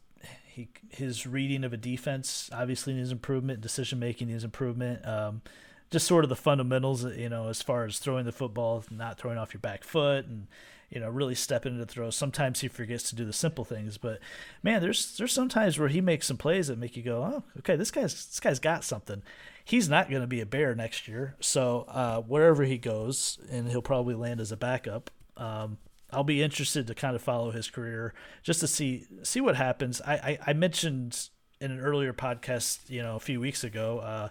he 0.59 0.69
his 0.89 1.25
reading 1.25 1.63
of 1.63 1.73
a 1.73 1.77
defense 1.77 2.49
obviously 2.53 2.93
needs 2.93 3.11
improvement. 3.11 3.61
Decision 3.61 3.99
making 3.99 4.27
needs 4.27 4.43
improvement. 4.43 5.05
Um, 5.07 5.41
just 5.89 6.05
sort 6.05 6.23
of 6.23 6.29
the 6.29 6.35
fundamentals, 6.35 7.03
you 7.03 7.29
know, 7.29 7.49
as 7.49 7.61
far 7.61 7.85
as 7.85 7.97
throwing 7.97 8.25
the 8.25 8.31
football, 8.31 8.83
not 8.91 9.17
throwing 9.17 9.37
off 9.37 9.53
your 9.53 9.61
back 9.61 9.83
foot, 9.83 10.25
and 10.25 10.47
you 10.89 10.99
know, 10.99 11.09
really 11.09 11.35
stepping 11.35 11.73
into 11.73 11.85
throws. 11.85 12.15
Sometimes 12.15 12.61
he 12.61 12.67
forgets 12.67 13.09
to 13.09 13.15
do 13.15 13.23
the 13.23 13.33
simple 13.33 13.63
things, 13.63 13.97
but 13.97 14.19
man, 14.63 14.81
there's 14.81 15.15
there's 15.17 15.33
sometimes 15.33 15.79
where 15.79 15.87
he 15.87 16.01
makes 16.01 16.27
some 16.27 16.37
plays 16.37 16.67
that 16.67 16.77
make 16.77 16.97
you 16.97 17.03
go, 17.03 17.23
oh, 17.23 17.43
okay, 17.59 17.75
this 17.75 17.91
guy's 17.91 18.25
this 18.25 18.39
guy's 18.39 18.59
got 18.59 18.83
something. 18.83 19.21
He's 19.63 19.87
not 19.87 20.09
going 20.09 20.21
to 20.21 20.27
be 20.27 20.41
a 20.41 20.45
bear 20.47 20.75
next 20.75 21.07
year, 21.07 21.35
so 21.39 21.85
uh, 21.87 22.21
wherever 22.21 22.63
he 22.63 22.77
goes, 22.77 23.37
and 23.51 23.69
he'll 23.69 23.81
probably 23.81 24.15
land 24.15 24.41
as 24.41 24.51
a 24.51 24.57
backup. 24.57 25.11
Um, 25.37 25.77
I'll 26.11 26.23
be 26.23 26.41
interested 26.41 26.87
to 26.87 26.95
kind 26.95 27.15
of 27.15 27.21
follow 27.21 27.51
his 27.51 27.69
career 27.69 28.13
just 28.43 28.59
to 28.61 28.67
see 28.67 29.05
see 29.23 29.41
what 29.41 29.55
happens. 29.55 30.01
I 30.01 30.13
I, 30.13 30.39
I 30.47 30.53
mentioned 30.53 31.29
in 31.61 31.71
an 31.71 31.79
earlier 31.79 32.13
podcast, 32.13 32.89
you 32.89 33.01
know, 33.01 33.15
a 33.15 33.19
few 33.19 33.39
weeks 33.39 33.63
ago. 33.63 33.99
Uh, 33.99 34.29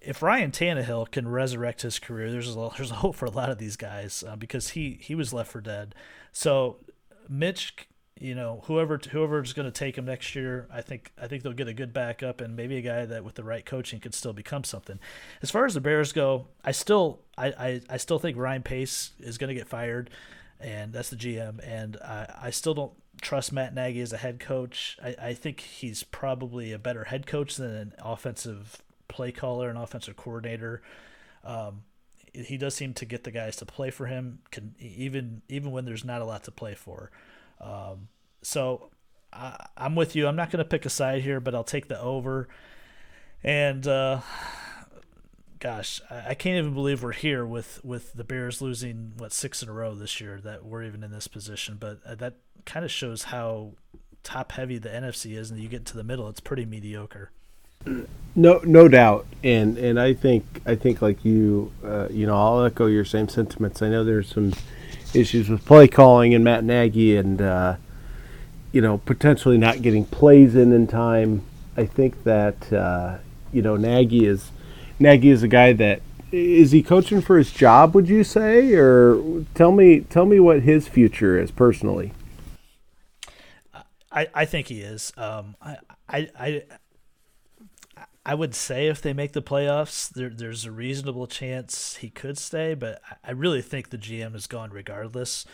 if 0.00 0.22
Ryan 0.22 0.50
Tannehill 0.50 1.10
can 1.10 1.28
resurrect 1.28 1.82
his 1.82 1.98
career, 1.98 2.30
there's 2.30 2.54
a 2.54 2.70
there's 2.76 2.90
a 2.90 2.96
hope 2.96 3.16
for 3.16 3.26
a 3.26 3.30
lot 3.30 3.50
of 3.50 3.58
these 3.58 3.76
guys 3.76 4.24
uh, 4.26 4.36
because 4.36 4.70
he 4.70 4.98
he 5.00 5.14
was 5.14 5.32
left 5.32 5.50
for 5.50 5.60
dead. 5.60 5.94
So 6.32 6.78
Mitch, 7.28 7.88
you 8.18 8.34
know, 8.34 8.62
whoever 8.66 8.98
whoever's 9.10 9.52
going 9.52 9.66
to 9.66 9.72
take 9.72 9.96
him 9.96 10.04
next 10.04 10.34
year, 10.34 10.68
I 10.72 10.80
think 10.80 11.12
I 11.20 11.26
think 11.26 11.42
they'll 11.42 11.52
get 11.52 11.68
a 11.68 11.74
good 11.74 11.92
backup 11.92 12.40
and 12.40 12.56
maybe 12.56 12.76
a 12.76 12.82
guy 12.82 13.04
that 13.06 13.24
with 13.24 13.34
the 13.34 13.44
right 13.44 13.64
coaching 13.64 14.00
could 14.00 14.14
still 14.14 14.32
become 14.32 14.64
something. 14.64 14.98
As 15.40 15.50
far 15.50 15.66
as 15.66 15.74
the 15.74 15.80
Bears 15.80 16.12
go, 16.12 16.48
I 16.64 16.72
still 16.72 17.20
I 17.36 17.46
I, 17.48 17.80
I 17.90 17.96
still 17.96 18.18
think 18.18 18.36
Ryan 18.36 18.62
Pace 18.62 19.10
is 19.20 19.38
going 19.38 19.48
to 19.48 19.54
get 19.54 19.68
fired, 19.68 20.10
and 20.62 20.92
that's 20.92 21.10
the 21.10 21.16
GM, 21.16 21.60
and 21.66 21.96
I 22.02 22.26
I 22.42 22.50
still 22.50 22.74
don't 22.74 22.92
trust 23.20 23.52
Matt 23.52 23.74
Nagy 23.74 24.00
as 24.00 24.12
a 24.12 24.16
head 24.16 24.40
coach. 24.40 24.98
I, 25.02 25.14
I 25.20 25.34
think 25.34 25.60
he's 25.60 26.02
probably 26.02 26.72
a 26.72 26.78
better 26.78 27.04
head 27.04 27.26
coach 27.26 27.56
than 27.56 27.70
an 27.70 27.92
offensive 28.02 28.82
play 29.08 29.32
caller 29.32 29.68
and 29.68 29.78
offensive 29.78 30.16
coordinator. 30.16 30.82
Um, 31.44 31.82
he 32.32 32.56
does 32.56 32.74
seem 32.74 32.94
to 32.94 33.04
get 33.04 33.24
the 33.24 33.30
guys 33.30 33.56
to 33.56 33.66
play 33.66 33.90
for 33.90 34.06
him, 34.06 34.40
can 34.50 34.74
even 34.78 35.42
even 35.48 35.70
when 35.70 35.84
there's 35.84 36.04
not 36.04 36.22
a 36.22 36.24
lot 36.24 36.44
to 36.44 36.50
play 36.50 36.74
for. 36.74 37.10
Um, 37.60 38.08
so 38.42 38.90
I, 39.32 39.66
am 39.76 39.94
with 39.94 40.16
you. 40.16 40.26
I'm 40.26 40.36
not 40.36 40.50
going 40.50 40.58
to 40.58 40.68
pick 40.68 40.84
a 40.86 40.90
side 40.90 41.22
here, 41.22 41.40
but 41.40 41.54
I'll 41.54 41.64
take 41.64 41.88
the 41.88 42.00
over. 42.00 42.48
And 43.44 43.86
uh, 43.86 44.20
gosh, 45.62 46.00
I, 46.10 46.34
can't 46.34 46.58
even 46.58 46.74
believe 46.74 47.04
we're 47.04 47.12
here 47.12 47.46
with 47.46 47.82
with 47.84 48.14
the 48.14 48.24
Bears 48.24 48.60
losing 48.60 49.12
what 49.16 49.32
six 49.32 49.62
in 49.62 49.68
a 49.68 49.72
row 49.72 49.94
this 49.94 50.20
year. 50.20 50.40
That 50.42 50.64
we're 50.64 50.82
even 50.82 51.04
in 51.04 51.12
this 51.12 51.28
position, 51.28 51.76
but 51.78 52.00
uh, 52.04 52.16
that 52.16 52.34
kind 52.66 52.84
of 52.84 52.90
shows 52.90 53.24
how 53.24 53.70
top 54.24 54.52
heavy 54.52 54.78
the 54.78 54.88
NFC 54.88 55.38
is, 55.38 55.52
and 55.52 55.60
you 55.60 55.68
get 55.68 55.86
to 55.86 55.96
the 55.96 56.02
middle, 56.02 56.28
it's 56.28 56.40
pretty 56.40 56.66
mediocre. 56.66 57.30
No, 58.34 58.60
no 58.64 58.88
doubt, 58.88 59.24
and 59.44 59.78
and 59.78 60.00
I 60.00 60.14
think 60.14 60.44
I 60.66 60.74
think 60.74 61.00
like 61.00 61.24
you, 61.24 61.70
uh, 61.84 62.08
you 62.10 62.26
know, 62.26 62.34
I'll 62.34 62.64
echo 62.64 62.86
your 62.86 63.04
same 63.04 63.28
sentiments. 63.28 63.82
I 63.82 63.88
know 63.88 64.02
there's 64.02 64.28
some 64.28 64.54
issues 65.14 65.48
with 65.48 65.64
play 65.64 65.86
calling 65.86 66.34
and 66.34 66.42
Matt 66.42 66.64
Nagy, 66.64 67.16
and 67.16 67.40
uh, 67.40 67.76
you 68.72 68.80
know, 68.80 68.98
potentially 68.98 69.58
not 69.58 69.80
getting 69.80 70.06
plays 70.06 70.56
in 70.56 70.72
in 70.72 70.88
time. 70.88 71.44
I 71.76 71.86
think 71.86 72.24
that 72.24 72.72
uh, 72.72 73.18
you 73.52 73.62
know 73.62 73.76
Nagy 73.76 74.26
is 74.26 74.50
Nagy 75.02 75.30
is 75.30 75.42
a 75.42 75.48
guy 75.48 75.72
that 75.74 76.00
is 76.30 76.70
he 76.70 76.82
coaching 76.82 77.20
for 77.20 77.36
his 77.36 77.52
job? 77.52 77.94
Would 77.94 78.08
you 78.08 78.24
say, 78.24 78.72
or 78.74 79.44
tell 79.54 79.72
me 79.72 80.00
tell 80.00 80.24
me 80.24 80.40
what 80.40 80.62
his 80.62 80.88
future 80.88 81.38
is 81.38 81.50
personally. 81.50 82.12
I, 84.10 84.28
I 84.34 84.44
think 84.44 84.68
he 84.68 84.80
is. 84.80 85.12
Um, 85.16 85.56
I, 85.60 85.76
I, 86.08 86.28
I 86.38 86.62
I 88.24 88.34
would 88.34 88.54
say 88.54 88.86
if 88.86 89.02
they 89.02 89.12
make 89.12 89.32
the 89.32 89.42
playoffs, 89.42 90.08
there, 90.08 90.28
there's 90.28 90.64
a 90.64 90.70
reasonable 90.70 91.26
chance 91.26 91.96
he 91.96 92.08
could 92.08 92.38
stay, 92.38 92.74
but 92.74 93.02
I 93.24 93.32
really 93.32 93.62
think 93.62 93.90
the 93.90 93.98
GM 93.98 94.36
is 94.36 94.46
gone 94.46 94.70
regardless. 94.70 95.44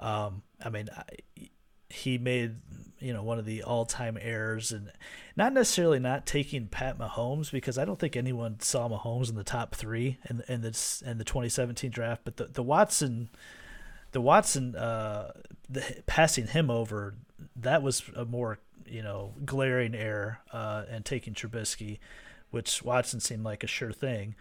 Um, 0.00 0.42
I 0.64 0.68
mean, 0.70 0.88
I, 0.96 1.04
he 1.90 2.18
made 2.18 2.56
you 3.00 3.12
know 3.12 3.22
one 3.22 3.38
of 3.38 3.44
the 3.44 3.62
all-time 3.62 4.18
errors, 4.20 4.72
and 4.72 4.92
not 5.36 5.52
necessarily 5.52 5.98
not 5.98 6.26
taking 6.26 6.66
Pat 6.66 6.98
Mahomes 6.98 7.50
because 7.50 7.78
I 7.78 7.84
don't 7.84 7.98
think 7.98 8.16
anyone 8.16 8.60
saw 8.60 8.88
Mahomes 8.88 9.28
in 9.28 9.36
the 9.36 9.44
top 9.44 9.74
three 9.74 10.18
in 10.28 10.42
in 10.48 10.62
the 10.62 11.02
in 11.06 11.18
the 11.18 11.24
2017 11.24 11.90
draft, 11.90 12.22
but 12.24 12.36
the 12.36 12.46
the 12.46 12.62
Watson, 12.62 13.30
the 14.12 14.20
Watson, 14.20 14.74
uh, 14.74 15.32
the, 15.68 16.02
passing 16.06 16.48
him 16.48 16.70
over 16.70 17.14
that 17.56 17.82
was 17.82 18.02
a 18.16 18.24
more 18.24 18.58
you 18.86 19.02
know 19.02 19.34
glaring 19.44 19.94
error 19.94 20.40
uh, 20.52 20.84
and 20.90 21.04
taking 21.04 21.34
Trubisky, 21.34 21.98
which 22.50 22.82
Watson 22.82 23.20
seemed 23.20 23.44
like 23.44 23.62
a 23.62 23.68
sure 23.68 23.92
thing. 23.92 24.34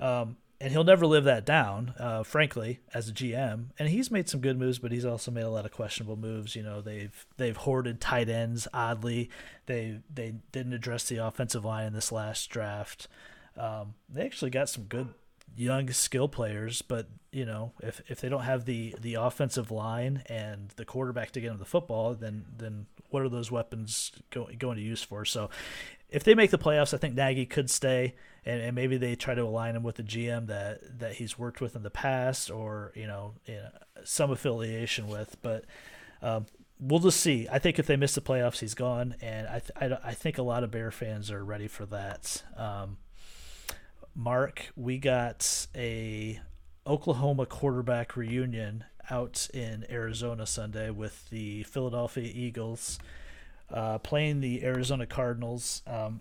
Um, 0.00 0.36
and 0.64 0.72
he'll 0.72 0.82
never 0.82 1.06
live 1.06 1.24
that 1.24 1.44
down, 1.44 1.92
uh, 1.98 2.22
frankly, 2.22 2.80
as 2.94 3.06
a 3.06 3.12
GM. 3.12 3.66
And 3.78 3.90
he's 3.90 4.10
made 4.10 4.30
some 4.30 4.40
good 4.40 4.58
moves, 4.58 4.78
but 4.78 4.92
he's 4.92 5.04
also 5.04 5.30
made 5.30 5.42
a 5.42 5.50
lot 5.50 5.66
of 5.66 5.72
questionable 5.72 6.16
moves. 6.16 6.56
You 6.56 6.62
know, 6.62 6.80
they've 6.80 7.26
they've 7.36 7.54
hoarded 7.56 8.00
tight 8.00 8.30
ends. 8.30 8.66
Oddly, 8.72 9.28
they 9.66 9.98
they 10.12 10.36
didn't 10.52 10.72
address 10.72 11.04
the 11.04 11.18
offensive 11.18 11.66
line 11.66 11.88
in 11.88 11.92
this 11.92 12.10
last 12.10 12.48
draft. 12.48 13.08
Um, 13.58 13.92
they 14.08 14.22
actually 14.24 14.52
got 14.52 14.70
some 14.70 14.84
good 14.84 15.10
young 15.54 15.90
skill 15.90 16.28
players, 16.28 16.80
but 16.80 17.08
you 17.30 17.44
know, 17.44 17.72
if 17.82 18.00
if 18.08 18.22
they 18.22 18.30
don't 18.30 18.44
have 18.44 18.64
the 18.64 18.94
the 18.98 19.16
offensive 19.16 19.70
line 19.70 20.22
and 20.30 20.70
the 20.76 20.86
quarterback 20.86 21.32
to 21.32 21.42
get 21.42 21.48
them 21.48 21.58
the 21.58 21.66
football, 21.66 22.14
then 22.14 22.46
then 22.56 22.86
what 23.10 23.22
are 23.22 23.28
those 23.28 23.50
weapons 23.50 24.12
go, 24.30 24.48
going 24.58 24.78
to 24.78 24.82
use 24.82 25.02
for? 25.02 25.26
So, 25.26 25.50
if 26.08 26.24
they 26.24 26.34
make 26.34 26.50
the 26.50 26.58
playoffs, 26.58 26.94
I 26.94 26.96
think 26.96 27.14
Nagy 27.14 27.44
could 27.44 27.68
stay, 27.68 28.14
and, 28.44 28.60
and 28.60 28.74
maybe 28.74 28.96
they 28.96 29.14
try 29.14 29.34
to 29.34 29.42
align 29.42 29.76
him 29.76 29.82
with 29.82 29.96
the 29.96 30.02
GM 30.02 30.46
that 30.46 30.98
that 30.98 31.14
he's 31.14 31.38
worked 31.38 31.60
with 31.60 31.76
in 31.76 31.82
the 31.82 31.90
past, 31.90 32.50
or 32.50 32.92
you 32.94 33.06
know, 33.06 33.34
you 33.46 33.54
know 33.54 33.68
some 34.04 34.30
affiliation 34.30 35.08
with. 35.08 35.36
But 35.42 35.64
um, 36.22 36.46
we'll 36.80 37.00
just 37.00 37.20
see. 37.20 37.48
I 37.50 37.58
think 37.58 37.78
if 37.78 37.86
they 37.86 37.96
miss 37.96 38.14
the 38.14 38.20
playoffs, 38.20 38.58
he's 38.58 38.74
gone, 38.74 39.14
and 39.20 39.46
I 39.46 39.60
th- 39.60 39.72
I, 39.76 40.10
I 40.10 40.14
think 40.14 40.38
a 40.38 40.42
lot 40.42 40.64
of 40.64 40.70
Bear 40.70 40.90
fans 40.90 41.30
are 41.30 41.44
ready 41.44 41.68
for 41.68 41.86
that. 41.86 42.42
Um, 42.56 42.98
Mark, 44.14 44.70
we 44.76 44.98
got 44.98 45.66
a 45.74 46.40
Oklahoma 46.86 47.46
quarterback 47.46 48.16
reunion 48.16 48.84
out 49.10 49.48
in 49.52 49.84
Arizona 49.90 50.46
Sunday 50.46 50.90
with 50.90 51.28
the 51.30 51.62
Philadelphia 51.64 52.30
Eagles 52.32 52.98
uh, 53.70 53.98
playing 53.98 54.40
the 54.40 54.64
Arizona 54.64 55.06
Cardinals. 55.06 55.82
Um, 55.86 56.20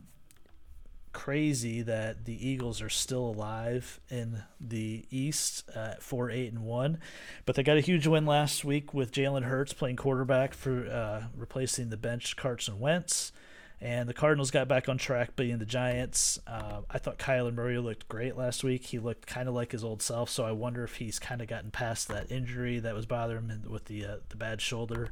crazy 1.13 1.81
that 1.81 2.25
the 2.25 2.49
Eagles 2.49 2.81
are 2.81 2.89
still 2.89 3.25
alive 3.25 3.99
in 4.09 4.43
the 4.59 5.05
East 5.09 5.69
at 5.75 6.03
four 6.03 6.29
eight 6.29 6.51
and 6.51 6.63
one, 6.63 6.99
but 7.45 7.55
they 7.55 7.63
got 7.63 7.77
a 7.77 7.81
huge 7.81 8.07
win 8.07 8.25
last 8.25 8.65
week 8.65 8.93
with 8.93 9.11
Jalen 9.11 9.43
Hurts 9.43 9.73
playing 9.73 9.95
quarterback 9.95 10.53
for 10.53 10.87
uh, 10.87 11.27
replacing 11.37 11.89
the 11.89 11.97
bench 11.97 12.35
Carson 12.35 12.79
Wentz. 12.79 13.31
And 13.79 14.07
the 14.07 14.13
Cardinals 14.13 14.49
got 14.49 14.69
back 14.69 14.87
on 14.87 14.97
track 14.97 15.35
beating 15.35 15.57
the 15.57 15.65
Giants. 15.65 16.39
Uh, 16.47 16.81
I 16.89 16.99
thought 16.99 17.17
Kyler 17.17 17.53
Murray 17.53 17.77
looked 17.79 18.07
great 18.07 18.37
last 18.37 18.63
week. 18.63 18.85
He 18.85 18.97
looked 18.97 19.27
kind 19.27 19.49
of 19.49 19.53
like 19.53 19.73
his 19.73 19.83
old 19.83 20.01
self, 20.01 20.29
so 20.29 20.45
I 20.45 20.53
wonder 20.53 20.85
if 20.85 20.95
he's 20.95 21.19
kind 21.19 21.41
of 21.41 21.47
gotten 21.47 21.69
past 21.69 22.07
that 22.07 22.31
injury 22.31 22.79
that 22.79 22.95
was 22.95 23.05
bothering 23.05 23.49
him 23.49 23.63
with 23.69 23.85
the 23.85 24.05
uh, 24.05 24.15
the 24.29 24.37
bad 24.37 24.61
shoulder. 24.61 25.09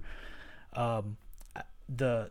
Um, 0.73 1.17
the 1.93 2.29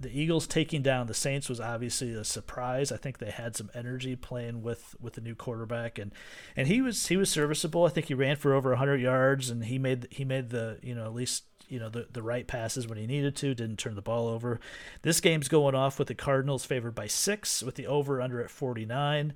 the 0.00 0.18
Eagles 0.18 0.46
taking 0.46 0.82
down 0.82 1.06
the 1.06 1.14
Saints 1.14 1.48
was 1.48 1.60
obviously 1.60 2.14
a 2.14 2.24
surprise. 2.24 2.90
I 2.90 2.96
think 2.96 3.18
they 3.18 3.30
had 3.30 3.54
some 3.54 3.70
energy 3.74 4.16
playing 4.16 4.62
with 4.62 4.96
with 5.00 5.14
the 5.14 5.20
new 5.20 5.34
quarterback, 5.34 5.98
and 5.98 6.12
and 6.56 6.68
he 6.68 6.80
was 6.80 7.08
he 7.08 7.16
was 7.16 7.28
serviceable. 7.28 7.84
I 7.84 7.90
think 7.90 8.06
he 8.06 8.14
ran 8.14 8.36
for 8.36 8.54
over 8.54 8.70
100 8.70 9.00
yards, 9.00 9.50
and 9.50 9.64
he 9.64 9.78
made 9.78 10.08
he 10.10 10.24
made 10.24 10.50
the 10.50 10.78
you 10.82 10.94
know 10.94 11.04
at 11.04 11.14
least 11.14 11.44
you 11.68 11.78
know 11.78 11.90
the 11.90 12.08
the 12.10 12.22
right 12.22 12.46
passes 12.46 12.88
when 12.88 12.96
he 12.96 13.06
needed 13.06 13.36
to, 13.36 13.54
didn't 13.54 13.78
turn 13.78 13.94
the 13.94 14.02
ball 14.02 14.28
over. 14.28 14.58
This 15.02 15.20
game's 15.20 15.48
going 15.48 15.74
off 15.74 15.98
with 15.98 16.08
the 16.08 16.14
Cardinals 16.14 16.64
favored 16.64 16.94
by 16.94 17.06
six, 17.06 17.62
with 17.62 17.74
the 17.74 17.86
over 17.86 18.22
under 18.22 18.42
at 18.42 18.50
49. 18.50 19.34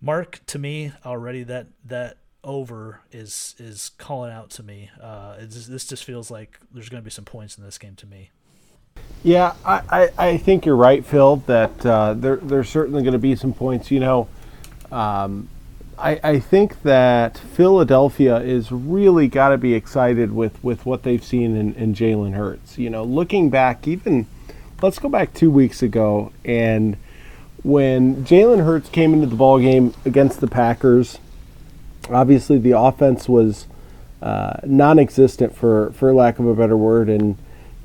Mark, 0.00 0.40
to 0.46 0.58
me 0.58 0.92
already 1.06 1.42
that 1.44 1.68
that 1.84 2.18
over 2.44 3.00
is 3.10 3.54
is 3.58 3.90
calling 3.96 4.30
out 4.30 4.50
to 4.50 4.62
me. 4.62 4.90
Uh, 5.02 5.36
this 5.40 5.86
just 5.86 6.04
feels 6.04 6.30
like 6.30 6.58
there's 6.70 6.90
going 6.90 7.02
to 7.02 7.04
be 7.04 7.10
some 7.10 7.24
points 7.24 7.56
in 7.56 7.64
this 7.64 7.78
game 7.78 7.96
to 7.96 8.06
me. 8.06 8.30
Yeah, 9.26 9.54
I, 9.64 9.82
I, 9.90 10.28
I 10.28 10.36
think 10.36 10.66
you're 10.66 10.76
right, 10.76 11.04
Phil. 11.04 11.38
That 11.46 11.84
uh, 11.84 12.14
there 12.14 12.36
there's 12.36 12.68
certainly 12.68 13.02
going 13.02 13.12
to 13.12 13.18
be 13.18 13.34
some 13.34 13.52
points. 13.52 13.90
You 13.90 13.98
know, 13.98 14.28
um, 14.92 15.48
I, 15.98 16.20
I 16.22 16.38
think 16.38 16.82
that 16.82 17.36
Philadelphia 17.36 18.36
is 18.36 18.70
really 18.70 19.26
got 19.26 19.48
to 19.48 19.58
be 19.58 19.74
excited 19.74 20.32
with, 20.32 20.62
with 20.62 20.86
what 20.86 21.02
they've 21.02 21.24
seen 21.24 21.56
in, 21.56 21.74
in 21.74 21.92
Jalen 21.92 22.34
Hurts. 22.34 22.78
You 22.78 22.88
know, 22.88 23.02
looking 23.02 23.50
back, 23.50 23.88
even 23.88 24.28
let's 24.80 25.00
go 25.00 25.08
back 25.08 25.34
two 25.34 25.50
weeks 25.50 25.82
ago, 25.82 26.30
and 26.44 26.96
when 27.64 28.24
Jalen 28.24 28.64
Hurts 28.64 28.88
came 28.90 29.12
into 29.12 29.26
the 29.26 29.34
ball 29.34 29.58
game 29.58 29.92
against 30.04 30.40
the 30.40 30.46
Packers, 30.46 31.18
obviously 32.08 32.58
the 32.58 32.78
offense 32.78 33.28
was 33.28 33.66
uh, 34.22 34.60
non-existent 34.64 35.56
for 35.56 35.90
for 35.94 36.14
lack 36.14 36.38
of 36.38 36.46
a 36.46 36.54
better 36.54 36.76
word, 36.76 37.08
and 37.08 37.36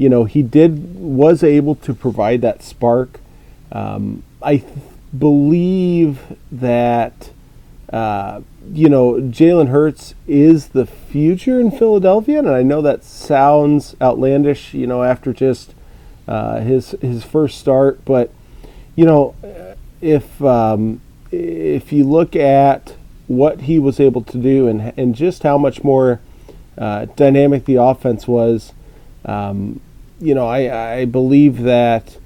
you 0.01 0.09
know 0.09 0.23
he 0.25 0.41
did 0.41 0.95
was 0.95 1.43
able 1.43 1.75
to 1.75 1.93
provide 1.93 2.41
that 2.41 2.63
spark. 2.63 3.19
Um, 3.71 4.23
I 4.41 4.57
th- 4.57 4.73
believe 5.17 6.19
that 6.51 7.31
uh, 7.91 8.41
you 8.71 8.87
know, 8.87 9.13
Jalen 9.15 9.67
Hurts 9.67 10.15
is 10.25 10.69
the 10.69 10.85
future 10.85 11.59
in 11.59 11.71
Philadelphia, 11.71 12.39
and 12.39 12.49
I 12.49 12.63
know 12.63 12.81
that 12.81 13.03
sounds 13.03 13.95
outlandish, 14.01 14.73
you 14.73 14.87
know, 14.87 15.03
after 15.03 15.33
just 15.33 15.73
uh, 16.27 16.61
his 16.61 16.91
his 17.01 17.23
first 17.23 17.57
start, 17.57 18.03
but 18.05 18.31
you 18.95 19.05
know, 19.05 19.35
if 19.99 20.41
um, 20.41 21.01
if 21.31 21.91
you 21.91 22.05
look 22.05 22.35
at 22.35 22.95
what 23.27 23.61
he 23.61 23.77
was 23.77 23.99
able 23.99 24.23
to 24.23 24.37
do 24.37 24.67
and 24.67 24.93
and 24.97 25.15
just 25.15 25.43
how 25.43 25.57
much 25.57 25.83
more 25.83 26.21
uh, 26.77 27.05
dynamic 27.17 27.65
the 27.65 27.75
offense 27.75 28.25
was, 28.25 28.71
um, 29.25 29.81
you 30.21 30.35
know, 30.35 30.47
I 30.47 30.93
I 30.99 31.05
believe 31.05 31.63
that. 31.63 32.17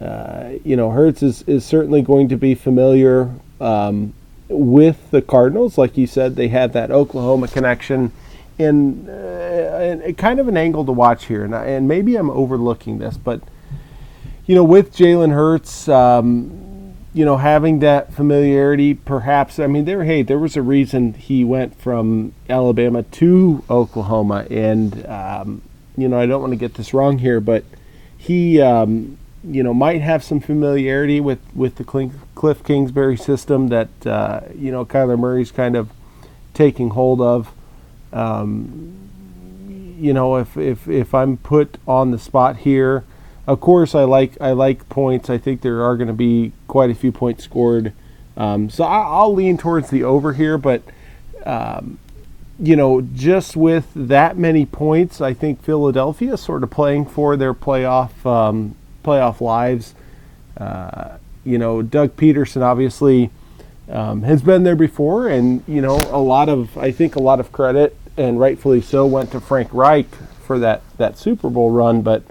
Uh, 0.00 0.58
you 0.64 0.76
know, 0.76 0.90
Hurts 0.90 1.22
is, 1.22 1.42
is 1.42 1.64
certainly 1.64 2.02
going 2.02 2.28
to 2.28 2.36
be 2.36 2.54
familiar 2.56 3.30
um, 3.60 4.12
with 4.48 5.10
the 5.12 5.22
Cardinals. 5.22 5.78
Like 5.78 5.96
you 5.96 6.06
said, 6.06 6.34
they 6.34 6.48
had 6.48 6.72
that 6.72 6.90
Oklahoma 6.90 7.46
connection. 7.48 8.12
And, 8.58 9.08
uh, 9.08 9.12
and 9.12 10.18
kind 10.18 10.40
of 10.40 10.48
an 10.48 10.56
angle 10.56 10.84
to 10.84 10.92
watch 10.92 11.26
here, 11.26 11.44
and, 11.44 11.54
and 11.54 11.88
maybe 11.88 12.16
I'm 12.16 12.28
overlooking 12.28 12.98
this, 12.98 13.16
but 13.16 13.40
you 14.46 14.54
know, 14.54 14.64
with 14.64 14.94
Jalen 14.94 15.32
Hurts, 15.32 15.88
um, 15.88 16.94
you 17.14 17.24
know, 17.24 17.36
having 17.36 17.78
that 17.78 18.12
familiarity, 18.12 18.94
perhaps. 18.94 19.58
I 19.58 19.66
mean, 19.66 19.84
there. 19.84 20.04
Hey, 20.04 20.22
there 20.22 20.38
was 20.38 20.56
a 20.56 20.62
reason 20.62 21.14
he 21.14 21.44
went 21.44 21.80
from 21.80 22.34
Alabama 22.48 23.04
to 23.04 23.64
Oklahoma, 23.70 24.46
and 24.50 25.06
um, 25.06 25.62
you 25.96 26.08
know, 26.08 26.18
I 26.18 26.26
don't 26.26 26.40
want 26.40 26.52
to 26.52 26.58
get 26.58 26.74
this 26.74 26.92
wrong 26.92 27.18
here, 27.18 27.40
but 27.40 27.64
he, 28.16 28.60
um, 28.60 29.18
you 29.42 29.62
know, 29.62 29.74
might 29.74 30.00
have 30.00 30.24
some 30.24 30.40
familiarity 30.40 31.20
with, 31.20 31.40
with 31.54 31.76
the 31.76 31.84
Cliff 32.34 32.64
Kingsbury 32.64 33.16
system 33.16 33.68
that, 33.68 34.06
uh, 34.06 34.40
you 34.54 34.72
know, 34.72 34.84
Kyler 34.84 35.18
Murray's 35.18 35.52
kind 35.52 35.76
of 35.76 35.90
taking 36.54 36.90
hold 36.90 37.20
of. 37.20 37.52
Um, 38.12 39.04
you 39.98 40.12
know, 40.12 40.36
if, 40.36 40.56
if, 40.56 40.88
if 40.88 41.14
I'm 41.14 41.36
put 41.36 41.78
on 41.86 42.10
the 42.10 42.18
spot 42.18 42.58
here, 42.58 43.04
of 43.46 43.60
course, 43.60 43.94
I 43.94 44.04
like 44.04 44.40
I 44.40 44.52
like 44.52 44.88
points. 44.88 45.28
I 45.28 45.36
think 45.36 45.60
there 45.60 45.82
are 45.82 45.96
going 45.96 46.08
to 46.08 46.14
be 46.14 46.52
quite 46.66 46.90
a 46.90 46.94
few 46.94 47.12
points 47.12 47.44
scored. 47.44 47.92
Um, 48.36 48.70
so 48.70 48.84
I, 48.84 49.22
will 49.22 49.34
lean 49.34 49.58
towards 49.58 49.90
the 49.90 50.02
over 50.02 50.32
here, 50.32 50.56
but 50.56 50.82
um, 51.44 51.98
you 52.58 52.76
know, 52.76 53.00
just 53.00 53.56
with 53.56 53.90
that 53.94 54.36
many 54.36 54.64
points, 54.64 55.20
I 55.20 55.34
think 55.34 55.62
Philadelphia 55.62 56.36
sort 56.36 56.62
of 56.62 56.70
playing 56.70 57.06
for 57.06 57.36
their 57.36 57.54
playoff 57.54 58.24
um, 58.24 58.76
playoff 59.02 59.40
lives. 59.40 59.94
Uh, 60.56 61.18
you 61.44 61.58
know, 61.58 61.82
Doug 61.82 62.16
Pederson 62.16 62.62
obviously 62.62 63.30
um, 63.88 64.22
has 64.22 64.40
been 64.42 64.62
there 64.62 64.76
before, 64.76 65.28
and 65.28 65.62
you 65.66 65.80
know, 65.80 65.96
a 66.10 66.18
lot 66.18 66.48
of 66.48 66.76
I 66.78 66.92
think 66.92 67.16
a 67.16 67.22
lot 67.22 67.40
of 67.40 67.50
credit, 67.50 67.96
and 68.16 68.38
rightfully 68.38 68.80
so, 68.80 69.04
went 69.04 69.32
to 69.32 69.40
Frank 69.40 69.68
Reich 69.72 70.08
for 70.46 70.58
that 70.60 70.82
that 70.96 71.18
Super 71.18 71.50
Bowl 71.50 71.70
run. 71.70 72.02
But 72.02 72.22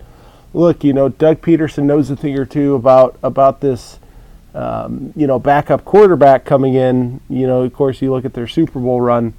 look, 0.53 0.85
you 0.85 0.93
know, 0.93 1.09
Doug 1.09 1.41
Pederson 1.41 1.83
knows 1.83 2.09
a 2.09 2.15
thing 2.15 2.37
or 2.37 2.45
two 2.45 2.75
about 2.75 3.17
about 3.21 3.61
this. 3.61 3.99
Um, 4.55 5.13
you 5.15 5.25
know, 5.25 5.39
backup 5.39 5.83
quarterback 5.83 6.45
coming 6.45 6.75
in. 6.75 7.21
You 7.27 7.47
know, 7.47 7.63
of 7.63 7.73
course, 7.73 8.03
you 8.03 8.11
look 8.11 8.23
at 8.23 8.35
their 8.35 8.47
Super 8.47 8.79
Bowl 8.79 9.01
run. 9.01 9.33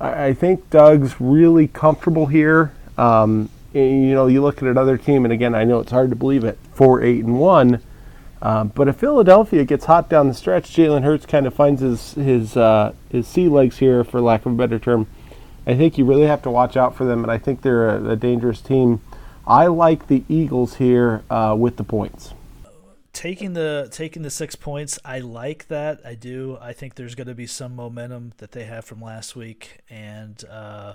I, 0.00 0.32
think 0.32 0.70
Doug's 0.70 1.20
really 1.20 1.68
comfortable 1.68 2.26
here. 2.26 2.72
Um, 2.96 3.50
you 3.72 4.14
know, 4.14 4.26
you 4.26 4.42
look 4.42 4.62
at 4.62 4.68
another 4.68 4.96
team, 4.96 5.24
and 5.24 5.32
again, 5.32 5.54
I 5.54 5.64
know 5.64 5.80
it's 5.80 5.92
hard 5.92 6.10
to 6.10 6.16
believe 6.16 6.42
it, 6.42 6.58
four, 6.72 7.02
eight, 7.02 7.24
and 7.24 7.38
one. 7.38 7.82
Um, 8.42 8.68
but 8.68 8.88
if 8.88 8.96
Philadelphia 8.96 9.64
gets 9.64 9.84
hot 9.84 10.08
down 10.08 10.28
the 10.28 10.34
stretch, 10.34 10.74
Jalen 10.74 11.02
Hurts 11.02 11.26
kind 11.26 11.46
of 11.46 11.54
finds 11.54 11.82
his 11.82 12.14
his 12.14 12.56
uh, 12.56 12.94
his 13.10 13.26
sea 13.26 13.48
legs 13.48 13.78
here, 13.78 14.02
for 14.02 14.20
lack 14.20 14.46
of 14.46 14.52
a 14.52 14.54
better 14.56 14.78
term. 14.78 15.06
I 15.66 15.76
think 15.76 15.98
you 15.98 16.06
really 16.06 16.26
have 16.26 16.42
to 16.42 16.50
watch 16.50 16.76
out 16.76 16.96
for 16.96 17.04
them, 17.04 17.22
and 17.22 17.30
I 17.30 17.36
think 17.36 17.60
they're 17.60 17.88
a, 17.88 18.12
a 18.12 18.16
dangerous 18.16 18.62
team. 18.62 19.02
I 19.46 19.66
like 19.66 20.06
the 20.06 20.24
Eagles 20.28 20.76
here 20.76 21.22
uh, 21.28 21.54
with 21.58 21.76
the 21.76 21.84
points. 21.84 22.32
Taking 23.20 23.52
the 23.52 23.86
taking 23.92 24.22
the 24.22 24.30
six 24.30 24.56
points, 24.56 24.98
I 25.04 25.18
like 25.18 25.68
that. 25.68 26.00
I 26.06 26.14
do. 26.14 26.56
I 26.58 26.72
think 26.72 26.94
there's 26.94 27.14
going 27.14 27.26
to 27.26 27.34
be 27.34 27.46
some 27.46 27.76
momentum 27.76 28.32
that 28.38 28.52
they 28.52 28.64
have 28.64 28.86
from 28.86 29.02
last 29.02 29.36
week, 29.36 29.80
and. 29.90 30.42
Uh, 30.48 30.94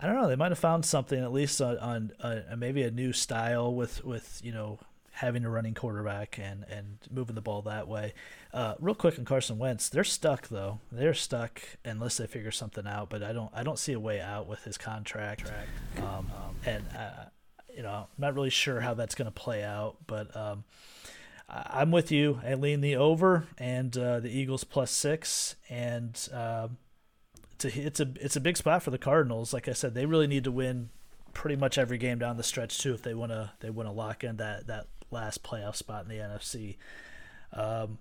I 0.00 0.06
don't 0.06 0.16
know. 0.16 0.26
They 0.26 0.34
might 0.34 0.50
have 0.50 0.58
found 0.58 0.84
something 0.84 1.22
at 1.22 1.32
least 1.32 1.60
on, 1.60 1.78
on 1.78 2.12
uh, 2.20 2.56
maybe 2.58 2.82
a 2.82 2.90
new 2.90 3.12
style 3.12 3.72
with 3.72 4.04
with 4.04 4.40
you 4.42 4.50
know 4.50 4.80
having 5.12 5.44
a 5.44 5.48
running 5.48 5.72
quarterback 5.74 6.36
and 6.36 6.64
and 6.68 6.98
moving 7.12 7.36
the 7.36 7.40
ball 7.40 7.62
that 7.62 7.86
way. 7.86 8.12
Uh, 8.52 8.74
real 8.80 8.96
quick 8.96 9.16
on 9.16 9.24
Carson 9.24 9.56
Wentz, 9.56 9.88
they're 9.88 10.02
stuck 10.02 10.48
though. 10.48 10.80
They're 10.90 11.14
stuck 11.14 11.62
unless 11.84 12.16
they 12.16 12.26
figure 12.26 12.50
something 12.50 12.88
out. 12.88 13.08
But 13.08 13.22
I 13.22 13.32
don't 13.32 13.52
I 13.54 13.62
don't 13.62 13.78
see 13.78 13.92
a 13.92 14.00
way 14.00 14.20
out 14.20 14.48
with 14.48 14.64
his 14.64 14.76
contract. 14.76 15.52
Um, 15.98 16.28
and 16.66 16.84
uh, 16.98 17.26
you 17.72 17.84
know 17.84 18.08
I'm 18.08 18.18
not 18.18 18.34
really 18.34 18.50
sure 18.50 18.80
how 18.80 18.94
that's 18.94 19.14
going 19.14 19.26
to 19.26 19.40
play 19.40 19.62
out. 19.62 19.96
But 20.08 20.36
um, 20.36 20.64
I'm 21.48 21.90
with 21.90 22.10
you. 22.10 22.40
I 22.44 22.54
lean 22.54 22.80
the 22.80 22.96
over 22.96 23.46
and 23.56 23.96
uh, 23.96 24.20
the 24.20 24.30
Eagles 24.30 24.64
plus 24.64 24.90
six 24.90 25.56
and. 25.68 26.28
Um, 26.32 26.78
it's 27.56 27.64
a 27.64 27.86
it's 27.86 28.00
a 28.00 28.08
it's 28.20 28.36
a 28.36 28.40
big 28.40 28.56
spot 28.56 28.82
for 28.82 28.90
the 28.90 28.98
Cardinals. 28.98 29.54
Like 29.54 29.66
I 29.66 29.72
said, 29.72 29.94
they 29.94 30.04
really 30.04 30.26
need 30.26 30.44
to 30.44 30.52
win 30.52 30.90
pretty 31.32 31.56
much 31.56 31.78
every 31.78 31.98
game 31.98 32.18
down 32.18 32.36
the 32.36 32.42
stretch 32.42 32.78
too 32.78 32.94
if 32.94 33.02
they 33.02 33.14
want 33.14 33.32
to 33.32 33.52
they 33.60 33.70
want 33.70 33.88
to 33.88 33.92
lock 33.92 34.24
in 34.24 34.36
that 34.36 34.66
that 34.66 34.86
last 35.10 35.42
playoff 35.42 35.76
spot 35.76 36.04
in 36.04 36.08
the 36.08 36.16
NFC. 36.16 36.76
Um, 37.52 37.98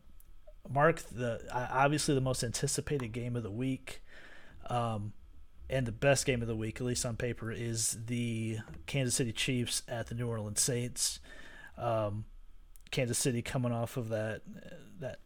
Mark, 0.70 1.02
the 1.12 1.42
obviously 1.54 2.16
the 2.16 2.22
most 2.22 2.44
anticipated 2.44 3.12
game 3.12 3.36
of 3.36 3.44
the 3.44 3.52
week, 3.52 4.02
um, 4.70 5.14
and 5.70 5.86
the 5.86 5.92
best 5.92 6.26
game 6.26 6.42
of 6.42 6.48
the 6.48 6.56
week, 6.56 6.82
at 6.82 6.88
least 6.88 7.06
on 7.06 7.16
paper, 7.16 7.52
is 7.52 7.98
the 8.08 8.58
Kansas 8.88 9.16
City 9.16 9.32
Chiefs 9.32 9.84
at 9.88 10.08
the 10.08 10.16
New 10.16 10.28
Orleans 10.28 10.62
Saints. 10.62 11.20
Um, 11.78 12.26
Kansas 12.92 13.18
City 13.18 13.42
coming 13.42 13.72
off 13.72 13.98
of 13.98 14.10
that 14.10 14.42
that 15.00 15.20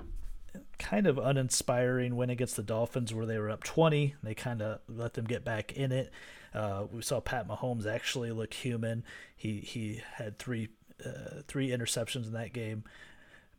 kind 0.77 1.05
of 1.05 1.17
uninspiring 1.17 2.15
win 2.15 2.29
against 2.29 2.55
the 2.55 2.63
Dolphins 2.63 3.13
where 3.13 3.25
they 3.25 3.37
were 3.37 3.49
up 3.49 3.63
20. 3.63 4.15
They 4.23 4.33
kind 4.33 4.61
of 4.61 4.79
let 4.87 5.13
them 5.13 5.25
get 5.25 5.43
back 5.45 5.73
in 5.73 5.91
it. 5.91 6.11
Uh, 6.53 6.85
we 6.91 7.01
saw 7.01 7.19
Pat 7.19 7.47
Mahomes 7.47 7.85
actually 7.85 8.31
look 8.31 8.53
human. 8.53 9.03
He 9.35 9.59
he 9.59 10.01
had 10.15 10.39
three 10.39 10.69
uh, 11.05 11.41
three 11.47 11.69
interceptions 11.69 12.25
in 12.25 12.33
that 12.33 12.53
game, 12.53 12.83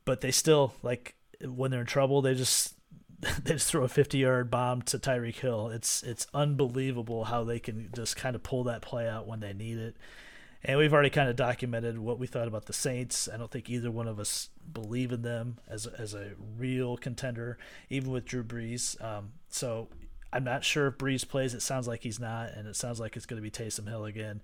but 0.05 0.21
they 0.21 0.31
still 0.31 0.75
like 0.83 1.15
when 1.45 1.71
they're 1.71 1.81
in 1.81 1.87
trouble, 1.87 2.21
they 2.23 2.35
just 2.35 2.75
they 3.45 3.53
just 3.53 3.71
throw 3.71 3.85
a 3.85 3.89
50 3.89 4.19
yard 4.19 4.51
bomb 4.51 4.83
to 4.83 4.99
Tyreek 4.99 5.37
Hill. 5.37 5.69
It's 5.69 6.03
it's 6.03 6.27
unbelievable 6.35 7.25
how 7.25 7.45
they 7.45 7.61
can 7.61 7.91
just 7.95 8.17
kind 8.17 8.35
of 8.35 8.43
pull 8.43 8.65
that 8.65 8.83
play 8.83 9.09
out 9.09 9.27
when 9.27 9.41
they 9.41 9.53
need 9.53 9.79
it. 9.79 9.97
And 10.63 10.79
we've 10.79 10.93
already 10.93 11.11
kind 11.11 11.29
of 11.29 11.37
documented 11.37 11.99
what 11.99 12.19
we 12.19 12.27
thought 12.27 12.47
about 12.47 12.67
the 12.67 12.73
Saints. 12.73 13.29
I 13.33 13.39
don't 13.39 13.51
think 13.51 13.71
either 13.71 13.91
one 13.91 14.07
of 14.07 14.21
us 14.21 14.51
believe 14.73 15.11
in 15.11 15.23
them 15.23 15.59
as 15.67 15.87
as 15.87 16.13
a 16.15 16.33
real 16.59 16.97
contender, 16.97 17.57
even 17.89 18.11
with 18.11 18.27
Drew 18.27 18.45
Brees. 18.45 19.03
Um, 19.03 19.33
so 19.49 19.89
I'm 20.33 20.45
not 20.45 20.65
sure 20.65 20.89
if 20.89 20.99
Brees 20.99 21.27
plays. 21.27 21.55
It 21.55 21.63
sounds 21.63 21.89
like 21.89 22.03
he's 22.03 22.21
not, 22.21 22.51
and 22.51 22.69
it 22.69 22.77
sounds 22.77 23.01
like 23.01 23.17
it's 23.17 23.27
going 23.27 23.43
to 23.43 23.43
be 23.43 23.51
Taysom 23.51 23.89
Hill 23.89 24.05
again. 24.05 24.43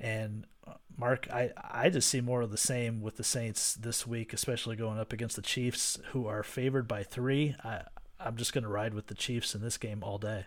And 0.00 0.46
uh, 0.66 0.72
Mark, 0.96 1.28
I, 1.32 1.50
I 1.56 1.90
just 1.90 2.08
see 2.08 2.20
more 2.20 2.42
of 2.42 2.50
the 2.50 2.56
same 2.56 3.00
with 3.00 3.16
the 3.16 3.24
Saints 3.24 3.74
this 3.74 4.04
week, 4.04 4.32
especially 4.32 4.74
going 4.74 4.98
up 4.98 5.12
against 5.12 5.36
the 5.36 5.42
Chiefs, 5.42 5.98
who 6.10 6.26
are 6.26 6.42
favored 6.42 6.88
by 6.88 7.04
three. 7.04 7.54
I, 7.62 7.82
I'm 8.18 8.36
just 8.36 8.52
going 8.52 8.64
to 8.64 8.70
ride 8.70 8.94
with 8.94 9.06
the 9.06 9.14
Chiefs 9.14 9.54
in 9.54 9.62
this 9.62 9.78
game 9.78 10.02
all 10.02 10.18
day. 10.18 10.46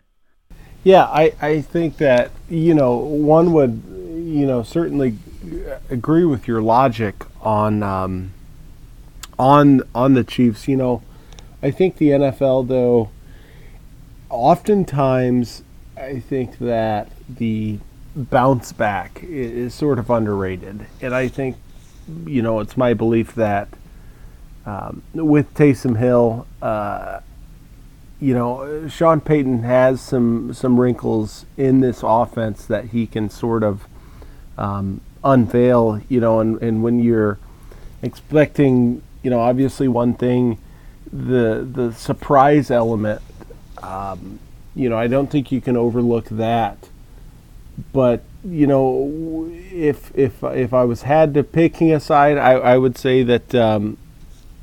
Yeah, 0.84 1.06
I, 1.06 1.34
I 1.42 1.62
think 1.62 1.98
that, 1.98 2.32
you 2.50 2.76
know, 2.76 2.98
one 2.98 3.54
would 3.54 3.82
you 4.36 4.46
know, 4.46 4.64
certainly 4.64 5.18
agree 5.90 6.26
with 6.26 6.46
your 6.46 6.62
logic 6.62 7.16
on 7.42 7.82
um, 7.82 8.34
on 9.40 9.82
on 9.96 10.14
the 10.14 10.26
Chiefs. 10.26 10.68
You 10.68 10.76
know, 10.76 11.02
I 11.64 11.72
think 11.72 11.98
the 11.98 12.10
NFL 12.10 12.68
though, 12.68 13.10
oftentimes, 14.30 15.64
I 15.96 16.20
think 16.20 16.60
that 16.60 17.12
the 17.30 17.80
bounce 18.14 18.74
back 18.74 19.24
is, 19.24 19.74
sort 19.74 20.00
of 20.00 20.10
underrated, 20.10 20.86
and 21.02 21.16
I 21.16 21.30
think, 21.30 21.56
you 22.26 22.42
know, 22.42 22.60
it's 22.60 22.76
my 22.76 22.94
belief 22.94 23.36
that 23.36 23.70
um, 24.66 25.02
with 25.14 25.54
Taysom 25.54 25.98
Hill. 25.98 26.46
Uh, 26.62 27.22
you 28.18 28.34
know, 28.34 28.88
Sean 28.88 29.20
Payton 29.20 29.64
has 29.64 30.00
some 30.00 30.54
some 30.54 30.80
wrinkles 30.80 31.46
in 31.58 31.82
this 31.82 32.00
offense 32.02 32.66
that 32.66 32.86
he 32.86 33.06
can 33.06 33.30
sort 33.30 33.62
of 33.62 33.88
um, 34.58 35.02
unveil. 35.24 36.02
You 36.10 36.20
know, 36.20 36.40
and, 36.40 36.62
and 36.62 36.84
when 36.84 37.00
you're 37.00 37.40
expecting, 38.02 39.02
you 39.24 39.30
know, 39.30 39.40
obviously 39.40 39.88
one 39.88 40.14
thing, 40.14 40.58
the 41.12 41.68
the 41.70 41.94
surprise 41.94 42.72
element. 42.72 43.22
Um, 43.82 44.40
you 44.76 44.90
know, 44.90 44.98
I 44.98 45.08
don't 45.08 45.32
think 45.32 45.52
you 45.52 45.62
can 45.62 45.78
overlook 45.78 46.26
that. 46.30 46.90
But 47.94 48.24
you 48.44 48.68
know, 48.68 49.50
if 49.72 50.16
if 50.16 50.44
if 50.44 50.74
I 50.74 50.84
was 50.84 51.02
had 51.02 51.34
to 51.34 51.44
picking 51.44 51.92
a 51.92 52.00
side, 52.00 52.38
I, 52.38 52.54
I 52.54 52.78
would 52.78 52.98
say 52.98 53.24
that 53.24 53.56
um, 53.56 53.98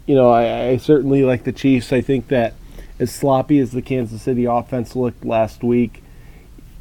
you 0.07 0.15
know 0.15 0.31
I, 0.31 0.69
I 0.69 0.77
certainly 0.77 1.25
like 1.25 1.45
the 1.45 1.53
Chiefs. 1.53 1.93
I 1.93 2.01
think 2.01 2.29
that 2.29 2.55
as 2.99 3.13
sloppy 3.13 3.59
as 3.59 3.73
the 3.73 3.83
Kansas 3.83 4.23
City 4.23 4.45
offense 4.45 4.95
looked 4.95 5.25
last 5.25 5.63
week, 5.63 6.03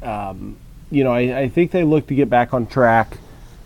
um, 0.02 0.56
you 0.92 1.02
know, 1.02 1.12
I, 1.12 1.40
I, 1.40 1.48
think 1.48 1.70
they 1.70 1.84
look 1.84 2.06
to 2.08 2.14
get 2.14 2.28
back 2.28 2.52
on 2.52 2.66
track. 2.66 3.16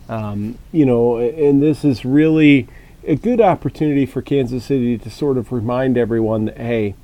Um, 0.08 0.58
you 0.70 0.86
know, 0.86 1.18
and 1.18 1.60
this 1.60 1.84
is 1.84 2.04
really 2.04 2.68
a 3.04 3.16
good 3.16 3.40
opportunity 3.40 4.06
for 4.06 4.22
Kansas 4.22 4.64
City 4.64 4.96
to 4.96 5.10
sort 5.10 5.36
of 5.36 5.50
remind 5.50 5.98
everyone 5.98 6.44
that, 6.44 6.56
hey, 6.56 6.94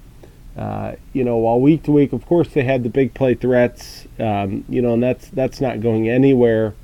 uh, 0.57 0.93
you 1.13 1.25
know, 1.25 1.39
while 1.39 1.61
week 1.61 1.83
to 1.85 1.91
week, 1.91 2.13
of 2.13 2.25
course, 2.25 2.49
they 2.49 2.63
had 2.63 2.85
the 2.85 2.89
big 2.89 3.15
play 3.15 3.35
threats, 3.35 4.07
um, 4.21 4.65
you 4.69 4.81
know, 4.81 4.95
and 4.95 5.03
that's 5.03 5.29
that's 5.29 5.61
not 5.61 5.81
going 5.81 6.09
anywhere. 6.09 6.75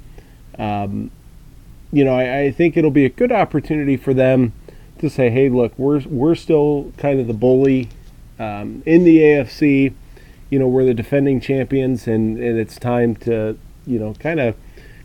Um, 0.58 1.12
you 1.92 2.04
know, 2.04 2.14
I, 2.16 2.46
I, 2.46 2.50
think 2.50 2.76
it'll 2.76 2.90
be 2.90 3.04
a 3.04 3.10
good 3.10 3.30
opportunity 3.30 3.96
for 3.96 4.12
them 4.12 4.52
to 4.98 5.08
say, 5.08 5.30
hey, 5.30 5.48
look, 5.48 5.78
we're 5.78 6.00
we're 6.08 6.34
still 6.34 6.92
kind 6.96 7.20
of 7.20 7.28
the 7.28 7.34
bully 7.34 7.88
um, 8.40 8.82
in 8.84 9.04
the 9.04 9.18
AFC, 9.18 9.92
you 10.50 10.58
know, 10.58 10.68
we're 10.68 10.84
the 10.84 10.94
defending 10.94 11.40
champions, 11.40 12.06
and, 12.06 12.38
and 12.38 12.58
it's 12.58 12.78
time 12.78 13.16
to, 13.16 13.58
you 13.86 13.98
know, 13.98 14.14
kind 14.14 14.40
of 14.40 14.54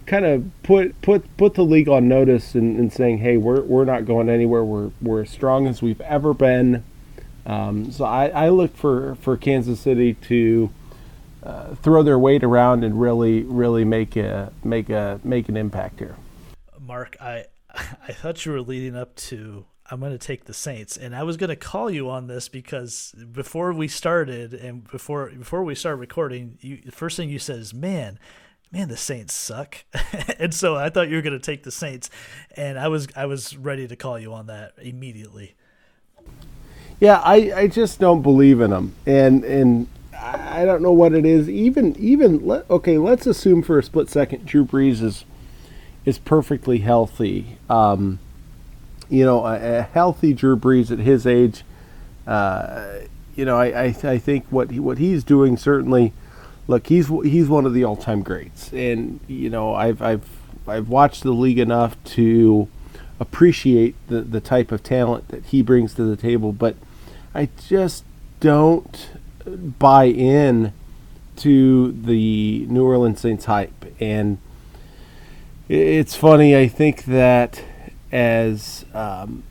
kind 0.06 0.26
of 0.26 0.50
put 0.64 1.00
put 1.02 1.38
put 1.38 1.54
the 1.54 1.64
league 1.64 1.88
on 1.88 2.08
notice 2.08 2.56
and, 2.56 2.78
and, 2.78 2.92
saying, 2.92 3.20
hey, 3.20 3.38
we're 3.38 3.62
we're 3.62 3.86
not 3.86 4.06
going 4.06 4.30
anywhere. 4.30 4.64
We're 4.64 4.92
we're 5.02 5.22
as 5.22 5.30
strong 5.30 5.68
as 5.68 5.82
we've 5.82 6.02
ever 6.02 6.34
been. 6.34 6.84
Um, 7.46 7.92
so 7.92 8.06
I, 8.06 8.28
I 8.28 8.50
look 8.50 8.76
for 8.76 9.16
for 9.16 9.36
Kansas 9.38 9.80
City 9.80 10.14
to 10.14 10.70
uh, 11.44 11.76
throw 11.76 12.04
their 12.04 12.20
weight 12.20 12.44
around 12.44 12.84
and 12.84 13.00
really 13.00 13.44
really 13.44 13.84
make 13.84 14.16
a 14.16 14.52
make 14.64 14.90
a 14.90 15.20
make 15.24 15.50
an 15.50 15.58
impact 15.58 16.00
here. 16.00 16.16
Mark, 16.80 17.18
I 17.20 17.46
I 17.70 18.14
thought 18.14 18.46
you 18.46 18.52
were 18.52 18.62
leading 18.62 18.96
up 18.96 19.16
to 19.16 19.66
I'm 19.94 20.00
going 20.00 20.12
to 20.12 20.18
take 20.18 20.46
the 20.46 20.56
Saints. 20.56 20.98
And 20.98 21.16
I 21.16 21.22
was 21.22 21.38
going 21.38 21.52
to 21.52 21.56
call 21.56 21.92
you 21.92 22.10
on 22.10 22.26
this 22.26 22.50
because 22.50 23.14
before 23.32 23.72
we 23.74 23.88
started 23.88 24.56
and 24.56 24.90
before 24.90 25.30
before 25.30 25.64
we 25.64 25.76
start 25.76 26.00
recording, 26.00 26.58
you 26.62 26.78
the 26.84 26.92
first 26.92 27.16
thing 27.16 27.30
you 27.30 27.38
said 27.38 27.60
is, 27.60 27.76
"Man, 27.76 28.18
man, 28.72 28.90
the 28.90 28.98
Saints 28.98 29.36
suck." 29.36 29.86
and 30.40 30.52
so 30.52 30.76
I 30.76 30.90
thought 30.90 31.10
you 31.10 31.16
were 31.16 31.22
going 31.22 31.40
to 31.40 31.46
take 31.46 31.62
the 31.62 31.72
Saints, 31.72 32.10
and 32.58 32.80
I 32.80 32.88
was 32.88 33.08
I 33.16 33.28
was 33.28 33.56
ready 33.56 33.88
to 33.88 33.96
call 33.96 34.18
you 34.18 34.34
on 34.34 34.48
that 34.48 34.74
immediately. 34.82 35.54
Yeah, 37.00 37.22
I, 37.24 37.54
I 37.56 37.68
just 37.68 38.00
don't 38.00 38.24
believe 38.24 38.62
in 38.62 38.72
them, 38.72 38.96
and 39.06 39.44
and 39.44 39.88
I 40.20 40.66
don't 40.66 40.82
know 40.82 40.92
what 40.92 41.14
it 41.14 41.24
is. 41.24 41.48
Even 41.48 41.96
even 41.98 42.48
let, 42.48 42.68
okay, 42.68 42.98
let's 42.98 43.28
assume 43.28 43.62
for 43.62 43.78
a 43.78 43.84
split 43.84 44.10
second 44.10 44.48
Drew 44.48 44.66
Brees 44.66 45.04
is 45.04 45.24
is 46.04 46.18
perfectly 46.18 46.80
healthy. 46.80 47.60
Um, 47.70 48.18
you 49.14 49.24
know, 49.24 49.46
a, 49.46 49.80
a 49.80 49.82
healthy 49.84 50.34
Drew 50.34 50.58
Brees 50.58 50.90
at 50.90 50.98
his 50.98 51.28
age, 51.28 51.64
uh, 52.26 52.96
you 53.36 53.46
know, 53.46 53.58
I, 53.58 53.66
I, 53.66 53.96
I 54.04 54.18
think 54.18 54.46
what 54.50 54.72
he, 54.72 54.80
what 54.80 54.98
he's 54.98 55.24
doing 55.24 55.56
certainly, 55.56 56.14
look, 56.68 56.88
he's 56.88 57.10
he's 57.10 57.48
one 57.48 57.68
of 57.68 57.76
the 57.76 57.84
all 57.84 57.96
time 57.96 58.24
greats, 58.24 58.74
and 58.74 59.20
you 59.28 59.52
know, 59.52 59.76
I've 59.76 60.02
I've 60.02 60.28
I've 60.68 60.90
watched 60.90 61.22
the 61.22 61.32
league 61.32 61.60
enough 61.60 61.96
to 62.06 62.68
appreciate 63.20 63.96
the 64.08 64.22
the 64.22 64.42
type 64.42 64.72
of 64.72 64.82
talent 64.82 65.28
that 65.28 65.46
he 65.46 65.62
brings 65.62 65.94
to 65.94 66.04
the 66.04 66.16
table, 66.16 66.52
but 66.52 66.76
I 67.36 67.50
just 67.68 68.06
don't 68.40 69.12
buy 69.78 70.06
in 70.06 70.74
to 71.36 71.92
the 71.92 72.66
New 72.68 72.84
Orleans 72.84 73.20
Saints 73.20 73.46
hype, 73.46 73.94
and 74.00 74.40
it's 75.70 76.16
funny. 76.16 76.58
I 76.58 76.68
think 76.68 77.06
that 77.06 77.64
as 78.14 78.86
um, 78.94 79.44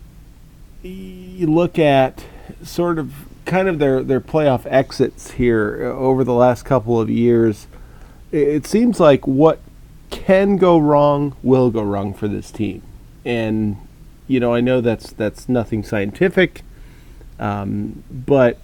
you 0.85 1.49
look 1.49 1.81
at 1.81 2.25
sort 2.63 2.97
of 2.97 3.13
kind 3.45 3.67
of 3.69 3.81
their, 3.81 4.05
their 4.05 4.21
playoff 4.21 4.65
exits 4.67 5.33
here 5.33 5.85
over 5.85 6.23
the 6.23 6.33
last 6.33 6.63
couple 6.65 7.01
of 7.01 7.11
years, 7.11 7.67
it 8.31 8.65
seems 8.65 9.01
like 9.01 9.27
what 9.27 9.59
can 10.11 10.57
go 10.59 10.79
wrong 10.79 11.35
will 11.43 11.71
go 11.71 11.83
wrong 11.83 12.15
for 12.15 12.29
this 12.29 12.53
team. 12.53 12.83
And 13.25 13.77
you 14.29 14.39
know, 14.39 14.55
I 14.55 14.61
know 14.61 14.81
that's 14.81 15.13
that's 15.13 15.49
nothing 15.49 15.83
scientific, 15.83 16.63
um, 17.41 18.05
but 18.11 18.59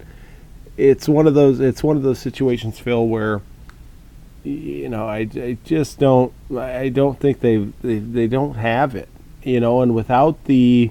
it's 0.76 1.08
one 1.08 1.26
of 1.26 1.34
those 1.34 1.58
it's 1.58 1.82
one 1.82 1.96
of 1.96 2.04
those 2.04 2.20
situations, 2.20 2.78
Phil, 2.78 3.06
where 3.06 3.42
you 4.44 4.88
know 4.88 5.08
I, 5.08 5.28
I 5.34 5.58
just 5.64 5.98
don't 5.98 6.32
I 6.56 6.88
don't 6.88 7.18
think 7.18 7.40
they, 7.40 7.56
they 7.82 7.98
they 7.98 8.26
don't 8.28 8.54
have 8.54 8.94
it 8.94 9.08
you 9.48 9.60
know, 9.60 9.80
and 9.80 9.94
without 9.94 10.44
the, 10.44 10.90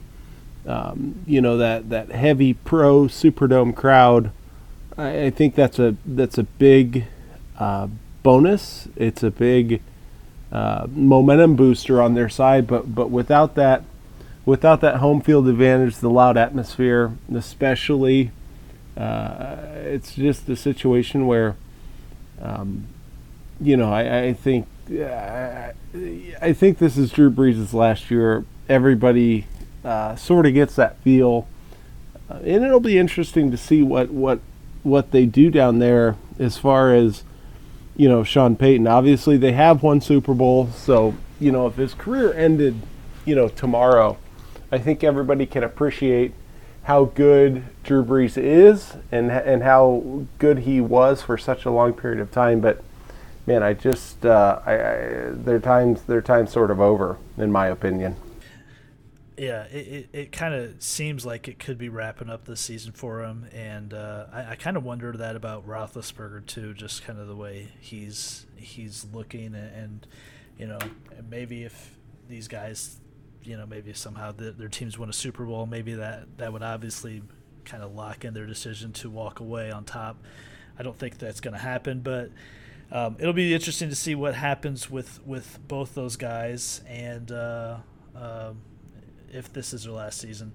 um, 0.65 1.15
you 1.25 1.39
know, 1.39 1.57
that, 1.57 1.89
that 1.89 2.09
heavy 2.09 2.53
pro 2.53 3.03
Superdome 3.03 3.75
crowd, 3.75 4.31
I, 4.97 5.25
I 5.25 5.29
think 5.29 5.55
that's 5.55 5.79
a 5.79 5.95
that's 6.05 6.37
a 6.37 6.43
big 6.43 7.05
uh, 7.59 7.87
bonus. 8.23 8.87
It's 8.95 9.23
a 9.23 9.31
big 9.31 9.81
uh, 10.51 10.87
momentum 10.89 11.55
booster 11.55 12.01
on 12.01 12.15
their 12.15 12.29
side, 12.29 12.65
but 12.67 12.93
but 12.93 13.09
without 13.11 13.55
that, 13.55 13.83
without 14.45 14.81
that 14.81 14.97
home 14.97 15.21
field 15.21 15.47
advantage, 15.47 15.97
the 15.97 16.09
loud 16.09 16.35
atmosphere, 16.35 17.13
especially, 17.33 18.31
uh, 18.97 19.57
it's 19.75 20.15
just 20.15 20.49
a 20.49 20.55
situation 20.55 21.27
where, 21.27 21.55
um, 22.41 22.87
you 23.61 23.77
know, 23.77 23.93
I, 23.93 24.23
I 24.23 24.33
think 24.33 24.67
I 26.41 26.53
think 26.53 26.77
this 26.77 26.97
is 26.97 27.11
Drew 27.11 27.29
Brees' 27.29 27.73
last 27.73 28.09
year. 28.09 28.45
Everybody 28.69 29.45
uh, 29.83 30.15
sort 30.15 30.45
of 30.45 30.53
gets 30.53 30.75
that 30.75 30.97
feel, 30.99 31.47
uh, 32.29 32.35
and 32.43 32.63
it'll 32.63 32.79
be 32.79 32.97
interesting 32.97 33.51
to 33.51 33.57
see 33.57 33.81
what 33.81 34.09
what 34.09 34.39
what 34.83 35.11
they 35.11 35.25
do 35.25 35.49
down 35.49 35.79
there 35.79 36.15
as 36.39 36.57
far 36.57 36.93
as 36.93 37.23
you 37.95 38.07
know 38.07 38.23
Sean 38.23 38.55
Payton. 38.55 38.87
Obviously, 38.87 39.37
they 39.37 39.53
have 39.53 39.83
one 39.83 40.01
Super 40.01 40.33
Bowl, 40.33 40.67
so 40.67 41.15
you 41.39 41.51
know 41.51 41.67
if 41.67 41.75
his 41.75 41.93
career 41.93 42.33
ended, 42.33 42.81
you 43.25 43.35
know 43.35 43.49
tomorrow, 43.49 44.17
I 44.71 44.77
think 44.77 45.03
everybody 45.03 45.45
can 45.45 45.63
appreciate 45.63 46.33
how 46.83 47.05
good 47.05 47.65
Drew 47.83 48.03
Brees 48.03 48.37
is 48.37 48.95
and 49.11 49.31
and 49.31 49.63
how 49.63 50.25
good 50.39 50.59
he 50.59 50.79
was 50.79 51.21
for 51.21 51.37
such 51.37 51.65
a 51.65 51.71
long 51.71 51.93
period 51.93 52.19
of 52.21 52.31
time, 52.31 52.61
but 52.61 52.81
man, 53.47 53.63
I 53.63 53.73
just 53.73 54.25
uh, 54.25 54.59
I, 54.65 54.73
I, 54.73 55.07
their 55.31 55.59
times 55.59 56.03
their 56.03 56.21
time's 56.21 56.51
sort 56.51 56.69
of 56.69 56.79
over, 56.79 57.17
in 57.37 57.51
my 57.51 57.67
opinion. 57.67 58.15
Yeah, 59.37 59.63
it, 59.65 59.87
it, 59.87 60.09
it 60.13 60.31
kind 60.31 60.53
of 60.53 60.81
seems 60.81 61.23
like 61.23 61.47
it 61.47 61.59
could 61.59 61.77
be 61.77 61.89
wrapping 61.89 62.29
up 62.29 62.45
this 62.45 62.59
season 62.59 62.91
for 62.91 63.23
him, 63.23 63.47
and 63.53 63.93
uh, 63.93 64.25
I, 64.33 64.51
I 64.51 64.55
kind 64.55 64.75
of 64.77 64.83
wonder 64.83 65.11
that 65.13 65.35
about 65.35 65.67
Roethlisberger 65.67 66.45
too, 66.45 66.73
just 66.73 67.05
kind 67.05 67.19
of 67.19 67.27
the 67.27 67.35
way 67.35 67.69
he's 67.79 68.45
he's 68.55 69.05
looking, 69.13 69.55
and, 69.55 69.55
and 69.55 70.07
you 70.57 70.67
know, 70.67 70.79
maybe 71.29 71.63
if 71.63 71.95
these 72.27 72.47
guys, 72.47 72.97
you 73.43 73.55
know, 73.55 73.65
maybe 73.65 73.93
somehow 73.93 74.31
the, 74.31 74.51
their 74.51 74.69
teams 74.69 74.97
win 74.97 75.09
a 75.09 75.13
Super 75.13 75.45
Bowl, 75.45 75.65
maybe 75.65 75.93
that 75.93 76.37
that 76.37 76.51
would 76.51 76.63
obviously 76.63 77.21
kind 77.63 77.83
of 77.83 77.93
lock 77.93 78.25
in 78.25 78.33
their 78.33 78.47
decision 78.47 78.91
to 78.93 79.09
walk 79.09 79.39
away 79.39 79.71
on 79.71 79.83
top. 79.83 80.17
I 80.79 80.83
don't 80.83 80.97
think 80.97 81.17
that's 81.17 81.41
going 81.41 81.53
to 81.53 81.59
happen, 81.59 82.01
but 82.01 82.31
um, 82.91 83.17
it'll 83.19 83.33
be 83.33 83.53
interesting 83.53 83.89
to 83.89 83.95
see 83.95 84.15
what 84.15 84.35
happens 84.35 84.89
with 84.89 85.19
with 85.25 85.59
both 85.67 85.93
those 85.93 86.15
guys 86.15 86.81
and 86.87 87.31
uh, 87.31 87.77
uh, 88.15 88.53
if 89.31 89.51
this 89.51 89.73
is 89.73 89.83
their 89.83 89.93
last 89.93 90.19
season. 90.19 90.53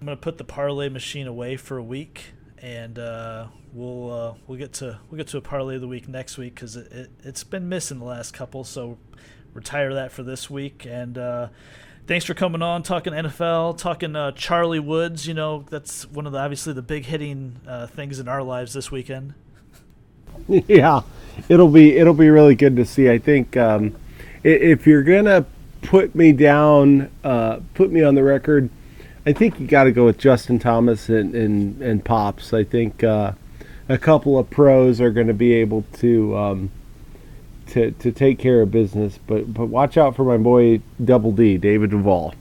I'm 0.00 0.06
gonna 0.06 0.16
put 0.16 0.38
the 0.38 0.44
parlay 0.44 0.88
machine 0.88 1.26
away 1.26 1.56
for 1.56 1.76
a 1.76 1.82
week, 1.82 2.32
and 2.58 2.98
uh, 2.98 3.48
we'll 3.72 4.12
uh, 4.12 4.34
we'll 4.46 4.58
get 4.58 4.72
to 4.74 4.98
we'll 5.10 5.18
get 5.18 5.28
to 5.28 5.36
a 5.36 5.42
parlay 5.42 5.74
of 5.74 5.82
the 5.82 5.88
week 5.88 6.08
next 6.08 6.38
week 6.38 6.54
because 6.54 6.76
it, 6.76 6.90
it 6.90 7.10
has 7.24 7.44
been 7.44 7.68
missing 7.68 7.98
the 7.98 8.06
last 8.06 8.32
couple. 8.32 8.64
So 8.64 8.98
retire 9.52 9.94
that 9.94 10.10
for 10.10 10.22
this 10.22 10.48
week. 10.48 10.86
And 10.88 11.18
uh, 11.18 11.48
thanks 12.06 12.24
for 12.24 12.34
coming 12.34 12.62
on, 12.62 12.82
talking 12.82 13.12
NFL, 13.12 13.76
talking 13.76 14.16
uh, 14.16 14.32
Charlie 14.32 14.80
Woods. 14.80 15.28
You 15.28 15.34
know, 15.34 15.66
that's 15.68 16.06
one 16.06 16.26
of 16.26 16.32
the 16.32 16.38
obviously 16.38 16.72
the 16.72 16.82
big 16.82 17.04
hitting 17.04 17.60
things 17.90 18.20
in 18.20 18.26
our 18.28 18.42
lives 18.42 18.72
this 18.72 18.90
weekend. 18.90 19.34
Yeah, 20.48 21.02
it'll 21.48 21.68
be 21.68 21.96
it'll 21.96 22.14
be 22.14 22.30
really 22.30 22.54
good 22.54 22.76
to 22.76 22.84
see. 22.84 23.10
I 23.10 23.18
think 23.18 23.56
um, 23.56 23.94
if 24.42 24.86
you're 24.86 25.02
gonna 25.02 25.46
put 25.82 26.14
me 26.14 26.32
down, 26.32 27.10
uh, 27.22 27.60
put 27.74 27.90
me 27.92 28.02
on 28.02 28.14
the 28.14 28.24
record. 28.24 28.70
I 29.26 29.32
think 29.32 29.58
you 29.58 29.66
got 29.66 29.84
to 29.84 29.92
go 29.92 30.04
with 30.04 30.18
Justin 30.18 30.58
Thomas 30.58 31.08
and 31.08 31.34
and, 31.34 31.80
and 31.80 32.04
Pops. 32.04 32.52
I 32.52 32.64
think 32.64 33.02
uh, 33.04 33.32
a 33.88 33.98
couple 33.98 34.38
of 34.38 34.50
pros 34.50 35.00
are 35.00 35.10
going 35.10 35.28
to 35.28 35.34
be 35.34 35.54
able 35.54 35.84
to 35.94 36.36
um, 36.36 36.70
to 37.68 37.92
to 37.92 38.12
take 38.12 38.38
care 38.38 38.60
of 38.60 38.70
business. 38.70 39.18
But 39.26 39.52
but 39.52 39.66
watch 39.66 39.96
out 39.96 40.16
for 40.16 40.24
my 40.24 40.36
boy 40.36 40.80
Double 41.02 41.32
D, 41.32 41.56
David 41.58 41.90
Duval. 41.90 42.34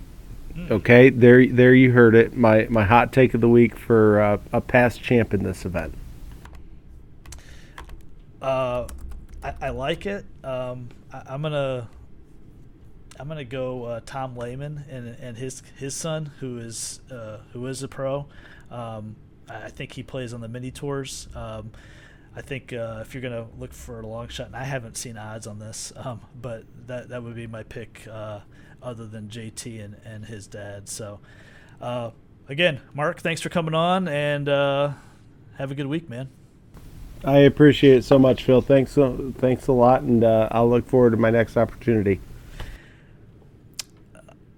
Hmm. 0.54 0.72
Okay, 0.72 1.10
there 1.10 1.46
there 1.48 1.74
you 1.74 1.92
heard 1.92 2.16
it. 2.16 2.36
My 2.36 2.68
my 2.70 2.84
hot 2.84 3.14
take 3.14 3.34
of 3.34 3.42
the 3.42 3.50
week 3.50 3.78
for 3.78 4.22
uh, 4.22 4.38
a 4.52 4.62
past 4.62 5.02
champ 5.02 5.34
in 5.34 5.44
this 5.44 5.66
event. 5.66 5.96
Uh, 8.44 8.88
I, 9.42 9.54
I 9.62 9.70
like 9.70 10.06
it. 10.06 10.26
Um, 10.44 10.90
I, 11.14 11.34
am 11.34 11.42
gonna 11.42 11.90
I'm 13.18 13.30
gonna 13.30 13.46
go 13.46 13.86
uh, 13.86 14.02
Tom 14.06 14.36
Lehman 14.36 14.84
and 14.90 15.16
and 15.22 15.38
his 15.38 15.64
his 15.78 15.96
son 15.96 16.32
who 16.42 16.58
is 16.58 17.00
uh, 17.10 17.38
who 17.54 17.66
is 17.68 17.82
a 17.84 17.88
pro. 17.88 18.28
Um, 18.70 19.16
I 19.50 19.70
think 19.70 19.94
he 19.94 20.04
plays 20.04 20.34
on 20.34 20.42
the 20.42 20.50
mini 20.50 20.72
tours. 20.72 21.30
Um, 21.34 21.72
I 22.36 22.42
think 22.42 22.74
uh, 22.74 23.00
if 23.02 23.14
you're 23.14 23.24
gonna 23.24 23.48
look 23.58 23.72
for 23.72 24.02
a 24.02 24.08
long 24.08 24.28
shot, 24.28 24.48
and 24.48 24.58
I 24.58 24.66
haven't 24.66 24.98
seen 24.98 25.18
odds 25.18 25.48
on 25.48 25.60
this, 25.60 25.94
um, 25.96 26.20
but 26.40 26.66
that 26.88 27.10
that 27.10 27.24
would 27.24 27.36
be 27.36 27.48
my 27.48 27.64
pick, 27.64 28.06
uh, 28.12 28.42
other 28.82 29.08
than 29.08 29.30
JT 29.30 29.82
and, 29.84 29.96
and 30.04 30.26
his 30.26 30.48
dad. 30.48 30.90
So, 30.90 31.22
uh, 31.80 32.12
again, 32.50 32.82
Mark, 32.94 33.22
thanks 33.22 33.40
for 33.40 33.48
coming 33.48 33.74
on, 33.74 34.10
and 34.10 34.50
uh, 34.50 34.94
have 35.58 35.72
a 35.72 35.76
good 35.76 35.88
week, 35.88 36.10
man. 36.10 36.30
I 37.24 37.40
appreciate 37.40 37.98
it 37.98 38.04
so 38.04 38.20
much, 38.20 38.44
Phil. 38.44 38.62
Thanks, 38.62 38.98
thanks 39.38 39.68
a 39.68 39.72
lot, 39.72 40.02
and 40.02 40.24
uh, 40.24 40.50
I'll 40.52 40.70
look 40.70 40.88
forward 40.88 41.12
to 41.12 41.18
my 41.18 41.30
next 41.30 41.56
opportunity. 41.56 42.20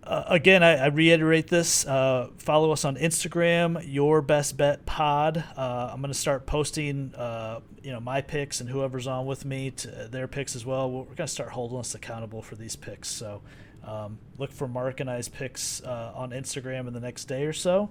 Uh, 0.03 0.23
again, 0.27 0.61
I, 0.61 0.75
I, 0.75 0.85
reiterate 0.87 1.47
this. 1.47 1.85
Uh, 1.85 2.29
follow 2.37 2.71
us 2.71 2.85
on 2.85 2.95
Instagram, 2.95 3.83
Your 3.91 4.21
Best 4.21 4.55
Bet 4.55 4.85
Pod. 4.85 5.43
Uh, 5.57 5.89
I'm 5.91 5.99
going 5.99 6.13
to 6.13 6.17
start 6.17 6.45
posting, 6.45 7.13
uh, 7.15 7.61
you 7.81 7.91
know, 7.91 7.99
my 7.99 8.21
picks 8.21 8.61
and 8.61 8.69
whoever's 8.69 9.07
on 9.07 9.25
with 9.25 9.45
me 9.45 9.71
to 9.71 10.07
their 10.11 10.27
picks 10.27 10.55
as 10.55 10.63
well. 10.63 10.91
We're 10.91 11.05
going 11.05 11.15
to 11.17 11.27
start 11.27 11.49
holding 11.49 11.79
us 11.79 11.95
accountable 11.95 12.43
for 12.43 12.55
these 12.55 12.75
picks. 12.75 13.09
So 13.09 13.41
um, 13.83 14.19
look 14.37 14.51
for 14.51 14.67
Mark 14.67 14.99
and 14.99 15.09
I's 15.09 15.27
picks 15.27 15.81
uh, 15.81 16.11
on 16.13 16.29
Instagram 16.29 16.87
in 16.87 16.93
the 16.93 16.99
next 16.99 17.25
day 17.25 17.45
or 17.45 17.53
so. 17.53 17.89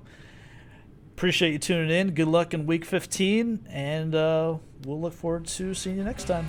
Appreciate 1.17 1.53
you 1.53 1.59
tuning 1.61 1.97
in. 1.97 2.11
Good 2.11 2.27
luck 2.27 2.55
in 2.55 2.67
Week 2.67 2.85
15, 2.85 3.69
and 3.71 4.17
uh, 4.17 4.57
we'll 4.85 5.01
look 5.01 5.13
forward 5.13 5.47
to 5.47 5.73
seeing 5.73 5.97
you 5.97 6.03
next 6.03 6.25
time. 6.25 6.49